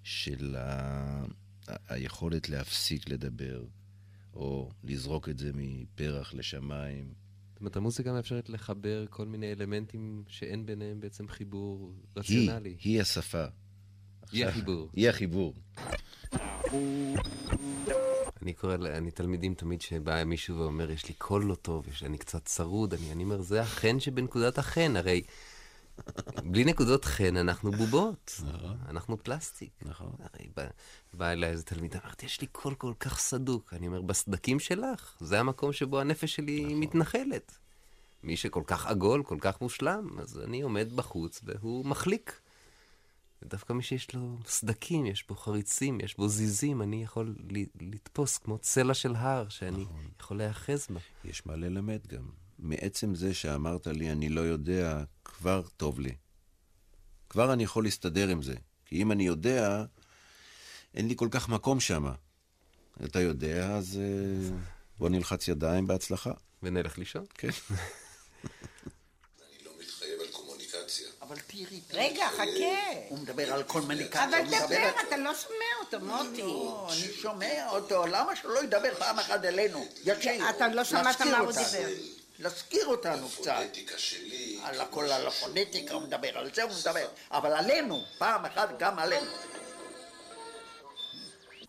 של 0.02 0.56
ה- 0.58 1.24
היכולת 1.88 2.48
להפסיק 2.48 3.08
לדבר, 3.08 3.64
או 4.34 4.70
לזרוק 4.84 5.28
את 5.28 5.38
זה 5.38 5.50
מפרח 5.54 6.34
לשמיים. 6.34 7.14
זאת 7.52 7.60
אומרת, 7.60 7.76
המוזיקה 7.76 8.12
מאפשרת 8.12 8.48
לחבר 8.48 9.04
כל 9.10 9.26
מיני 9.26 9.52
אלמנטים 9.52 10.24
שאין 10.28 10.66
ביניהם 10.66 11.00
בעצם 11.00 11.28
חיבור 11.28 11.92
היא, 11.94 12.06
רציונלי. 12.16 12.76
היא 12.80 13.00
השפה. 13.00 13.44
היא 14.32 14.46
החיבור. 14.46 14.90
היא 14.92 15.08
החיבור. 15.08 15.54
אני 18.42 18.52
קורא, 18.52 18.74
אני 18.74 19.10
תלמידים 19.10 19.54
תמיד 19.54 19.80
שבא 19.80 20.24
מישהו 20.24 20.58
ואומר, 20.58 20.90
יש 20.90 21.08
לי 21.08 21.14
קול 21.14 21.44
לא 21.44 21.54
טוב, 21.54 21.88
יש, 21.88 22.02
אני 22.02 22.18
קצת 22.18 22.44
צרוד, 22.44 22.94
אני, 22.94 23.12
אני 23.12 23.24
אומר, 23.24 23.42
זה 23.42 23.62
החן 23.62 24.00
שבנקודת 24.00 24.58
החן, 24.58 24.96
הרי 24.96 25.22
בלי 26.44 26.64
נקודות 26.64 27.04
חן 27.04 27.36
אנחנו 27.36 27.70
בובות, 27.72 28.40
אנחנו 28.88 29.16
פלסטיק. 29.22 29.70
נכון. 29.82 30.12
הרי 30.18 30.48
בא, 30.56 30.64
בא 31.14 31.30
אליי 31.30 31.50
איזה 31.50 31.62
תלמיד, 31.62 31.96
אמרתי, 31.96 32.26
יש 32.26 32.40
לי 32.40 32.46
קול 32.46 32.74
כל 32.74 32.92
כך 33.00 33.18
סדוק. 33.18 33.74
אני 33.74 33.86
אומר, 33.86 34.00
בסדקים 34.00 34.60
שלך, 34.60 35.16
זה 35.20 35.40
המקום 35.40 35.72
שבו 35.72 36.00
הנפש 36.00 36.34
שלי 36.34 36.64
נכון. 36.64 36.80
מתנחלת. 36.80 37.58
מי 38.22 38.36
שכל 38.36 38.62
כך 38.66 38.86
עגול, 38.86 39.22
כל 39.22 39.38
כך 39.40 39.60
מושלם, 39.60 40.18
אז 40.18 40.40
אני 40.44 40.62
עומד 40.62 40.92
בחוץ 40.92 41.40
והוא 41.44 41.86
מחליק. 41.86 42.40
ודווקא 43.42 43.72
מי 43.72 43.82
שיש 43.82 44.14
לו 44.14 44.38
סדקים, 44.46 45.06
יש 45.06 45.26
בו 45.28 45.34
חריצים, 45.34 46.00
יש 46.00 46.16
בו 46.16 46.28
זיזים, 46.28 46.82
אני 46.82 47.02
יכול 47.02 47.34
לתפוס 47.80 48.38
כמו 48.38 48.58
צלע 48.58 48.94
של 48.94 49.14
הר 49.16 49.48
שאני 49.48 49.82
נכון. 49.82 50.08
יכול 50.20 50.38
להיאחז 50.38 50.86
בה. 50.90 51.00
יש 51.24 51.46
מה 51.46 51.56
ללמד 51.56 52.06
גם. 52.06 52.30
מעצם 52.58 53.14
זה 53.14 53.34
שאמרת 53.34 53.86
לי, 53.86 54.12
אני 54.12 54.28
לא 54.28 54.40
יודע, 54.40 55.04
כבר 55.24 55.62
טוב 55.76 56.00
לי. 56.00 56.14
כבר 57.30 57.52
אני 57.52 57.62
יכול 57.62 57.84
להסתדר 57.84 58.28
עם 58.28 58.42
זה. 58.42 58.54
כי 58.86 59.02
אם 59.02 59.12
אני 59.12 59.26
יודע, 59.26 59.84
אין 60.94 61.08
לי 61.08 61.14
כל 61.16 61.28
כך 61.30 61.48
מקום 61.48 61.80
שם. 61.80 62.06
אתה 63.04 63.20
יודע, 63.20 63.76
אז 63.76 64.00
אה, 64.02 64.56
בוא 64.98 65.08
נלחץ 65.08 65.48
ידיים 65.48 65.86
בהצלחה. 65.86 66.32
ונלך 66.62 66.98
לישון. 66.98 67.24
כן. 67.34 67.48
אבל 71.26 71.38
תראי, 71.46 71.80
רגע, 71.92 72.28
חכה. 72.28 73.08
הוא 73.08 73.18
מדבר 73.18 73.52
על 73.52 73.62
קומוניקציה. 73.62 74.24
אבל 74.24 74.46
דבר, 74.46 74.90
אתה 75.08 75.16
לא 75.16 75.34
שומע 75.34 75.56
אותו, 75.80 76.00
מוטי. 76.00 76.42
לא, 76.42 76.88
אני 76.92 77.12
שומע 77.12 77.68
אותו, 77.70 78.06
למה 78.06 78.36
שלא 78.36 78.64
ידבר 78.64 78.94
פעם 78.94 79.18
אחת 79.18 79.44
אלינו? 79.44 79.86
יקשיב. 80.04 80.42
אתה 80.56 80.68
לא 80.68 80.84
שמעת 80.84 81.20
מה 81.20 81.38
הוא 81.38 81.52
דיבר. 81.52 81.88
להזכיר 82.38 82.86
אותנו 82.86 83.28
קצת. 83.28 83.52
הפונטיקה 83.52 83.98
שלי. 83.98 84.60
על 84.62 84.80
הכל, 84.80 85.04
על 85.04 85.26
הפונטיקה 85.26 85.94
הוא 85.94 86.02
מדבר, 86.02 86.38
על 86.38 86.54
זה 86.54 86.62
הוא 86.62 86.72
מדבר. 86.80 87.08
אבל 87.30 87.52
עלינו, 87.52 88.04
פעם 88.18 88.44
אחת 88.44 88.68
גם 88.78 88.98
עלינו. 88.98 89.30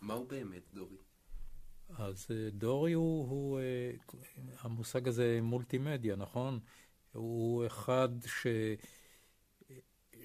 מהו 0.02 0.26
באמת 0.26 0.64
דורי? 0.74 0.98
אז 1.98 2.28
אה, 2.32 2.50
דורי 2.52 2.94
הוא, 2.94 3.30
הוא, 3.30 3.60
אה, 3.60 3.92
המושג 4.62 5.08
הזה 5.08 5.40
מולטימדיה, 5.42 6.16
נכון? 6.16 6.60
הוא 7.14 7.66
אחד 7.66 8.10
ש... 8.26 8.48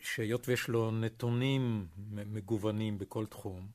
שהיות 0.02 0.48
ויש 0.48 0.68
לו 0.68 0.90
נתונים 0.90 1.86
מגוונים 2.10 2.98
בכל 2.98 3.26
תחום, 3.26 3.68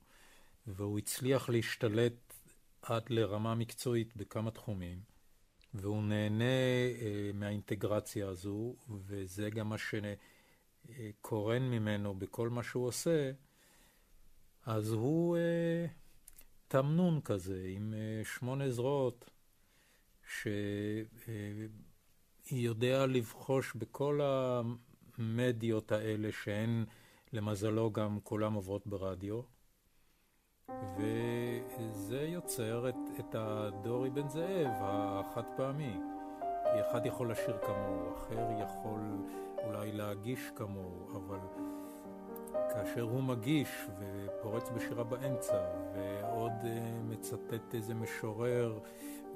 והוא 0.67 0.99
הצליח 0.99 1.49
להשתלט 1.49 2.33
עד 2.81 3.09
לרמה 3.09 3.55
מקצועית 3.55 4.17
בכמה 4.17 4.51
תחומים, 4.51 4.99
והוא 5.73 6.03
נהנה 6.03 6.43
אה, 7.01 7.31
מהאינטגרציה 7.33 8.27
הזו, 8.27 8.75
וזה 8.89 9.49
גם 9.49 9.69
מה 9.69 9.75
שקורן 11.19 11.63
ממנו 11.63 12.15
בכל 12.15 12.49
מה 12.49 12.63
שהוא 12.63 12.87
עושה, 12.87 13.31
אז 14.65 14.91
הוא 14.91 15.37
אה, 15.37 15.85
תמנון 16.67 17.21
כזה, 17.21 17.65
עם 17.69 17.93
אה, 17.93 18.21
שמונה 18.25 18.69
זרועות, 18.71 19.29
שיודע 22.45 23.05
לבחוש 23.05 23.73
בכל 23.75 24.19
המדיות 25.19 25.91
האלה, 25.91 26.29
שהן 26.31 26.85
למזלו 27.33 27.91
גם 27.91 28.19
כולם 28.23 28.53
עוברות 28.53 28.87
ברדיו, 28.87 29.41
וזה 30.97 32.21
יוצר 32.21 32.89
את, 32.89 32.95
את 33.19 33.35
הדורי 33.39 34.09
בן 34.09 34.29
זאב 34.29 34.73
החד 34.81 35.43
פעמי. 35.57 35.97
אחד 36.81 37.05
יכול 37.05 37.31
לשיר 37.31 37.57
כמוהו, 37.57 38.13
אחר 38.15 38.47
יכול 38.63 39.01
אולי 39.63 39.91
להגיש 39.91 40.39
כמוהו, 40.55 41.17
אבל 41.17 41.39
כאשר 42.73 43.01
הוא 43.01 43.23
מגיש 43.23 43.69
ופורץ 43.99 44.69
בשירה 44.69 45.03
באמצע, 45.03 45.57
ועוד 45.93 46.51
uh, 46.61 46.65
מצטט 47.03 47.73
איזה 47.75 47.93
משורר, 47.93 48.79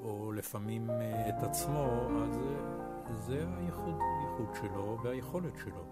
או 0.02 0.32
לפעמים 0.32 0.90
uh, 0.90 1.28
את 1.28 1.42
עצמו, 1.42 2.08
אז 2.24 2.36
uh, 2.36 2.91
זה 3.16 3.44
הייחוד, 3.56 3.98
הייחוד 4.20 4.54
שלו 4.54 4.98
והיכולת 5.02 5.56
שלו. 5.56 5.84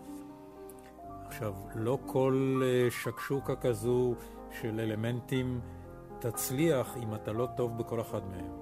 עכשיו, 1.27 1.55
לא 1.75 1.99
כל 2.07 2.63
uh, 2.63 2.93
שקשוקה 2.93 3.57
כזו 3.57 4.15
של 4.51 4.81
אלמנטים 4.81 5.61
תצליח 6.19 6.97
אם 6.97 7.15
אתה 7.15 7.33
לא 7.33 7.49
טוב 7.57 7.79
בכל 7.79 8.01
אחד 8.01 8.21
מהם. 8.31 8.53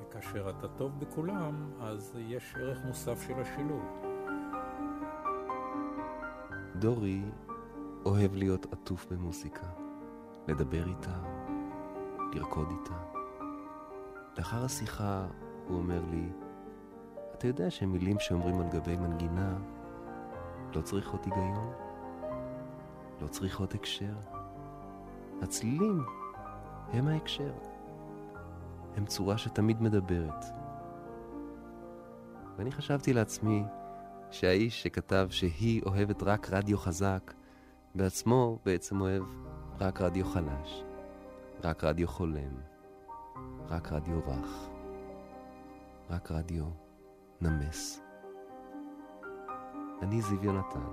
וכאשר 0.00 0.50
אתה 0.50 0.68
טוב 0.68 1.00
בכולם, 1.00 1.70
אז 1.80 2.18
יש 2.28 2.54
ערך 2.56 2.78
מוסף 2.84 3.22
של 3.26 3.34
השילוב. 3.40 3.82
דורי 6.76 7.22
אוהב 8.04 8.34
להיות 8.34 8.72
עטוף 8.72 9.06
במוזיקה, 9.10 9.66
לדבר 10.48 10.88
איתה, 10.88 11.22
לרקוד 12.34 12.68
איתה. 12.70 12.94
לאחר 14.38 14.64
השיחה 14.64 15.26
הוא 15.68 15.78
אומר 15.78 16.00
לי, 16.10 16.28
אתה 17.38 17.46
יודע 17.46 17.70
שמילים 17.70 18.20
שאומרים 18.20 18.60
על 18.60 18.68
גבי 18.68 18.96
מנגינה 18.96 19.56
לא 20.74 20.80
צריכות 20.80 21.24
היגיון? 21.24 21.72
לא 23.20 23.26
צריכות 23.26 23.74
הקשר? 23.74 24.14
הצלילים 25.42 26.04
הם 26.92 27.08
ההקשר. 27.08 27.52
הם 28.96 29.06
צורה 29.06 29.38
שתמיד 29.38 29.82
מדברת. 29.82 30.44
ואני 32.56 32.72
חשבתי 32.72 33.12
לעצמי 33.12 33.62
שהאיש 34.30 34.82
שכתב 34.82 35.26
שהיא 35.30 35.82
אוהבת 35.86 36.22
רק 36.22 36.50
רדיו 36.50 36.78
חזק, 36.78 37.34
בעצמו 37.94 38.58
בעצם 38.64 39.00
אוהב 39.00 39.24
רק 39.80 40.00
רדיו 40.00 40.24
חלש, 40.24 40.84
רק 41.64 41.84
רדיו 41.84 42.08
חולם, 42.08 42.54
רק 43.68 43.92
רדיו 43.92 44.20
רך, 44.26 44.68
רק 46.10 46.30
רדיו 46.30 46.85
נמס. 47.40 48.02
אני 50.02 50.22
זיו 50.22 50.44
יונתן, 50.44 50.92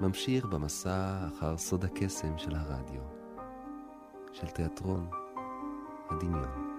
ממשיך 0.00 0.46
במסע 0.46 1.26
אחר 1.26 1.56
סוד 1.56 1.84
הקסם 1.84 2.38
של 2.38 2.54
הרדיו, 2.54 3.02
של 4.32 4.46
תיאטרון 4.46 5.10
הדמיון. 6.10 6.71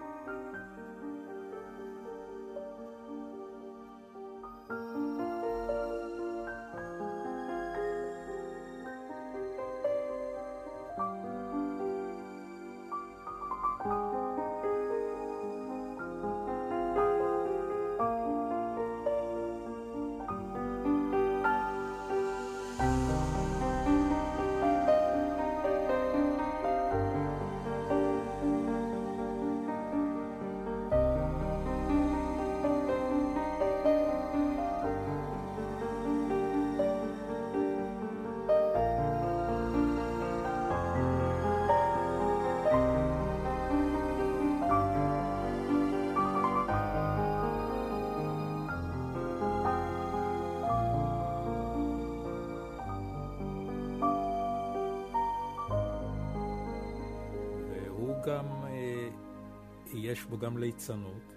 גם 60.43 60.57
ליצנות, 60.57 61.33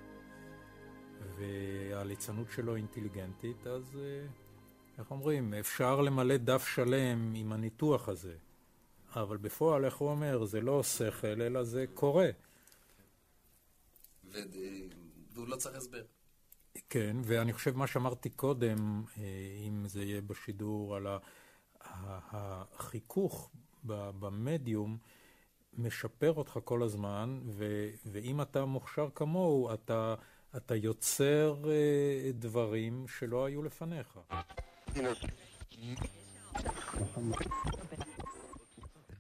והליצנות 1.39 2.51
שלו 2.51 2.77
אינטליגנטית, 2.77 3.67
אז 3.67 3.99
אה, 3.99 4.27
איך 4.99 5.11
אומרים, 5.11 5.55
אפשר 5.55 6.01
למלא 6.01 6.37
דף 6.37 6.67
שלם 6.67 7.33
עם 7.37 7.53
הניתוח 7.53 8.09
הזה. 8.09 8.37
אבל 9.17 9.37
בפועל, 9.37 9.85
איך 9.85 9.97
הוא 9.97 10.11
אומר, 10.11 10.45
זה 10.45 10.61
לא 10.61 10.83
שכל, 10.83 11.43
אלא 11.43 11.63
זה 11.63 11.85
קורה. 11.95 12.29
ו... 14.25 14.39
והוא 15.33 15.49
לא 15.49 15.57
צריך 15.57 15.77
הסבר. 15.77 16.03
כן, 16.91 17.17
ואני 17.25 17.53
חושב 17.53 17.77
מה 17.77 17.87
שאמרתי 17.87 18.31
קודם, 18.31 19.05
אה, 19.19 19.23
אם 19.69 19.89
זה 19.89 20.03
יהיה 20.03 20.21
בשידור, 20.21 20.97
על 20.97 21.07
החיכוך 21.81 23.51
במדיום, 23.85 24.99
משפר 25.79 26.33
אותך 26.33 26.59
כל 26.65 26.83
הזמן, 26.83 27.41
ו, 27.47 27.89
ואם 28.07 28.43
אתה 28.43 28.65
מוכשר 28.65 29.09
כמוהו, 29.15 29.75
אתה, 29.75 30.15
אתה 30.57 30.77
יוצר 30.77 31.57
uh, 31.63 31.67
דברים 32.35 33.07
שלא 33.19 33.45
היו 33.45 33.63
לפניך. 33.63 34.19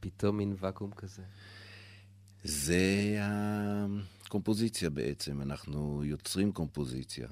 פתאום 0.01 0.37
מין 0.37 0.55
ואקום 0.59 0.91
כזה. 0.91 1.23
זה 2.45 3.19
הקומפוזיציה 3.21 4.91
בעצם, 4.91 5.43
אנחנו 5.43 6.05
יוצרים 6.05 6.53
קומפוזיציה. 6.53 7.29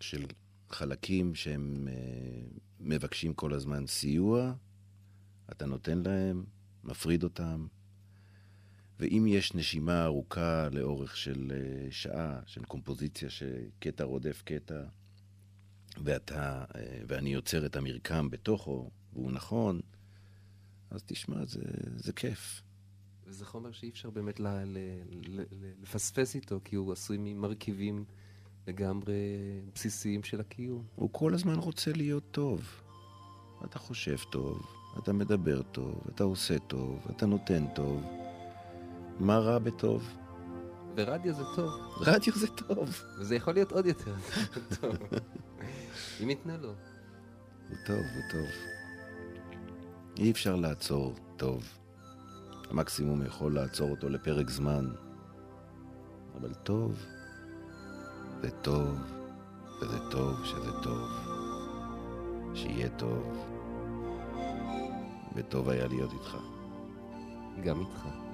של 0.00 0.26
חלקים 0.70 1.34
שהם 1.34 1.88
אה, 1.88 1.94
מבקשים 2.80 3.34
כל 3.34 3.52
הזמן 3.54 3.86
סיוע, 3.86 4.52
אתה 5.52 5.66
נותן 5.66 5.98
להם, 5.98 6.44
מפריד 6.84 7.24
אותם, 7.24 7.66
ואם 8.98 9.26
יש 9.28 9.54
נשימה 9.54 10.04
ארוכה 10.04 10.68
לאורך 10.72 11.16
של 11.16 11.52
אה, 11.54 11.90
שעה, 11.90 12.40
של 12.46 12.64
קומפוזיציה 12.64 13.30
שקטע 13.30 14.04
רודף 14.04 14.42
קטע, 14.44 14.82
ואתה, 16.04 16.64
אה, 16.74 17.00
ואני 17.06 17.32
יוצר 17.32 17.66
את 17.66 17.76
המרקם 17.76 18.30
בתוכו, 18.30 18.90
והוא 19.12 19.32
נכון, 19.32 19.80
אז 20.90 21.02
תשמע, 21.06 21.44
זה, 21.44 21.62
זה 21.96 22.12
כיף. 22.12 22.62
וזה 23.26 23.44
חומר 23.44 23.72
שאי 23.72 23.90
אפשר 23.90 24.10
באמת 24.10 24.40
ל, 24.40 24.46
ל, 24.46 24.78
ל, 25.10 25.40
ל, 25.40 25.72
לפספס 25.82 26.34
איתו, 26.34 26.60
כי 26.64 26.76
הוא 26.76 26.92
עשוי 26.92 27.16
ממרכיבים 27.20 28.04
לגמרי 28.66 29.14
בסיסיים 29.74 30.22
של 30.22 30.40
הקיום. 30.40 30.84
הוא 30.94 31.10
כל 31.12 31.34
הזמן 31.34 31.54
רוצה 31.54 31.92
להיות 31.92 32.24
טוב. 32.30 32.82
אתה 33.64 33.78
חושב 33.78 34.16
טוב, 34.30 34.66
אתה 34.98 35.12
מדבר 35.12 35.62
טוב, 35.62 36.02
אתה 36.14 36.24
עושה 36.24 36.58
טוב, 36.58 37.06
אתה 37.10 37.26
נותן 37.26 37.64
טוב. 37.74 38.27
מה 39.20 39.38
רע 39.38 39.58
בטוב? 39.58 40.18
ורדיו 40.96 41.34
זה 41.34 41.44
טוב. 41.56 41.70
רדיו 42.00 42.32
זה 42.32 42.46
טוב. 42.46 43.02
וזה 43.18 43.36
יכול 43.36 43.54
להיות 43.54 43.72
עוד 43.72 43.86
יותר 43.86 44.14
טוב. 44.80 44.96
אם 46.22 46.30
ייתנו 46.30 46.56
לו. 46.56 46.68
הוא 47.68 47.76
טוב, 47.86 47.96
הוא 47.96 48.22
טוב. 48.30 48.46
אי 50.18 50.30
אפשר 50.30 50.56
לעצור 50.56 51.14
טוב. 51.36 51.64
המקסימום 52.70 53.26
יכול 53.26 53.54
לעצור 53.54 53.90
אותו 53.90 54.08
לפרק 54.08 54.50
זמן. 54.50 54.90
אבל 56.40 56.54
טוב, 56.54 57.06
זה 58.42 58.50
טוב, 58.50 58.98
וזה 59.80 59.98
טוב 60.10 60.44
שזה 60.44 60.72
טוב. 60.82 61.10
שיהיה 62.54 62.88
טוב. 62.88 63.46
וטוב 65.34 65.68
היה 65.68 65.86
להיות 65.86 66.12
איתך. 66.12 66.36
גם 67.64 67.80
איתך. 67.80 68.27